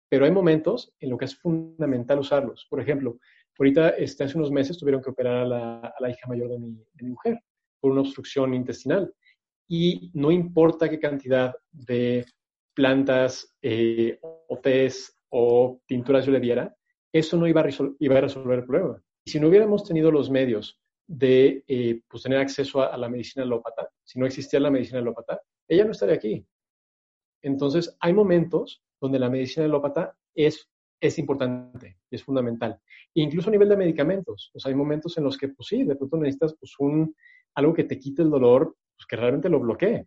pero 0.09 0.24
hay 0.24 0.30
momentos 0.30 0.94
en 1.00 1.11
los 1.11 1.18
que 1.18 1.24
es 1.24 1.36
fundamental 1.36 2.18
usarlos. 2.18 2.66
Por 2.68 2.80
ejemplo, 2.80 3.18
ahorita 3.59 3.90
este, 3.90 4.24
hace 4.24 4.38
unos 4.38 4.50
meses 4.50 4.78
tuvieron 4.78 5.02
que 5.02 5.11
operar 5.11 5.38
a 5.38 5.92
la, 5.98 6.11
hija 6.11 6.28
mayor 6.28 6.50
de 6.50 6.59
mi, 6.59 6.76
mujer 7.02 7.40
por 7.80 7.92
una 7.92 8.02
obstrucción 8.02 8.55
intestinal. 8.55 9.12
Y 9.68 10.11
no 10.14 10.30
importa 10.30 10.90
qué 10.90 10.98
cantidad 10.98 11.55
de 11.72 12.26
plantas 12.74 13.57
eh, 13.62 14.18
o 14.20 14.59
tés 14.62 15.16
o 15.30 15.80
tinturas 15.86 16.26
yo 16.26 16.32
le 16.32 16.40
diera, 16.40 16.74
eso 17.12 17.36
no 17.36 17.46
iba 17.46 17.62
a, 17.62 17.68
iba 17.98 18.18
a, 18.18 18.20
resolver 18.20 18.59
el 18.59 18.64
problema. 18.64 19.02
Y 19.24 19.30
si 19.30 19.40
no 19.40 19.48
hubiéramos 19.48 19.84
tenido 19.84 20.11
los 20.11 20.30
medios 20.30 20.80
de 21.07 21.64
eh, 21.66 22.02
pues, 22.09 22.22
tener 22.22 22.38
acceso 22.38 22.82
a, 22.82 22.86
a, 22.86 22.98
la 22.98 23.09
medicina 23.09 23.44
alópata, 23.44 23.88
si 24.02 24.18
no 24.18 24.26
existía 24.26 24.61
la 24.61 24.70
medicina 24.70 24.98
alópata, 24.98 25.40
ella 25.68 25.84
no 25.84 25.92
estaría 25.92 26.16
aquí. 26.16 26.46
Entonces, 27.42 27.96
hay 28.00 28.12
momentos 28.12 28.84
donde 29.05 29.18
la 29.18 29.28
medicina 29.28 29.66
alópata 29.66 30.16
es, 30.34 30.68
es 31.00 31.18
importante, 31.18 31.98
es 32.11 32.24
fundamental. 32.24 32.80
incluso 33.12 33.48
a 33.48 33.52
nivel 33.52 33.68
de 33.68 33.76
medicamentos, 33.76 34.48
pues 34.52 34.64
hay 34.64 34.74
momentos 34.74 35.16
en 35.18 35.24
los 35.24 35.36
que, 35.36 35.48
pues 35.48 35.68
sí, 35.68 35.84
de 35.84 35.94
pronto 35.94 36.16
necesitas 36.16 36.57
pues, 36.59 36.74
un, 36.78 37.14
algo 37.55 37.74
que 37.74 37.84
te 37.84 37.98
quite 37.98 38.22
el 38.22 38.30
dolor, 38.30 38.74
pues 38.96 39.07
que 39.07 39.16
realmente 39.16 39.50
lo 39.50 39.61
bloquee. 39.61 40.07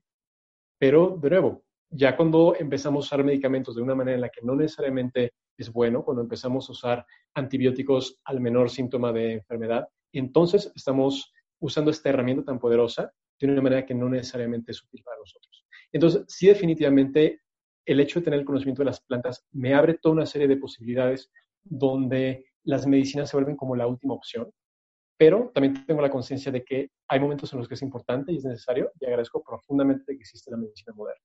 Pero, 0.79 1.17
de 1.21 1.29
nuevo, 1.29 1.63
ya 1.89 2.17
cuando 2.17 2.55
empezamos 2.57 3.05
a 3.05 3.07
usar 3.07 3.23
medicamentos 3.23 3.75
de 3.75 3.83
una 3.83 3.95
manera 3.95 4.15
en 4.15 4.21
la 4.21 4.29
que 4.29 4.41
no 4.41 4.55
necesariamente 4.55 5.33
es 5.57 5.71
bueno, 5.71 6.03
cuando 6.03 6.23
empezamos 6.23 6.67
a 6.67 6.71
usar 6.71 7.05
antibióticos 7.35 8.19
al 8.25 8.41
menor 8.41 8.69
síntoma 8.69 9.13
de 9.13 9.33
enfermedad, 9.33 9.87
entonces 10.11 10.71
estamos 10.75 11.31
usando 11.59 11.91
esta 11.91 12.09
herramienta 12.09 12.45
tan 12.45 12.59
poderosa 12.59 13.11
de 13.39 13.47
una 13.47 13.61
manera 13.61 13.85
que 13.85 13.93
no 13.93 14.09
necesariamente 14.09 14.71
es 14.71 14.83
útil 14.83 15.03
para 15.03 15.17
nosotros. 15.19 15.65
Entonces, 15.91 16.25
sí, 16.27 16.47
definitivamente, 16.47 17.41
el 17.87 18.01
hecho 18.01 18.19
de 18.19 18.25
tener 18.25 18.39
el 18.39 18.45
conocimiento 18.45 18.81
de 18.81 18.87
las 18.87 18.99
plantas 18.99 19.47
me 19.53 19.73
abre 19.73 19.95
toda 19.95 20.13
una 20.13 20.25
serie 20.25 20.47
de 20.47 20.57
posibilidades 20.57 21.31
donde 21.63 22.45
las 22.63 22.85
medicinas 22.85 23.29
se 23.29 23.37
vuelven 23.37 23.55
como 23.55 23.75
la 23.75 23.87
última 23.87 24.13
opción, 24.13 24.51
pero 25.17 25.51
también 25.53 25.85
tengo 25.85 26.01
la 26.01 26.09
conciencia 26.09 26.51
de 26.51 26.63
que 26.63 26.91
hay 27.07 27.19
momentos 27.19 27.51
en 27.53 27.59
los 27.59 27.67
que 27.67 27.75
es 27.75 27.81
importante 27.81 28.33
y 28.33 28.37
es 28.37 28.45
necesario 28.45 28.91
y 28.99 29.05
agradezco 29.05 29.41
profundamente 29.41 30.13
que 30.13 30.19
existe 30.19 30.51
la 30.51 30.57
medicina 30.57 30.93
moderna. 30.93 31.23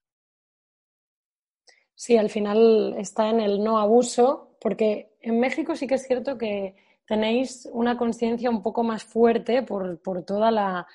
Sí, 1.94 2.16
al 2.16 2.30
final 2.30 2.94
está 2.96 3.28
en 3.28 3.40
el 3.40 3.62
no 3.62 3.78
abuso, 3.78 4.56
porque 4.60 5.16
en 5.20 5.40
México 5.40 5.74
sí 5.76 5.86
que 5.86 5.96
es 5.96 6.06
cierto 6.06 6.38
que 6.38 6.76
tenéis 7.06 7.68
una 7.72 7.96
conciencia 7.96 8.50
un 8.50 8.62
poco 8.62 8.82
más 8.84 9.04
fuerte 9.04 9.62
por, 9.62 10.00
toda 10.24 10.50
la, 10.50 10.86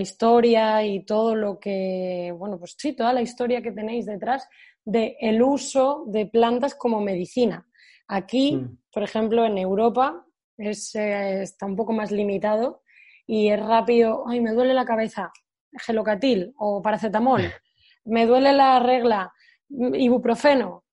historia 0.00 0.84
y 0.84 1.04
todo 1.04 1.34
lo 1.34 1.58
que, 1.58 2.32
bueno, 2.38 2.58
pues 2.58 2.76
sí, 2.78 2.92
toda 2.92 3.12
la 3.12 3.22
historia 3.22 3.62
que 3.62 3.72
tenéis 3.72 4.06
detrás 4.06 4.48
del 4.84 5.16
el 5.20 5.42
uso 5.42 6.04
de 6.06 6.26
plantas 6.26 6.74
como 6.74 7.00
medicina. 7.00 7.66
Aquí, 8.08 8.56
mm. 8.56 8.78
por 8.92 9.02
ejemplo, 9.02 9.44
en 9.44 9.58
Europa 9.58 10.24
es, 10.56 10.94
eh, 10.94 11.42
está 11.42 11.66
un 11.66 11.76
poco 11.76 11.92
más 11.92 12.10
limitado 12.10 12.82
y 13.26 13.48
es 13.48 13.60
rápido, 13.60 14.24
ay, 14.28 14.40
me 14.40 14.52
duele 14.52 14.74
la 14.74 14.84
cabeza, 14.84 15.32
gelocatil 15.72 16.52
o 16.58 16.82
paracetamol, 16.82 17.42
me 18.04 18.26
duele 18.26 18.52
la 18.52 18.78
regla, 18.80 19.32
ibuprofeno. 19.68 20.84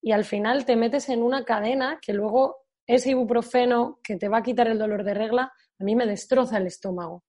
Y 0.00 0.12
al 0.12 0.24
final 0.24 0.64
te 0.64 0.76
metes 0.76 1.08
en 1.08 1.22
una 1.22 1.44
cadena 1.44 1.98
que 2.00 2.12
luego 2.12 2.64
ese 2.86 3.10
ibuprofeno 3.10 3.98
que 4.02 4.16
te 4.16 4.28
va 4.28 4.38
a 4.38 4.42
quitar 4.42 4.68
el 4.68 4.78
dolor 4.78 5.02
de 5.02 5.14
regla, 5.14 5.52
a 5.78 5.84
mí 5.84 5.96
me 5.96 6.06
destroza 6.06 6.58
el 6.58 6.66
estómago. 6.66 7.24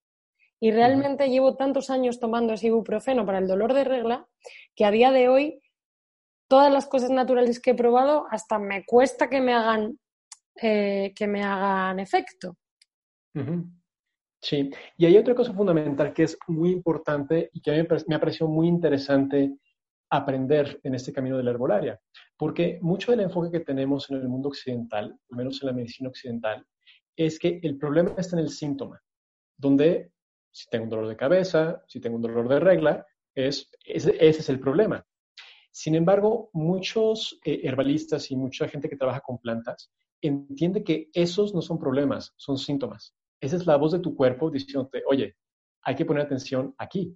Y 0.60 0.70
realmente 0.70 1.28
llevo 1.28 1.56
tantos 1.56 1.90
años 1.90 2.18
tomando 2.18 2.54
ese 2.54 2.68
ibuprofeno 2.68 3.26
para 3.26 3.38
el 3.38 3.46
dolor 3.46 3.74
de 3.74 3.84
regla 3.84 4.26
que 4.74 4.84
a 4.84 4.90
día 4.90 5.10
de 5.10 5.28
hoy 5.28 5.60
todas 6.48 6.72
las 6.72 6.86
cosas 6.86 7.10
naturales 7.10 7.60
que 7.60 7.70
he 7.70 7.74
probado 7.74 8.26
hasta 8.30 8.58
me 8.58 8.84
cuesta 8.84 9.28
que 9.28 9.40
me 9.40 9.54
hagan, 9.54 9.98
eh, 10.60 11.12
que 11.14 11.26
me 11.26 11.42
hagan 11.42 12.00
efecto. 12.00 12.56
Sí, 14.40 14.70
y 14.96 15.06
hay 15.06 15.16
otra 15.18 15.34
cosa 15.34 15.52
fundamental 15.52 16.12
que 16.12 16.22
es 16.22 16.38
muy 16.46 16.70
importante 16.70 17.50
y 17.52 17.60
que 17.60 17.70
a 17.70 17.74
mí 17.74 17.88
me 18.06 18.14
ha 18.14 18.20
parecido 18.20 18.48
muy 18.48 18.68
interesante 18.68 19.56
aprender 20.10 20.80
en 20.84 20.94
este 20.94 21.12
camino 21.12 21.36
de 21.36 21.42
la 21.42 21.50
herbolaria, 21.50 22.00
porque 22.36 22.78
mucho 22.80 23.10
del 23.10 23.20
enfoque 23.20 23.50
que 23.50 23.64
tenemos 23.64 24.08
en 24.10 24.18
el 24.18 24.28
mundo 24.28 24.48
occidental, 24.48 25.18
al 25.30 25.36
menos 25.36 25.60
en 25.60 25.66
la 25.66 25.72
medicina 25.72 26.08
occidental, 26.08 26.64
es 27.16 27.38
que 27.38 27.60
el 27.62 27.76
problema 27.76 28.14
está 28.16 28.36
en 28.36 28.42
el 28.42 28.50
síntoma, 28.50 29.02
donde 29.56 30.12
si 30.50 30.68
tengo 30.70 30.84
un 30.84 30.90
dolor 30.90 31.08
de 31.08 31.16
cabeza, 31.16 31.82
si 31.86 32.00
tengo 32.00 32.16
un 32.16 32.22
dolor 32.22 32.48
de 32.48 32.60
regla, 32.60 33.06
es, 33.34 33.70
ese, 33.84 34.16
es 34.20 34.48
el 34.48 34.60
problema. 34.60 35.04
Sin 35.76 35.94
embargo, 35.94 36.48
muchos 36.54 37.38
eh, 37.44 37.60
herbalistas 37.64 38.30
y 38.30 38.36
mucha 38.36 38.66
gente 38.66 38.88
que 38.88 38.96
trabaja 38.96 39.20
con 39.20 39.36
plantas 39.36 39.92
entiende 40.22 40.82
que 40.82 41.10
esos 41.12 41.54
no 41.54 41.60
son 41.60 41.78
problemas, 41.78 42.32
son 42.38 42.56
síntomas. 42.56 43.14
Esa 43.42 43.56
es 43.56 43.66
la 43.66 43.76
voz 43.76 43.92
de 43.92 43.98
tu 43.98 44.16
cuerpo 44.16 44.50
diciéndote, 44.50 45.02
oye, 45.06 45.36
hay 45.82 45.94
que 45.94 46.06
poner 46.06 46.24
atención 46.24 46.74
aquí. 46.78 47.14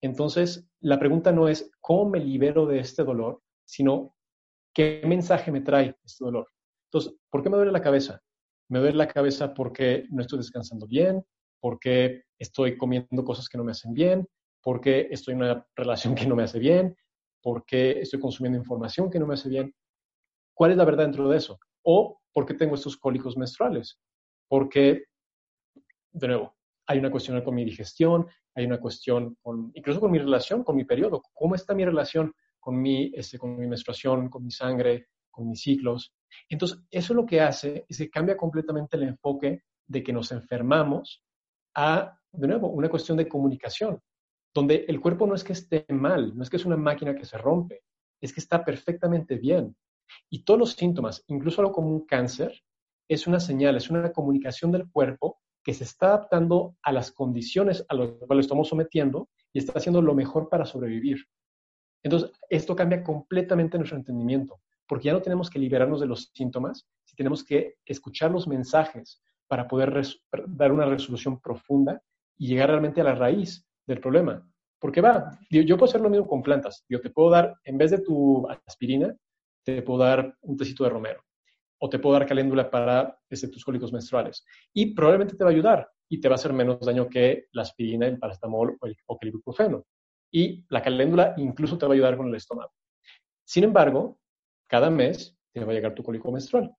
Entonces, 0.00 0.66
la 0.80 0.98
pregunta 0.98 1.32
no 1.32 1.48
es 1.48 1.70
cómo 1.82 2.08
me 2.08 2.20
libero 2.20 2.64
de 2.64 2.78
este 2.78 3.04
dolor, 3.04 3.42
sino 3.66 4.16
qué 4.72 5.02
mensaje 5.04 5.52
me 5.52 5.60
trae 5.60 5.94
este 6.02 6.24
dolor. 6.24 6.48
Entonces, 6.86 7.14
¿por 7.28 7.42
qué 7.42 7.50
me 7.50 7.58
duele 7.58 7.72
la 7.72 7.82
cabeza? 7.82 8.22
Me 8.70 8.78
duele 8.78 8.96
la 8.96 9.08
cabeza 9.08 9.52
porque 9.52 10.06
no 10.08 10.22
estoy 10.22 10.38
descansando 10.38 10.86
bien, 10.86 11.22
porque 11.60 12.22
estoy 12.38 12.78
comiendo 12.78 13.22
cosas 13.22 13.50
que 13.50 13.58
no 13.58 13.64
me 13.64 13.72
hacen 13.72 13.92
bien, 13.92 14.26
porque 14.62 15.08
estoy 15.10 15.34
en 15.34 15.42
una 15.42 15.66
relación 15.76 16.14
que 16.14 16.24
no 16.24 16.36
me 16.36 16.44
hace 16.44 16.58
bien, 16.58 16.96
porque 17.42 18.00
estoy 18.00 18.20
consumiendo 18.20 18.58
información 18.58 19.10
que 19.10 19.18
no 19.18 19.26
me 19.26 19.34
hace 19.34 19.48
bien. 19.48 19.74
¿Cuál 20.54 20.72
es 20.72 20.76
la 20.76 20.84
verdad 20.84 21.04
dentro 21.04 21.28
de 21.28 21.38
eso? 21.38 21.58
O 21.82 22.20
porque 22.32 22.54
tengo 22.54 22.74
estos 22.74 22.96
cólicos 22.96 23.36
menstruales. 23.36 23.98
Porque, 24.48 25.04
de 26.12 26.28
nuevo, 26.28 26.56
hay 26.86 26.98
una 26.98 27.10
cuestión 27.10 27.40
con 27.42 27.54
mi 27.54 27.64
digestión, 27.64 28.26
hay 28.54 28.66
una 28.66 28.78
cuestión 28.78 29.36
con, 29.42 29.72
incluso 29.74 30.00
con 30.00 30.10
mi 30.10 30.18
relación, 30.18 30.62
con 30.62 30.76
mi 30.76 30.84
periodo. 30.84 31.22
¿Cómo 31.32 31.54
está 31.54 31.74
mi 31.74 31.84
relación 31.84 32.32
con 32.60 32.80
mi, 32.80 33.10
este, 33.14 33.38
con 33.38 33.58
mi 33.58 33.66
menstruación, 33.66 34.28
con 34.28 34.44
mi 34.44 34.50
sangre, 34.50 35.08
con 35.30 35.48
mis 35.48 35.62
ciclos? 35.62 36.14
Entonces, 36.48 36.78
eso 36.90 37.14
lo 37.14 37.26
que 37.26 37.40
hace 37.40 37.84
es 37.88 37.98
que 37.98 38.10
cambia 38.10 38.36
completamente 38.36 38.96
el 38.96 39.04
enfoque 39.04 39.62
de 39.86 40.02
que 40.02 40.12
nos 40.12 40.32
enfermamos 40.32 41.24
a, 41.74 42.18
de 42.30 42.46
nuevo, 42.46 42.68
una 42.68 42.88
cuestión 42.88 43.16
de 43.16 43.28
comunicación, 43.28 44.00
donde 44.54 44.84
el 44.88 45.00
cuerpo 45.00 45.26
no 45.26 45.34
es 45.34 45.44
que 45.44 45.52
esté 45.52 45.86
mal, 45.88 46.36
no 46.36 46.42
es 46.42 46.50
que 46.50 46.56
es 46.56 46.64
una 46.64 46.76
máquina 46.76 47.14
que 47.14 47.24
se 47.24 47.38
rompe, 47.38 47.82
es 48.20 48.32
que 48.32 48.40
está 48.40 48.64
perfectamente 48.64 49.36
bien. 49.36 49.76
Y 50.30 50.44
todos 50.44 50.60
los 50.60 50.72
síntomas, 50.72 51.24
incluso 51.28 51.60
algo 51.60 51.72
como 51.72 51.88
un 51.88 52.06
cáncer, 52.06 52.52
es 53.08 53.26
una 53.26 53.40
señal, 53.40 53.76
es 53.76 53.90
una 53.90 54.12
comunicación 54.12 54.70
del 54.72 54.90
cuerpo 54.90 55.40
que 55.64 55.74
se 55.74 55.84
está 55.84 56.08
adaptando 56.08 56.76
a 56.82 56.92
las 56.92 57.12
condiciones 57.12 57.84
a 57.88 57.94
las 57.94 58.10
cuales 58.26 58.46
estamos 58.46 58.68
sometiendo 58.68 59.28
y 59.52 59.58
está 59.58 59.78
haciendo 59.78 60.02
lo 60.02 60.14
mejor 60.14 60.48
para 60.48 60.66
sobrevivir. 60.66 61.24
Entonces, 62.02 62.32
esto 62.48 62.74
cambia 62.74 63.02
completamente 63.02 63.78
nuestro 63.78 63.96
entendimiento, 63.96 64.60
porque 64.86 65.06
ya 65.06 65.12
no 65.12 65.22
tenemos 65.22 65.48
que 65.48 65.58
liberarnos 65.58 66.00
de 66.00 66.06
los 66.06 66.30
síntomas, 66.34 66.86
si 67.04 67.14
tenemos 67.14 67.44
que 67.44 67.76
escuchar 67.84 68.30
los 68.30 68.48
mensajes 68.48 69.22
para 69.46 69.68
poder 69.68 70.02
dar 70.48 70.72
una 70.72 70.86
resolución 70.86 71.40
profunda 71.40 72.02
y 72.36 72.48
llegar 72.48 72.70
realmente 72.70 73.00
a 73.00 73.04
la 73.04 73.14
raíz 73.14 73.64
del 73.86 74.00
problema. 74.00 74.46
Porque 74.78 75.00
va, 75.00 75.38
yo, 75.50 75.76
puedo 75.76 75.88
hacer 75.88 76.00
lo 76.00 76.10
mismo 76.10 76.26
con 76.26 76.42
plantas. 76.42 76.84
Yo 76.88 77.00
te 77.00 77.10
puedo 77.10 77.30
dar, 77.30 77.54
en 77.64 77.78
vez 77.78 77.92
de 77.92 78.00
tu 78.00 78.46
aspirina, 78.66 79.14
te 79.64 79.82
puedo 79.82 80.00
dar 80.00 80.36
un 80.40 80.56
tecito 80.56 80.84
de 80.84 80.90
romero 80.90 81.22
o 81.78 81.88
te 81.88 81.98
puedo 81.98 82.14
dar 82.14 82.26
caléndula 82.26 82.70
para 82.70 83.18
este, 83.28 83.48
tus 83.48 83.64
cólicos 83.64 83.92
menstruales. 83.92 84.44
Y 84.72 84.94
probablemente 84.94 85.36
te 85.36 85.44
va 85.44 85.50
a 85.50 85.52
ayudar 85.52 85.88
y 86.08 86.20
te 86.20 86.28
va 86.28 86.34
a 86.34 86.36
hacer 86.36 86.52
menos 86.52 86.80
daño 86.80 87.08
que 87.08 87.46
la 87.52 87.62
aspirina, 87.62 88.06
el 88.06 88.18
paracetamol 88.18 88.76
o, 88.80 88.86
el, 88.86 88.94
que 88.94 89.16
el 89.22 89.28
ibuprofeno. 89.28 89.84
Y 90.30 90.64
la 90.68 90.82
caléndula 90.82 91.34
incluso 91.36 91.78
te 91.78 91.86
va 91.86 91.92
a 91.92 91.94
ayudar 91.94 92.16
con 92.16 92.28
el 92.28 92.34
estómago. 92.34 92.72
Sin 93.44 93.64
embargo, 93.64 94.18
cada 94.68 94.90
mes 94.90 95.36
te 95.52 95.64
va 95.64 95.72
a 95.72 95.74
llegar 95.74 95.94
tu 95.94 96.02
cólico 96.02 96.30
menstrual. 96.30 96.74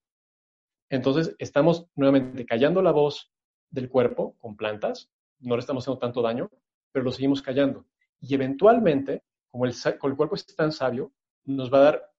Entonces, 0.89 1.35
estamos 1.39 1.87
nuevamente 1.95 2.45
callando 2.45 2.81
la 2.81 2.91
voz 2.91 3.31
del 3.69 3.89
cuerpo 3.89 4.35
con 4.39 4.55
plantas, 4.55 5.11
no 5.39 5.55
le 5.55 5.59
estamos 5.59 5.83
haciendo 5.83 5.99
tanto 5.99 6.21
daño, 6.21 6.49
pero 6.93 7.03
lo 7.03 7.11
seguimos 7.11 7.41
callando. 7.41 7.85
Y 8.21 8.33
eventualmente, 8.33 9.23
como 9.49 9.65
el, 9.65 9.75
cuerpo 10.15 10.35
es 10.35 10.45
tan 10.55 10.71
sabio, 10.71 11.11
nos 11.43 11.73
va 11.73 11.79
a 11.79 11.83
dar 11.83 12.11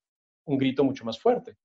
un 0.45 0.59
grito 0.59 0.85
mucho 0.85 1.05
más 1.07 1.18
fuerte. 1.18 1.57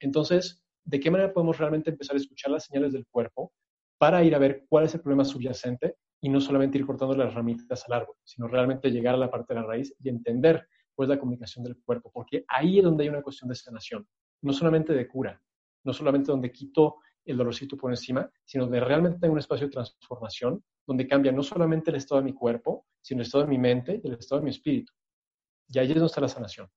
Entonces, 0.00 0.64
¿de 0.84 0.98
qué 0.98 1.10
manera 1.10 1.32
podemos 1.32 1.58
realmente 1.58 1.90
empezar 1.90 2.16
a 2.16 2.20
escuchar 2.20 2.52
las 2.52 2.64
señales 2.64 2.94
del 2.94 3.06
cuerpo 3.06 3.52
para 3.98 4.24
ir 4.24 4.34
a 4.34 4.38
ver 4.38 4.64
cuál 4.68 4.86
es 4.86 4.94
el 4.94 5.02
problema 5.02 5.24
subyacente 5.24 5.96
y 6.20 6.28
no 6.28 6.40
solamente 6.40 6.78
ir 6.78 6.86
cortando 6.86 7.14
las 7.16 7.34
ramitas 7.34 7.84
al 7.86 8.00
árbol, 8.00 8.16
sino 8.24 8.48
realmente 8.48 8.90
llegar 8.90 9.14
a 9.14 9.18
la 9.18 9.30
parte 9.30 9.54
de 9.54 9.60
la 9.60 9.66
raíz 9.66 9.94
y 9.98 10.08
entender 10.08 10.66
pues 10.94 11.08
la 11.08 11.18
comunicación 11.18 11.64
del 11.64 11.76
cuerpo, 11.82 12.10
porque 12.12 12.44
ahí 12.48 12.78
es 12.78 12.84
donde 12.84 13.04
hay 13.04 13.10
una 13.10 13.22
cuestión 13.22 13.48
de 13.48 13.54
sanación, 13.54 14.06
no 14.42 14.52
solamente 14.52 14.92
de 14.92 15.08
cura, 15.08 15.42
no 15.84 15.92
solamente 15.92 16.30
donde 16.30 16.52
quito 16.52 16.96
el 17.24 17.36
dolorcito 17.36 17.76
por 17.76 17.90
encima, 17.90 18.28
sino 18.44 18.64
donde 18.64 18.80
realmente 18.80 19.18
hay 19.22 19.30
un 19.30 19.38
espacio 19.38 19.66
de 19.66 19.72
transformación, 19.72 20.62
donde 20.86 21.06
cambia 21.06 21.32
no 21.32 21.42
solamente 21.42 21.90
el 21.90 21.96
estado 21.96 22.20
de 22.20 22.26
mi 22.26 22.34
cuerpo, 22.34 22.86
sino 23.00 23.20
el 23.20 23.26
estado 23.26 23.44
de 23.44 23.50
mi 23.50 23.58
mente 23.58 24.00
y 24.02 24.08
el 24.08 24.14
estado 24.14 24.40
de 24.40 24.44
mi 24.44 24.50
espíritu. 24.50 24.92
Y 25.68 25.78
ahí 25.78 25.88
es 25.88 25.94
donde 25.94 26.06
está 26.06 26.20
la 26.20 26.28
sanación. 26.28 26.68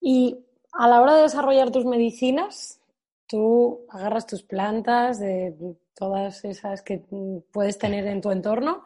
Y 0.00 0.36
a 0.72 0.88
la 0.88 1.00
hora 1.00 1.16
de 1.16 1.22
desarrollar 1.22 1.70
tus 1.70 1.84
medicinas, 1.84 2.80
tú 3.26 3.86
agarras 3.88 4.26
tus 4.26 4.42
plantas, 4.42 5.18
de 5.18 5.54
todas 5.94 6.44
esas 6.44 6.82
que 6.82 7.04
puedes 7.52 7.78
tener 7.78 8.06
en 8.06 8.20
tu 8.20 8.30
entorno, 8.30 8.84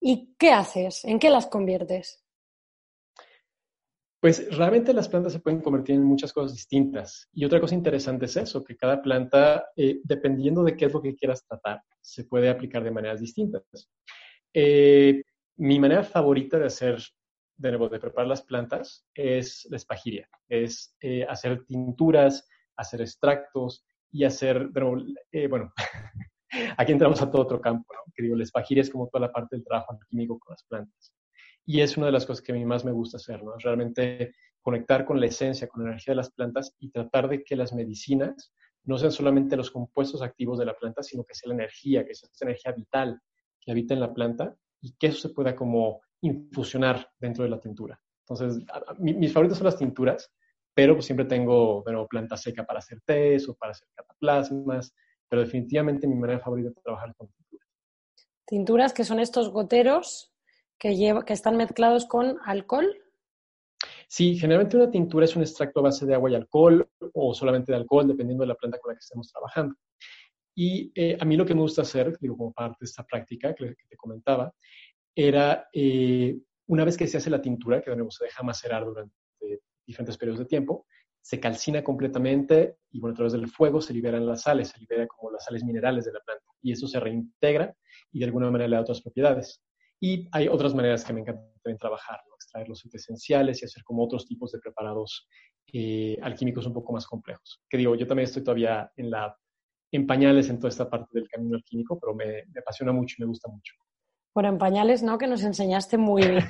¿y 0.00 0.34
qué 0.38 0.52
haces? 0.52 1.04
¿En 1.04 1.18
qué 1.18 1.30
las 1.30 1.46
conviertes? 1.46 2.25
Pues 4.20 4.56
realmente 4.56 4.92
las 4.92 5.08
plantas 5.08 5.32
se 5.32 5.40
pueden 5.40 5.60
convertir 5.60 5.96
en 5.96 6.04
muchas 6.04 6.32
cosas 6.32 6.54
distintas. 6.54 7.28
Y 7.32 7.44
otra 7.44 7.60
cosa 7.60 7.74
interesante 7.74 8.24
es 8.24 8.36
eso, 8.36 8.64
que 8.64 8.76
cada 8.76 9.02
planta, 9.02 9.66
eh, 9.76 10.00
dependiendo 10.02 10.64
de 10.64 10.76
qué 10.76 10.86
es 10.86 10.92
lo 10.92 11.02
que 11.02 11.14
quieras 11.14 11.44
tratar, 11.46 11.82
se 12.00 12.24
puede 12.24 12.48
aplicar 12.48 12.82
de 12.82 12.90
maneras 12.90 13.20
distintas. 13.20 13.62
Eh, 14.54 15.22
mi 15.56 15.78
manera 15.78 16.02
favorita 16.02 16.58
de 16.58 16.66
hacer 16.66 16.98
de 17.56 17.70
nuevo, 17.70 17.88
de 17.88 17.98
preparar 17.98 18.28
las 18.28 18.42
plantas 18.42 19.06
es 19.14 19.66
la 19.70 19.76
espagiria, 19.76 20.28
es 20.48 20.94
eh, 21.00 21.24
hacer 21.28 21.64
tinturas, 21.64 22.46
hacer 22.76 23.00
extractos 23.00 23.84
y 24.10 24.24
hacer, 24.24 24.70
eh, 25.32 25.48
bueno, 25.48 25.72
aquí 26.76 26.92
entramos 26.92 27.20
a 27.22 27.30
todo 27.30 27.42
otro 27.42 27.60
campo, 27.60 27.92
¿no? 27.94 28.12
Que 28.14 28.22
digo, 28.22 28.36
la 28.36 28.44
espagiria 28.44 28.82
es 28.82 28.90
como 28.90 29.08
toda 29.08 29.26
la 29.26 29.32
parte 29.32 29.56
del 29.56 29.64
trabajo 29.64 29.98
químico 30.08 30.38
con 30.38 30.52
las 30.52 30.64
plantas. 30.64 31.12
Y 31.66 31.80
es 31.80 31.96
una 31.96 32.06
de 32.06 32.12
las 32.12 32.24
cosas 32.24 32.42
que 32.42 32.52
a 32.52 32.54
mí 32.54 32.64
más 32.64 32.84
me 32.84 32.92
gusta 32.92 33.16
hacer, 33.18 33.42
¿no? 33.42 33.52
Realmente 33.58 34.34
conectar 34.62 35.04
con 35.04 35.20
la 35.20 35.26
esencia, 35.26 35.68
con 35.68 35.82
la 35.82 35.90
energía 35.90 36.12
de 36.12 36.16
las 36.16 36.30
plantas 36.30 36.74
y 36.78 36.90
tratar 36.90 37.28
de 37.28 37.44
que 37.44 37.56
las 37.56 37.72
medicinas 37.72 38.52
no 38.84 38.98
sean 38.98 39.12
solamente 39.12 39.56
los 39.56 39.70
compuestos 39.70 40.22
activos 40.22 40.58
de 40.58 40.64
la 40.64 40.74
planta, 40.74 41.02
sino 41.02 41.24
que 41.24 41.34
sea 41.34 41.48
la 41.48 41.54
energía, 41.54 42.06
que 42.06 42.14
sea 42.14 42.28
esta 42.32 42.44
energía 42.46 42.72
vital 42.72 43.20
que 43.60 43.72
habita 43.72 43.94
en 43.94 44.00
la 44.00 44.14
planta 44.14 44.56
y 44.80 44.92
que 44.96 45.08
eso 45.08 45.28
se 45.28 45.34
pueda 45.34 45.54
como 45.56 46.00
infusionar 46.20 47.10
dentro 47.18 47.44
de 47.44 47.50
la 47.50 47.60
tintura. 47.60 48.00
Entonces, 48.28 48.64
mis 48.98 49.32
favoritos 49.32 49.58
son 49.58 49.66
las 49.66 49.76
tinturas, 49.76 50.32
pero 50.74 50.94
pues 50.94 51.06
siempre 51.06 51.26
tengo 51.26 51.82
bueno, 51.82 52.06
planta 52.06 52.36
seca 52.36 52.64
para 52.64 52.78
hacer 52.78 53.00
tés 53.04 53.48
o 53.48 53.54
para 53.54 53.72
hacer 53.72 53.88
cataplasmas, 53.94 54.94
pero 55.28 55.42
definitivamente 55.42 56.06
mi 56.06 56.16
manera 56.16 56.40
favorita 56.40 56.70
de 56.70 56.80
trabajar 56.82 57.14
con 57.16 57.28
tinturas. 57.28 57.68
Tinturas 58.46 58.92
que 58.92 59.04
son 59.04 59.18
estos 59.18 59.50
goteros 59.50 60.32
que, 60.78 60.96
lleva, 60.96 61.24
que 61.24 61.32
están 61.32 61.56
mezclados 61.56 62.06
con 62.06 62.38
alcohol. 62.44 62.86
Sí, 64.08 64.38
generalmente 64.38 64.76
una 64.76 64.90
tintura 64.90 65.24
es 65.24 65.34
un 65.34 65.42
extracto 65.42 65.80
a 65.80 65.84
base 65.84 66.06
de 66.06 66.14
agua 66.14 66.30
y 66.30 66.34
alcohol 66.34 66.88
o 67.14 67.34
solamente 67.34 67.72
de 67.72 67.78
alcohol, 67.78 68.06
dependiendo 68.06 68.42
de 68.42 68.48
la 68.48 68.54
planta 68.54 68.78
con 68.78 68.90
la 68.90 68.94
que 68.94 69.04
estemos 69.04 69.30
trabajando. 69.30 69.74
Y 70.54 70.92
eh, 70.94 71.16
a 71.20 71.24
mí 71.24 71.36
lo 71.36 71.44
que 71.44 71.54
me 71.54 71.60
gusta 71.60 71.82
hacer, 71.82 72.16
digo, 72.20 72.36
como 72.36 72.52
parte 72.52 72.78
de 72.80 72.86
esta 72.86 73.04
práctica 73.04 73.54
que, 73.54 73.74
te 73.88 73.96
comentaba, 73.96 74.52
era 75.14 75.68
eh, 75.72 76.38
una 76.68 76.84
vez 76.84 76.96
que 76.96 77.06
se 77.06 77.18
hace 77.18 77.30
la 77.30 77.42
tintura, 77.42 77.82
que 77.82 77.90
se 78.10 78.24
deja 78.24 78.42
macerar 78.42 78.84
durante 78.84 79.14
diferentes 79.86 80.16
periodos 80.16 80.40
de 80.40 80.46
tiempo, 80.46 80.86
se 81.26 81.40
calcina 81.40 81.82
completamente 81.82 82.76
y 82.90 83.00
bueno, 83.00 83.14
a 83.14 83.16
través 83.16 83.32
del 83.32 83.48
fuego 83.48 83.80
se 83.80 83.92
liberan 83.92 84.26
las 84.26 84.42
sales, 84.42 84.68
se 84.68 84.78
libera 84.78 85.06
como 85.08 85.32
las 85.32 85.44
sales 85.44 85.64
minerales 85.64 86.04
de 86.04 86.12
la 86.12 86.20
planta 86.20 86.44
y 86.62 86.72
eso 86.72 86.86
se 86.86 87.00
reintegra 87.00 87.74
y 88.12 88.20
de 88.20 88.26
alguna 88.26 88.50
manera 88.50 88.68
le 88.68 88.76
da 88.76 88.82
otras 88.82 89.02
propiedades. 89.02 89.60
Y 90.00 90.28
hay 90.32 90.48
otras 90.48 90.74
maneras 90.74 91.04
que 91.04 91.12
me 91.12 91.20
encanta 91.20 91.42
también 91.62 91.78
trabajar, 91.78 92.20
extraer 92.34 92.68
los 92.68 92.84
esenciales 92.92 93.62
y 93.62 93.64
hacer 93.64 93.82
como 93.84 94.04
otros 94.04 94.26
tipos 94.26 94.52
de 94.52 94.58
preparados 94.58 95.26
eh, 95.72 96.16
alquímicos 96.22 96.66
un 96.66 96.74
poco 96.74 96.92
más 96.92 97.06
complejos. 97.06 97.62
Que 97.68 97.78
digo, 97.78 97.94
yo 97.94 98.06
también 98.06 98.24
estoy 98.24 98.44
todavía 98.44 98.90
en, 98.96 99.10
la, 99.10 99.36
en 99.92 100.06
pañales 100.06 100.48
en 100.48 100.58
toda 100.58 100.68
esta 100.68 100.88
parte 100.88 101.08
del 101.12 101.28
camino 101.28 101.56
alquímico, 101.56 101.98
pero 101.98 102.14
me, 102.14 102.44
me 102.52 102.60
apasiona 102.60 102.92
mucho 102.92 103.16
y 103.18 103.22
me 103.22 103.28
gusta 103.28 103.48
mucho. 103.50 103.74
Bueno, 104.34 104.50
en 104.50 104.58
pañales 104.58 105.02
no, 105.02 105.16
que 105.16 105.26
nos 105.26 105.42
enseñaste 105.42 105.96
muy 105.96 106.22
bien. 106.22 106.44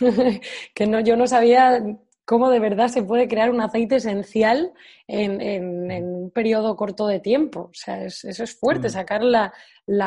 que 0.74 0.86
no, 0.86 1.00
yo 1.00 1.16
no 1.16 1.26
sabía 1.26 1.82
cómo 2.24 2.50
de 2.50 2.60
verdad 2.60 2.88
se 2.88 3.02
puede 3.02 3.28
crear 3.28 3.50
un 3.50 3.60
aceite 3.60 3.96
esencial 3.96 4.72
en, 5.06 6.04
un 6.04 6.30
periodo 6.30 6.76
corto 6.76 7.06
de 7.06 7.20
tiempo. 7.20 7.70
O 7.70 7.74
sea, 7.74 8.04
eso 8.04 8.28
es 8.28 8.58
fuerte, 8.58 8.88
mm. 8.88 8.90
sacar 8.90 9.22
la, 9.22 9.52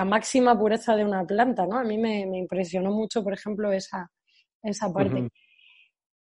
máxima 0.06 0.58
pureza 0.58 0.96
de 0.96 1.04
una 1.04 1.26
planta, 1.26 1.66
¿no? 1.66 1.78
A 1.78 1.84
mí 1.84 1.98
me, 1.98 2.22
impresionó 2.22 2.92
mucho, 2.92 3.24
por 3.24 3.34
ejemplo, 3.34 3.72
esa, 3.72 4.12
esa 4.64 4.92
parte. 4.92 5.30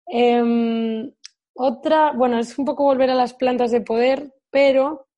Em, 0.07 1.12
otra, 1.55 2.12
bueno, 2.12 2.38
es 2.38 2.59
un 2.59 2.64
poco 2.64 2.84
volver 2.84 3.11
a 3.11 3.14
las 3.14 3.34
plantas 3.34 3.70
de 3.70 3.80
poder, 3.80 4.32
pero 4.51 5.09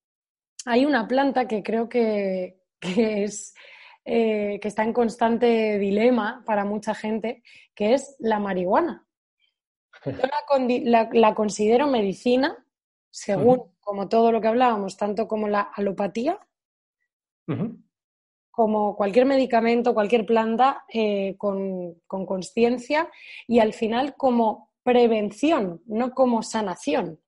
hay 0.65 0.85
una 0.85 1.07
planta 1.07 1.47
que 1.47 1.63
creo 1.63 1.89
que, 1.89 2.59
es, 2.81 3.55
eh, 4.05 4.59
que 4.61 4.69
está 4.69 4.85
en 4.85 4.93
constante 4.93 5.79
dilema 5.79 6.43
para 6.47 6.65
mucha 6.65 6.95
gente, 6.95 7.43
que 7.75 7.95
es 7.95 8.17
la 8.19 8.39
marihuana. 8.39 9.07
Yo 10.05 10.13
la, 11.13 11.35
considero 11.35 11.87
medicina, 11.87 12.65
según 13.11 13.73
como 13.81 14.09
todo 14.09 14.33
lo 14.33 14.41
que 14.41 14.49
hablábamos, 14.49 14.97
tanto 14.97 15.29
como 15.29 15.49
la 15.49 15.61
alopatía, 15.61 16.39
como 18.51 18.97
cualquier 18.97 19.27
medicamento, 19.27 19.95
cualquier 19.95 20.27
planta 20.27 20.85
eh, 20.93 21.37
con 21.37 21.97
conciencia 22.09 23.11
y 23.47 23.61
al 23.61 23.73
final 23.73 24.15
como 24.17 24.71
prevención, 24.83 25.83
no 25.87 26.13
como 26.13 26.43
sanación. 26.43 27.19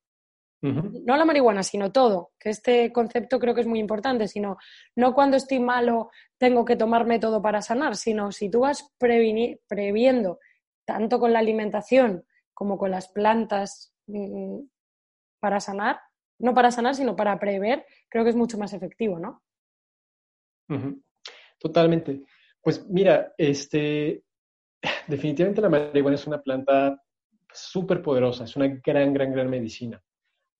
No 0.62 1.18
la 1.18 1.26
marihuana, 1.26 1.62
sino 1.62 1.92
todo, 1.92 2.30
que 2.38 2.48
este 2.48 2.90
concepto 2.90 3.38
creo 3.38 3.54
que 3.54 3.60
es 3.60 3.66
muy 3.66 3.78
importante, 3.78 4.26
sino 4.28 4.56
no 4.96 5.14
cuando 5.14 5.36
estoy 5.36 5.60
malo 5.60 6.08
tengo 6.38 6.64
que 6.64 6.74
tomarme 6.74 7.18
todo 7.18 7.42
para 7.42 7.60
sanar, 7.60 7.96
sino 7.96 8.32
si 8.32 8.48
tú 8.48 8.60
vas 8.60 8.90
previendo 8.96 10.38
tanto 10.86 11.20
con 11.20 11.34
la 11.34 11.40
alimentación 11.40 12.24
como 12.54 12.78
con 12.78 12.90
las 12.90 13.08
plantas 13.08 13.94
mm, 14.06 14.60
para 15.40 15.60
sanar, 15.60 16.00
no 16.38 16.54
para 16.54 16.70
sanar, 16.70 16.94
sino 16.94 17.14
para 17.16 17.38
prever, 17.38 17.84
creo 18.08 18.24
que 18.24 18.30
es 18.30 18.36
mucho 18.36 18.58
más 18.58 18.72
efectivo, 18.72 19.18
¿no? 19.18 19.42
Totalmente. 21.58 22.22
Pues 22.62 22.88
mira, 22.88 23.34
este, 23.36 24.24
definitivamente 25.08 25.60
la 25.60 25.68
marihuana 25.68 26.16
es 26.16 26.26
una 26.26 26.42
planta 26.42 27.00
súper 27.52 28.02
poderosa, 28.02 28.44
es 28.44 28.56
una 28.56 28.68
gran, 28.84 29.12
gran, 29.12 29.32
gran 29.32 29.48
medicina. 29.48 30.02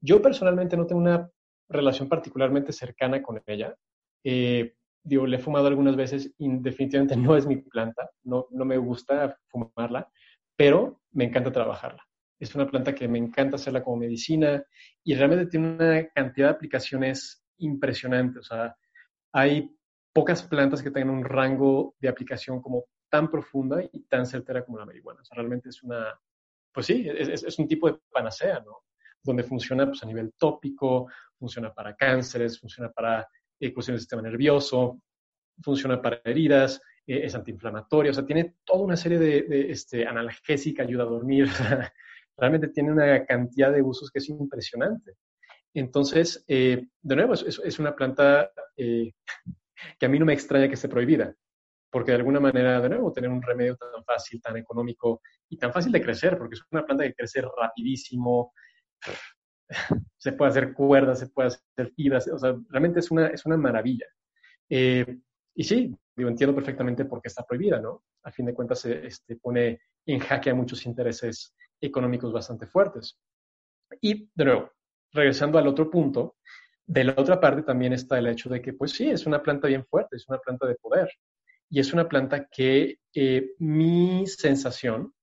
Yo 0.01 0.21
personalmente 0.21 0.77
no 0.77 0.87
tengo 0.87 1.01
una 1.01 1.31
relación 1.69 2.09
particularmente 2.09 2.73
cercana 2.73 3.23
con 3.23 3.43
ella. 3.47 3.75
Eh, 4.23 4.75
digo, 5.03 5.27
le 5.27 5.37
he 5.37 5.41
fumado 5.41 5.67
algunas 5.67 5.97
veces 5.97 6.33
y 6.39 6.49
definitivamente 6.59 7.17
no 7.17 7.37
es 7.37 7.47
mi 7.47 7.57
planta, 7.57 8.11
no, 8.23 8.47
no 8.51 8.65
me 8.65 8.79
gusta 8.79 9.37
fumarla, 9.49 10.11
pero 10.57 11.01
me 11.13 11.25
encanta 11.25 11.53
trabajarla. 11.53 12.03
Es 12.39 12.55
una 12.55 12.67
planta 12.67 12.95
que 12.95 13.09
me 13.09 13.19
encanta 13.19 13.57
hacerla 13.57 13.83
como 13.83 13.99
medicina 13.99 14.63
y 15.03 15.15
realmente 15.15 15.47
tiene 15.47 15.75
una 15.75 16.09
cantidad 16.09 16.49
de 16.49 16.55
aplicaciones 16.55 17.45
impresionante. 17.59 18.41
O 18.41 18.43
sea, 18.43 18.77
hay 19.33 19.71
pocas 20.13 20.43
plantas 20.43 20.83
que 20.83 20.91
tengan 20.91 21.11
un 21.11 21.25
rango 21.25 21.95
de 21.99 22.09
aplicación 22.09 22.61
como 22.61 22.85
tan 23.09 23.31
profunda 23.31 23.83
y 23.93 24.03
tan 24.05 24.27
certera 24.27 24.65
como 24.65 24.79
la 24.79 24.87
marihuana. 24.87 25.21
O 25.21 25.25
sea, 25.25 25.37
realmente 25.37 25.69
es 25.69 25.83
una, 25.83 26.19
pues 26.73 26.87
sí, 26.87 27.07
es, 27.09 27.59
un 27.59 27.69
tipo 27.69 27.91
de 27.91 27.99
panacea, 28.11 28.61
¿no? 28.61 28.85
Donde 29.23 29.45
funciona 29.45 29.87
pues, 29.87 30.03
a 30.03 30.07
nivel 30.07 30.35
tópico, 30.37 31.09
funciona 31.39 31.73
para 31.73 31.95
cánceres, 31.95 32.61
funciona 32.61 32.91
para 32.91 33.27
eh, 33.61 33.73
del 33.73 33.99
sistema 33.99 34.23
nervioso, 34.23 35.01
funciona 35.63 36.03
para 36.03 36.21
heridas, 36.25 36.81
eh, 37.07 37.21
es 37.25 37.35
antiinflamatoria, 37.35 38.11
o 38.11 38.15
sea, 38.15 38.25
tiene 38.25 38.57
toda 38.65 38.83
una 38.83 38.97
serie 38.97 39.19
de, 39.19 39.71
este, 39.71 40.07
analgésica, 40.07 40.83
ayuda 40.83 41.03
a 41.05 41.07
dormir, 41.07 41.49
realmente 42.37 42.69
tiene 42.69 42.93
una 42.93 43.25
cantidad 43.27 43.73
de 43.73 43.83
usos 43.83 44.11
que 44.11 44.21
es 44.21 44.29
impresionante. 44.29 45.13
Entonces, 45.75 46.45
eh, 46.49 46.87
de 47.03 47.17
nuevo, 47.17 47.35
es, 47.35 47.79
una 47.79 47.95
planta 47.95 48.51
eh, 48.77 49.13
que 49.99 50.07
a 50.07 50.09
mí 50.09 50.19
no 50.19 50.25
me 50.25 50.33
extraña 50.33 50.69
que 50.69 50.75
esté 50.75 50.89
prohibida, 50.89 51.35
porque 51.91 52.13
de 52.13 52.19
alguna 52.19 52.41
manera, 52.41 52.81
de 52.81 52.89
nuevo, 52.89 53.13
tener 53.13 53.31
un 53.31 53.43
remedio 53.43 53.77
tan 53.77 54.05
fácil, 54.05 54.41
tan 54.41 54.57
económico 54.57 55.21
y 55.49 55.59
tan 55.59 55.73
fácil 55.73 55.93
de 55.93 56.01
crecer, 56.01 56.39
porque 56.39 56.55
es 56.55 56.63
una 56.71 56.87
planta 56.87 57.05
que 57.05 57.15
crece 57.15 57.43
rapidísimo, 57.43 58.53
se 60.17 60.33
puede 60.33 60.51
hacer 60.51 60.73
cuerdas, 60.73 61.19
se 61.19 61.29
puede 61.29 61.49
hacer 61.49 61.93
fibras, 61.95 62.29
o 62.29 62.39
sea, 62.39 62.57
realmente 62.71 63.01
es 63.01 63.11
una, 63.11 63.27
es 63.27 63.45
una 63.45 63.57
maravilla. 63.57 64.07
Y 65.55 65.65
sí, 65.65 65.97
digo, 66.17 66.29
entiendo 66.29 66.55
perfectamente 66.55 67.05
por 67.05 67.23
qué 67.23 67.29
está 67.29 67.45
prohibida, 67.45 67.81
¿no? 67.81 68.03
A 68.25 68.33
fin 68.33 68.47
de 68.47 68.55
cuentas, 68.55 68.81
se 68.81 69.07
este, 69.07 69.37
pone 69.37 69.81
en 70.07 70.19
jaque 70.19 70.51
a 70.51 70.55
muchos 70.55 70.85
intereses 70.87 71.55
económicos 71.81 72.33
bastante 72.33 72.67
fuertes. 72.67 73.19
Y, 74.01 74.29
de 74.35 74.45
nuevo, 74.45 74.73
regresando 75.13 75.59
al 75.59 75.69
otro 75.69 75.91
punto, 75.91 76.37
de 76.87 77.05
la 77.05 77.15
otra 77.17 77.41
parte 77.41 77.63
también 77.63 77.93
está 77.93 78.19
el 78.19 78.27
hecho 78.27 78.49
de 78.49 78.61
que, 78.61 78.73
pues 78.73 78.93
sí, 78.93 79.09
es 79.09 79.27
una 79.27 79.43
planta 79.43 79.69
bien 79.69 79.85
fuerte, 79.87 80.17
es 80.17 80.29
una 80.29 80.39
planta 80.39 80.67
de 80.67 80.75
poder. 80.75 81.09
Y 81.71 81.81
es 81.81 81.93
una 81.93 82.09
planta 82.09 82.47
que 82.47 82.99
eh, 83.15 83.53
mi 83.59 84.27
sensación, 84.27 85.15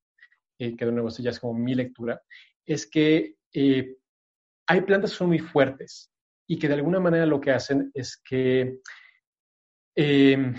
eh, 0.57 0.75
que 0.75 0.86
de 0.86 0.91
nuevo 0.91 1.09
esto 1.09 1.21
ya 1.21 1.29
es 1.29 1.39
como 1.39 1.53
mi 1.53 1.75
lectura, 1.75 2.21
es 2.65 2.88
que 2.88 3.36
eh, 3.53 3.97
hay 4.67 4.82
plantas 4.82 5.11
que 5.11 5.17
son 5.17 5.27
muy 5.27 5.39
fuertes 5.39 6.11
y 6.47 6.57
que 6.57 6.67
de 6.67 6.75
alguna 6.75 6.99
manera 6.99 7.25
lo 7.25 7.39
que 7.39 7.51
hacen 7.51 7.91
es 7.93 8.17
que 8.17 8.79
Em, 9.96 10.56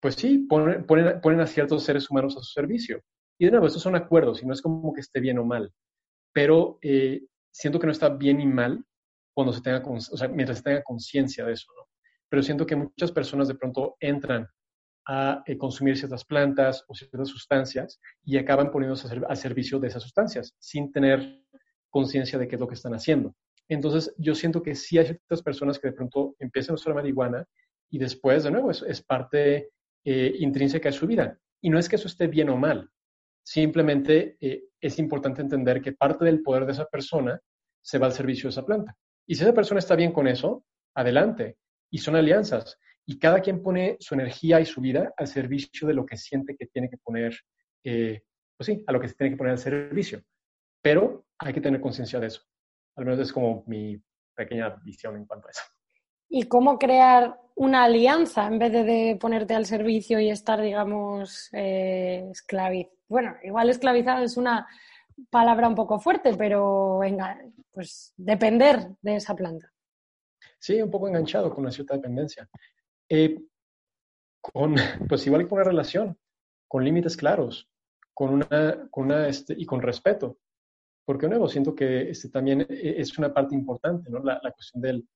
pues 0.00 0.14
sí, 0.14 0.46
ponen, 0.48 1.40
a 1.40 1.46
ciertos 1.46 1.84
seres 1.84 2.10
humanos 2.10 2.36
a 2.36 2.40
su 2.40 2.52
servicio. 2.52 3.02
Y 3.38 3.46
de 3.46 3.50
nuevo, 3.50 3.66
estos 3.66 3.82
son 3.82 3.96
acuerdos 3.96 4.42
y 4.42 4.46
no 4.46 4.52
es 4.52 4.62
como 4.62 4.92
que 4.92 5.00
esté 5.00 5.20
bien 5.20 5.38
o 5.38 5.44
mal, 5.44 5.72
pero 6.32 6.78
eh, 6.80 7.22
siento 7.50 7.78
que 7.78 7.86
no 7.86 7.92
está 7.92 8.08
bien 8.08 8.40
y 8.40 8.46
mal 8.46 8.84
cuando 9.34 9.52
se 9.52 9.60
tenga, 9.60 9.82
o 9.84 9.98
mientras 10.32 10.58
se 10.58 10.64
tenga 10.64 10.82
conciencia 10.82 11.44
de 11.44 11.52
eso. 11.52 11.66
Pero 12.28 12.42
siento 12.42 12.66
que 12.66 12.76
muchas 12.76 13.12
personas 13.12 13.48
de 13.48 13.54
pronto 13.54 13.96
entran 14.00 14.48
a 15.06 15.42
eh, 15.46 15.56
consumir 15.56 15.96
ciertas 15.96 16.24
plantas 16.24 16.84
o 16.88 16.94
ciertas 16.94 17.28
sustancias 17.28 18.00
y 18.24 18.38
acaban 18.38 18.70
poniéndose 18.70 19.08
a, 19.28 19.36
servicio 19.36 19.78
de 19.78 19.88
esas 19.88 20.02
sustancias 20.02 20.54
sin 20.58 20.90
tener 20.90 21.44
conciencia 21.90 22.38
de 22.38 22.48
qué 22.48 22.56
es 22.56 22.60
lo 22.60 22.66
que 22.66 22.74
están 22.74 22.94
haciendo. 22.94 23.34
Entonces, 23.68 24.14
yo 24.18 24.34
siento 24.34 24.62
que 24.62 24.74
sí 24.74 24.98
hay 24.98 25.06
ciertas 25.06 25.42
personas 25.42 25.78
que 25.78 25.88
de 25.88 25.94
pronto 25.94 26.34
empiezan 26.38 26.72
a 26.72 26.74
usar 26.74 26.94
marihuana 26.94 27.46
y 27.90 27.98
después, 27.98 28.44
de 28.44 28.50
nuevo, 28.50 28.70
es, 28.70 29.02
parte 29.02 29.70
eh, 30.04 30.34
intrínseca 30.38 30.88
de 30.88 30.96
su 30.96 31.06
vida. 31.06 31.38
Y 31.60 31.70
no 31.70 31.78
es 31.78 31.88
que 31.88 31.96
eso 31.96 32.08
esté 32.08 32.26
bien 32.26 32.48
o 32.50 32.56
mal, 32.56 32.90
simplemente 33.42 34.36
eh, 34.40 34.64
es 34.80 34.98
importante 34.98 35.40
entender 35.40 35.80
que 35.80 35.92
parte 35.92 36.24
del 36.24 36.42
poder 36.42 36.66
de 36.66 36.72
esa 36.72 36.86
persona 36.86 37.40
se 37.80 37.98
va 37.98 38.06
al 38.06 38.12
servicio 38.12 38.48
de 38.48 38.50
esa 38.50 38.66
planta. 38.66 38.96
Y 39.26 39.34
si 39.34 39.42
esa 39.42 39.54
persona 39.54 39.78
está 39.78 39.94
bien 39.96 40.12
con 40.12 40.26
eso, 40.26 40.64
adelante. 40.94 41.56
Y 41.90 41.98
son 41.98 42.16
alianzas. 42.16 42.78
Y 43.06 43.18
cada 43.18 43.40
quien 43.40 43.62
pone 43.62 43.96
su 44.00 44.14
energía 44.14 44.60
y 44.60 44.66
su 44.66 44.80
vida 44.80 45.12
al 45.16 45.28
servicio 45.28 45.86
de 45.86 45.94
lo 45.94 46.04
que 46.04 46.16
siente 46.16 46.56
que 46.56 46.66
tiene 46.66 46.90
que 46.90 46.98
poner 46.98 47.38
eh, 47.84 48.22
pues 48.56 48.66
sí, 48.66 48.82
a 48.86 48.92
lo 48.92 49.00
que 49.00 49.08
se 49.08 49.14
tiene 49.14 49.32
que 49.32 49.36
poner 49.36 49.52
al 49.52 49.58
servicio. 49.58 50.22
Pero 50.82 51.26
hay 51.38 51.52
que 51.52 51.60
tener 51.60 51.80
conciencia 51.80 52.18
de 52.18 52.28
eso. 52.28 52.42
Al 52.96 53.04
menos 53.04 53.20
es 53.20 53.32
como 53.32 53.64
mi 53.66 54.02
pequeña 54.34 54.70
visión 54.82 55.16
en 55.16 55.26
cuanto 55.26 55.48
a 55.48 55.50
eso. 55.50 55.62
¿Y 56.28 56.44
cómo 56.44 56.78
crear 56.78 57.38
una 57.54 57.84
alianza 57.84 58.46
en 58.46 58.58
vez 58.58 58.72
de, 58.72 59.16
ponerte 59.20 59.54
al 59.54 59.66
servicio 59.66 60.20
y 60.20 60.30
estar, 60.30 60.60
digamos, 60.60 61.48
eh, 61.52 62.28
esclavizado? 62.30 62.94
Bueno, 63.08 63.36
igual 63.42 63.70
esclavizado 63.70 64.24
es 64.24 64.36
una 64.36 64.66
palabra 65.30 65.68
un 65.68 65.74
poco 65.74 65.98
fuerte, 65.98 66.34
pero 66.34 66.98
venga, 66.98 67.38
pues 67.72 68.12
depender 68.16 68.88
de 69.00 69.16
esa 69.16 69.34
planta. 69.34 69.72
Sí, 70.58 70.80
un 70.82 70.90
poco 70.90 71.08
enganchado 71.08 71.50
con 71.50 71.64
una 71.64 71.70
cierta 71.70 71.94
dependencia. 71.94 72.48
Eh, 73.08 73.40
con, 74.40 74.74
pues 75.08 75.26
igual 75.26 75.48
con 75.48 75.58
una 75.58 75.64
relación, 75.64 76.18
con 76.68 76.84
límites 76.84 77.16
claros, 77.16 77.68
con 78.12 78.34
una, 78.34 78.88
con 78.90 79.06
una 79.06 79.28
este, 79.28 79.54
y 79.56 79.64
con 79.64 79.82
respeto. 79.82 80.38
Porque, 81.04 81.28
nuevo, 81.28 81.48
siento 81.48 81.74
que 81.74 82.10
este 82.10 82.28
también 82.28 82.62
e, 82.62 83.00
es 83.00 83.16
una 83.16 83.32
parte 83.32 83.54
importante, 83.54 84.10
¿no? 84.10 84.18
La, 84.18 84.40
la 84.42 84.50
cuestión 84.50 84.82
del, 84.82 85.06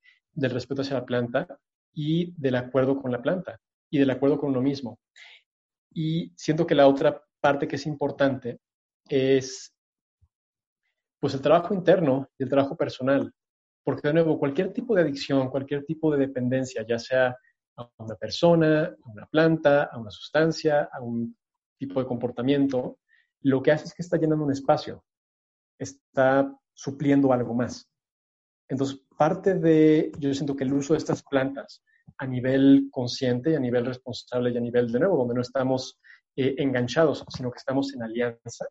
del 0.41 0.53
respeto 0.53 0.83
hacia 0.83 0.97
la 0.97 1.07
planta 1.07 1.47
y 1.93 2.33
del 2.37 2.57
acuerdo 2.57 3.01
con 3.01 3.13
la 3.13 3.21
planta 3.21 3.61
y 3.91 3.99
del 3.99 4.11
acuerdo 4.11 4.39
con 4.39 4.51
uno 4.51 4.63
mismo. 4.63 4.99
Y 5.93 6.33
siento 6.37 6.67
que 6.67 6.75
la 6.75 6.87
otra 6.87 7.23
parte 7.41 7.69
que 7.69 7.77
es 7.77 7.87
importante 7.87 8.61
es 9.09 9.75
pues 11.21 11.35
el 11.35 11.43
trabajo 11.43 11.75
interno 11.75 12.29
y 12.39 12.45
el 12.45 12.49
trabajo 12.49 12.77
personal. 12.77 13.33
Porque 13.85 14.09
de 14.09 14.15
nuevo, 14.15 14.39
cualquier 14.39 14.73
tipo 14.73 14.95
de 14.95 15.03
adicción, 15.03 15.51
cualquier 15.51 15.85
tipo 15.85 16.11
de 16.11 16.19
dependencia, 16.27 16.85
ya 16.87 16.99
sea 16.99 17.37
a 17.77 17.91
una 17.99 18.15
persona, 18.15 18.85
a 18.85 19.11
una 19.11 19.27
planta, 19.27 19.85
a 19.85 19.99
una 19.99 20.11
sustancia, 20.11 20.89
a 20.93 21.01
un 21.01 21.37
tipo 21.79 22.01
de 22.01 22.07
comportamiento, 22.07 22.99
lo 23.43 23.63
que 23.63 23.73
hace 23.73 23.87
es 23.87 23.95
que 23.95 24.03
está 24.03 24.17
llenando 24.17 24.45
un 24.45 24.53
espacio, 24.53 25.03
está 25.79 26.55
supliendo 26.75 27.33
algo 27.33 27.55
más. 27.55 27.91
Entonces, 28.69 29.03
parte 29.21 29.57
de, 29.57 30.13
yo 30.19 30.33
siento 30.33 30.57
que 30.57 30.65
el 30.65 30.73
uso 30.73 30.95
de 30.95 30.99
estas 30.99 31.23
plantas 31.23 31.83
a 32.17 32.27
nivel 32.27 32.89
consciente 32.91 33.51
y 33.51 33.55
a 33.55 33.61
nivel 33.61 33.85
responsable 33.85 34.51
y 34.51 34.57
a 34.57 34.61
nivel 34.61 34.91
de 34.91 34.99
nuevo, 34.99 35.19
donde 35.19 35.35
no 35.35 35.43
estamos 35.43 36.01
eh, 36.37 36.55
enganchados, 36.57 37.23
sino 37.29 37.51
que 37.51 37.59
estamos 37.59 37.93
en 37.93 38.03
alianza, 38.03 38.65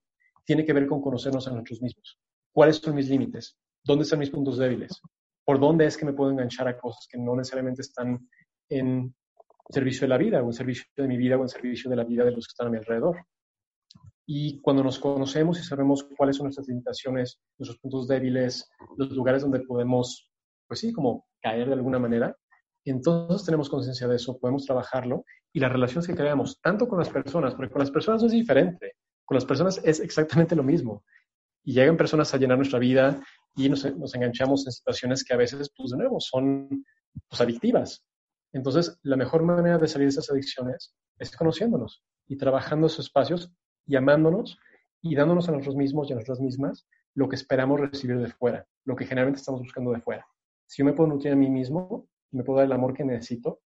tiene 0.43 0.65
que 0.65 0.73
ver 0.73 0.87
con 0.87 1.03
conocernos 1.03 1.45
a 1.47 1.51
nosotros 1.51 1.83
mismos. 1.83 2.17
¿Cuáles 2.51 2.77
son 2.77 2.95
mis 2.95 3.07
límites? 3.09 3.59
¿Dónde 3.83 4.05
están 4.05 4.17
mis 4.17 4.31
puntos 4.31 4.57
débiles? 4.57 4.99
¿Por 5.45 5.59
dónde 5.59 5.85
es 5.85 5.95
que 5.95 6.05
me 6.05 6.13
puedo 6.13 6.31
enganchar 6.31 6.67
a 6.67 6.79
cosas 6.79 7.07
que 7.07 7.19
no 7.19 7.35
necesariamente 7.35 7.83
están 7.83 8.27
en 8.69 9.13
servicio 9.69 10.05
de 10.05 10.07
la 10.07 10.17
vida 10.17 10.41
o 10.41 10.47
en 10.47 10.53
servicio 10.53 10.85
de 10.97 11.07
mi 11.07 11.17
vida 11.17 11.37
o 11.37 11.43
en 11.43 11.49
servicio 11.49 11.91
de 11.91 11.95
la 11.95 12.05
vida 12.05 12.25
de 12.25 12.31
los 12.31 12.47
que 12.47 12.53
están 12.53 12.65
a 12.65 12.71
mi 12.71 12.77
alrededor? 12.77 13.17
Y 14.25 14.59
cuando 14.61 14.83
nos 14.83 14.97
conocemos 14.97 15.59
y 15.59 15.63
sabemos 15.63 16.07
cuáles 16.17 16.37
son 16.37 16.45
nuestras 16.45 16.67
limitaciones, 16.67 17.39
nuestros 17.59 17.79
puntos 17.79 18.07
débiles, 18.07 18.67
los 18.97 19.11
lugares 19.11 19.43
donde 19.43 19.59
podemos, 19.59 20.28
pues 20.69 20.79
sí, 20.79 20.93
como 20.93 21.27
caer 21.41 21.67
de 21.67 21.73
alguna 21.73 21.99
manera, 21.99 22.37
entonces 22.85 23.45
tenemos 23.45 23.69
conciencia 23.69 24.07
de 24.07 24.15
eso, 24.15 24.39
podemos 24.39 24.65
trabajarlo 24.65 25.25
y 25.51 25.59
las 25.59 25.71
relaciones 25.71 26.07
que 26.07 26.15
creamos, 26.15 26.61
tanto 26.61 26.87
con 26.87 26.99
las 26.99 27.09
personas, 27.09 27.55
porque 27.55 27.71
con 27.73 27.79
las 27.79 27.91
personas 27.91 28.21
no 28.21 28.27
es 28.27 28.33
diferente, 28.33 28.93
con 29.25 29.35
las 29.35 29.45
personas 29.45 29.81
es 29.83 29.99
exactamente 29.99 30.55
lo 30.55 30.63
mismo. 30.63 31.03
Y 31.63 31.73
llegan 31.73 31.97
personas 31.97 32.33
a 32.33 32.37
llenar 32.37 32.57
nuestra 32.57 32.79
vida 32.79 33.21
y 33.55 33.67
nos, 33.67 33.83
nos 33.97 34.15
enganchamos 34.15 34.65
en 34.65 34.71
situaciones 34.71 35.23
que 35.23 35.33
a 35.33 35.37
veces, 35.37 35.71
pues 35.75 35.91
de 35.91 35.97
nuevo, 35.97 36.19
son 36.19 36.85
pues, 37.27 37.41
adictivas. 37.41 38.05
Entonces, 38.53 38.97
la 39.03 39.17
mejor 39.17 39.43
manera 39.43 39.77
de 39.77 39.87
salir 39.87 40.07
de 40.07 40.11
esas 40.11 40.31
adicciones 40.31 40.95
es 41.17 41.35
conociéndonos 41.35 42.03
y 42.27 42.37
trabajando 42.37 42.87
esos 42.87 43.05
espacios 43.05 43.51
y 43.85 43.95
amándonos 43.95 44.57
y 45.01 45.15
dándonos 45.15 45.49
a 45.49 45.51
nosotros 45.51 45.75
mismos 45.75 46.09
y 46.09 46.13
a 46.13 46.15
nosotras 46.15 46.39
mismas 46.39 46.87
lo 47.13 47.27
que 47.27 47.35
esperamos 47.35 47.79
recibir 47.79 48.17
de 48.19 48.31
fuera, 48.31 48.65
lo 48.85 48.95
que 48.95 49.05
generalmente 49.05 49.39
estamos 49.39 49.61
buscando 49.61 49.91
de 49.91 50.01
fuera. 50.01 50.25
Si 50.69 50.81
yo 50.81 50.85
me 50.85 50.93
puedo 50.93 51.09
nutrir 51.09 51.33
a 51.33 51.35
mí 51.35 51.49
mismo, 51.49 52.07
me 52.31 52.43
puedo 52.43 52.57
dar 52.59 52.67
el 52.67 52.73
amor 52.73 52.93
que 52.93 53.03
necesito, 53.03 53.61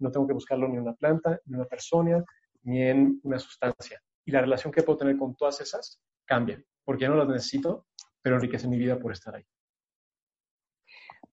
no 0.00 0.10
tengo 0.10 0.26
que 0.26 0.32
buscarlo 0.32 0.66
ni 0.68 0.74
en 0.74 0.82
una 0.82 0.94
planta, 0.94 1.40
ni 1.46 1.54
en 1.54 1.60
una 1.60 1.68
persona, 1.68 2.24
ni 2.62 2.82
en 2.82 3.20
una 3.22 3.38
sustancia. 3.38 4.00
Y 4.24 4.32
la 4.32 4.40
relación 4.40 4.72
que 4.72 4.82
puedo 4.82 4.98
tener 4.98 5.16
con 5.16 5.36
todas 5.36 5.60
esas 5.60 6.00
cambia, 6.24 6.62
porque 6.84 7.02
ya 7.02 7.10
no 7.10 7.16
las 7.16 7.28
necesito, 7.28 7.86
pero 8.20 8.36
enriquece 8.36 8.66
mi 8.66 8.76
vida 8.76 8.98
por 8.98 9.12
estar 9.12 9.36
ahí. 9.36 9.44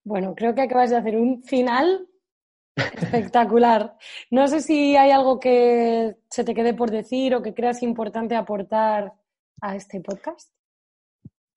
Bueno, 0.04 0.36
creo 0.36 0.54
que 0.54 0.62
acabas 0.62 0.92
de 0.92 0.98
hacer 0.98 1.18
un 1.18 1.44
final 1.44 2.08
Espectacular. 2.76 3.96
No 4.30 4.48
sé 4.48 4.62
si 4.62 4.96
hay 4.98 5.12
algo 5.12 5.40
que 5.40 6.18
se 6.30 6.44
te 6.44 6.54
quede 6.54 6.74
por 6.74 6.92
decir 6.92 7.34
o 7.36 7.42
que 7.42 7.54
creas 7.54 7.82
importante 7.84 8.36
aportar 8.36 9.14
a 9.62 9.76
este 9.76 10.02
podcast. 10.02 10.52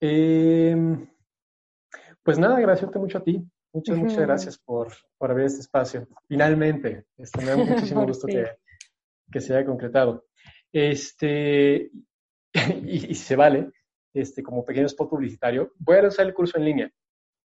Em, 0.00 1.08
pues 2.22 2.38
nada, 2.38 2.56
agradecerte 2.56 2.98
mucho 2.98 3.18
a 3.18 3.24
ti. 3.24 3.44
Muchas, 3.78 3.96
muchas 3.96 4.18
gracias 4.18 4.58
por, 4.58 4.92
por 5.16 5.30
abrir 5.30 5.46
este 5.46 5.60
espacio. 5.60 6.08
Finalmente, 6.26 7.06
este, 7.16 7.44
me 7.44 7.50
da 7.50 7.56
muchísimo 7.56 8.04
gusto 8.04 8.26
que, 8.26 8.44
que, 9.30 9.40
se 9.40 9.54
haya 9.54 9.64
concretado. 9.64 10.26
Este, 10.72 11.90
y, 12.82 13.14
se 13.14 13.36
vale, 13.36 13.70
este, 14.12 14.42
como 14.42 14.64
pequeño 14.64 14.86
spot 14.86 15.10
publicitario, 15.10 15.72
voy 15.78 15.96
a 15.96 16.02
lanzar 16.02 16.26
el 16.26 16.34
curso 16.34 16.58
en 16.58 16.64
línea. 16.64 16.92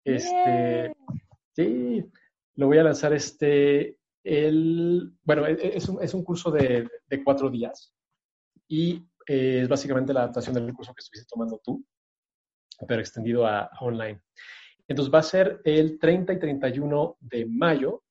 Este, 0.04 0.96
sí, 1.54 2.02
lo 2.54 2.66
voy 2.66 2.78
a 2.78 2.84
lanzar 2.84 3.12
este, 3.12 3.98
el, 4.24 5.12
bueno, 5.24 5.46
e, 5.46 5.52
e, 5.52 5.76
es 5.76 5.86
un, 5.86 6.02
es 6.02 6.14
un 6.14 6.24
curso 6.24 6.50
de, 6.50 6.88
de, 7.06 7.22
cuatro 7.22 7.50
días 7.50 7.94
y 8.66 9.06
eh, 9.26 9.60
es 9.62 9.68
básicamente 9.68 10.14
la 10.14 10.20
adaptación 10.20 10.54
del 10.54 10.72
curso 10.72 10.94
que 10.94 11.00
estuviste 11.00 11.28
tomando 11.28 11.60
tú, 11.62 11.84
pero 12.88 13.02
extendido 13.02 13.46
a, 13.46 13.68
online. 13.80 14.22
Entonces 14.92 15.12
va 15.12 15.18
a 15.20 15.22
ser 15.22 15.60
el 15.64 15.98
30 15.98 16.34
y 16.34 16.38
31 16.38 17.16
de 17.20 17.46
mayo, 17.46 18.04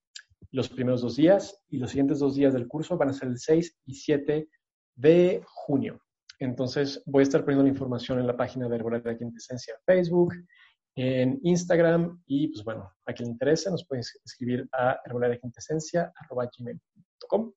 los 0.50 0.68
primeros 0.68 1.04
dos 1.04 1.16
días, 1.16 1.62
y 1.70 1.78
los 1.78 1.92
siguientes 1.92 2.18
dos 2.18 2.34
días 2.34 2.54
del 2.54 2.68
curso 2.68 2.98
van 2.98 3.10
a 3.10 3.14
ser 3.14 3.28
el 3.28 3.38
6 3.38 3.78
y 3.86 3.94
7 3.94 4.50
de 4.96 5.44
junio. 5.46 6.02
Entonces 6.40 7.04
voy 7.06 7.22
a 7.22 7.24
estar 7.24 7.42
poniendo 7.42 7.66
la 7.66 7.70
información 7.70 8.18
en 8.18 8.26
la 8.26 8.36
página 8.36 8.68
de 8.68 8.78
Herbolaria 8.78 9.16
Quintesencia 9.16 9.76
Facebook, 9.86 10.34
en 10.96 11.40
Instagram 11.44 12.20
y 12.26 12.48
pues 12.48 12.64
bueno, 12.64 12.92
a 13.06 13.14
quien 13.14 13.28
le 13.28 13.34
interese 13.34 13.70
nos 13.70 13.86
puedes 13.86 14.20
escribir 14.26 14.68
a 14.72 15.00
herbolariaquintesencia.com 15.06 17.54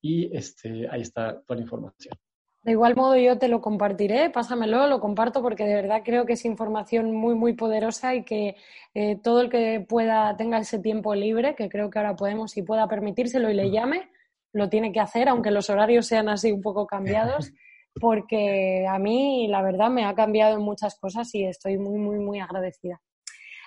y 0.00 0.36
este, 0.36 0.88
ahí 0.90 1.02
está 1.02 1.40
toda 1.42 1.58
la 1.58 1.62
información. 1.62 2.18
De 2.66 2.72
igual 2.72 2.96
modo 2.96 3.16
yo 3.16 3.38
te 3.38 3.46
lo 3.46 3.60
compartiré, 3.60 4.28
pásamelo, 4.28 4.88
lo 4.88 4.98
comparto 4.98 5.40
porque 5.40 5.62
de 5.62 5.76
verdad 5.76 6.02
creo 6.04 6.26
que 6.26 6.32
es 6.32 6.44
información 6.44 7.12
muy, 7.12 7.36
muy 7.36 7.52
poderosa 7.52 8.16
y 8.16 8.24
que 8.24 8.56
eh, 8.92 9.14
todo 9.22 9.40
el 9.40 9.50
que 9.50 9.86
pueda, 9.88 10.36
tenga 10.36 10.58
ese 10.58 10.80
tiempo 10.80 11.14
libre, 11.14 11.54
que 11.54 11.68
creo 11.68 11.90
que 11.90 12.00
ahora 12.00 12.16
podemos 12.16 12.56
y 12.56 12.62
pueda 12.62 12.88
permitírselo 12.88 13.48
y 13.50 13.54
le 13.54 13.70
llame, 13.70 14.10
lo 14.52 14.68
tiene 14.68 14.90
que 14.90 14.98
hacer, 14.98 15.28
aunque 15.28 15.52
los 15.52 15.70
horarios 15.70 16.06
sean 16.06 16.28
así 16.28 16.50
un 16.50 16.60
poco 16.60 16.88
cambiados. 16.88 17.52
porque 18.00 18.84
a 18.88 18.98
mí 18.98 19.46
la 19.48 19.62
verdad 19.62 19.88
me 19.88 20.04
ha 20.04 20.14
cambiado 20.16 20.56
en 20.56 20.62
muchas 20.62 20.98
cosas 20.98 21.32
y 21.36 21.44
estoy 21.44 21.78
muy, 21.78 21.98
muy, 21.98 22.18
muy 22.18 22.40
agradecida. 22.40 23.00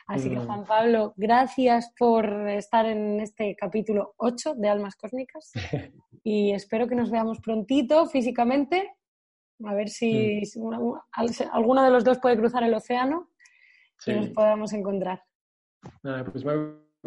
Así 0.09 0.27
que 0.27 0.37
mm. 0.37 0.45
Juan 0.47 0.65
Pablo, 0.65 1.13
gracias 1.17 1.93
por 1.95 2.25
estar 2.49 2.87
en 2.87 3.19
este 3.19 3.55
capítulo 3.55 4.15
8 4.17 4.55
de 4.55 4.67
Almas 4.67 4.95
Cósmicas 4.95 5.51
y 6.23 6.51
espero 6.51 6.87
que 6.87 6.95
nos 6.95 7.11
veamos 7.11 7.39
prontito 7.39 8.07
físicamente, 8.07 8.89
a 9.63 9.75
ver 9.75 9.87
si, 9.89 10.41
mm. 10.55 11.45
alguno 11.51 11.83
de 11.83 11.91
los 11.91 12.03
dos 12.03 12.17
puede 12.17 12.37
cruzar 12.37 12.63
el 12.63 12.73
océano 12.73 13.29
y 14.07 14.13
nos 14.13 14.29
podamos 14.29 14.73
encontrar. 14.73 15.21
pues 16.01 16.43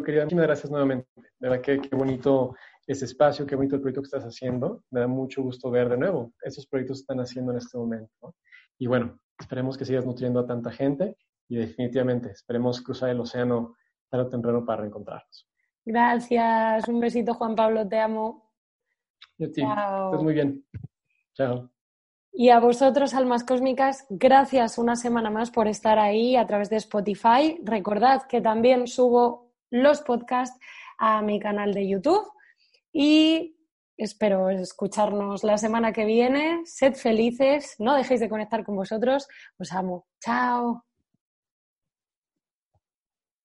querida, 0.05 0.23
muchas 0.23 0.39
gracias 0.39 0.71
nuevamente. 0.71 1.09
De 1.17 1.49
verdad 1.49 1.61
que 1.61 1.81
qué 1.81 1.95
bonito 1.97 2.55
ese 2.87 3.03
espacio, 3.03 3.45
qué 3.45 3.57
bonito 3.57 3.75
el 3.75 3.81
proyecto 3.81 4.01
que 4.01 4.15
estás 4.15 4.23
haciendo. 4.23 4.81
Me 4.91 5.01
da 5.01 5.07
mucho 5.07 5.43
gusto 5.43 5.69
ver 5.69 5.89
de 5.89 5.97
nuevo 5.97 6.31
esos 6.41 6.65
proyectos 6.67 6.99
que 6.99 7.01
están 7.01 7.19
haciendo 7.19 7.51
en 7.51 7.57
este 7.57 7.77
momento. 7.77 8.33
Y 8.79 8.87
bueno, 8.87 9.19
esperemos 9.37 9.77
que 9.77 9.83
sigas 9.83 10.05
nutriendo 10.05 10.39
a 10.39 10.47
tanta 10.47 10.71
gente 10.71 11.17
y 11.53 11.57
definitivamente 11.57 12.31
esperemos 12.31 12.81
cruzar 12.81 13.09
el 13.09 13.19
océano 13.19 13.75
tarde 14.09 14.25
o 14.25 14.29
temprano 14.29 14.65
para 14.65 14.81
reencontrarnos. 14.81 15.47
Gracias. 15.85 16.87
Un 16.87 16.99
besito, 16.99 17.35
Juan 17.35 17.55
Pablo. 17.55 17.87
Te 17.87 17.99
amo. 17.99 18.51
Y 19.37 19.45
a 19.45 19.51
ti. 19.51 19.61
Estás 19.61 20.23
muy 20.23 20.33
bien. 20.33 20.65
Chao. 21.35 21.69
Y 22.31 22.49
a 22.49 22.59
vosotros, 22.59 23.13
almas 23.13 23.43
cósmicas, 23.43 24.07
gracias 24.09 24.79
una 24.79 24.95
semana 24.95 25.29
más 25.29 25.51
por 25.51 25.67
estar 25.67 25.99
ahí 25.99 26.35
a 26.35 26.47
través 26.47 26.71
de 26.71 26.77
Spotify. 26.77 27.59
Recordad 27.63 28.23
que 28.23 28.41
también 28.41 28.87
subo 28.87 29.53
los 29.69 30.01
podcasts 30.01 30.59
a 30.97 31.21
mi 31.21 31.39
canal 31.39 31.71
de 31.75 31.87
YouTube 31.87 32.25
y 32.91 33.55
espero 33.95 34.49
escucharnos 34.49 35.43
la 35.43 35.59
semana 35.59 35.93
que 35.93 36.05
viene. 36.05 36.61
Sed 36.65 36.95
felices, 36.95 37.75
no 37.77 37.93
dejéis 37.93 38.21
de 38.21 38.29
conectar 38.29 38.63
con 38.63 38.75
vosotros. 38.75 39.27
Os 39.59 39.71
amo. 39.71 40.07
Chao. 40.19 40.83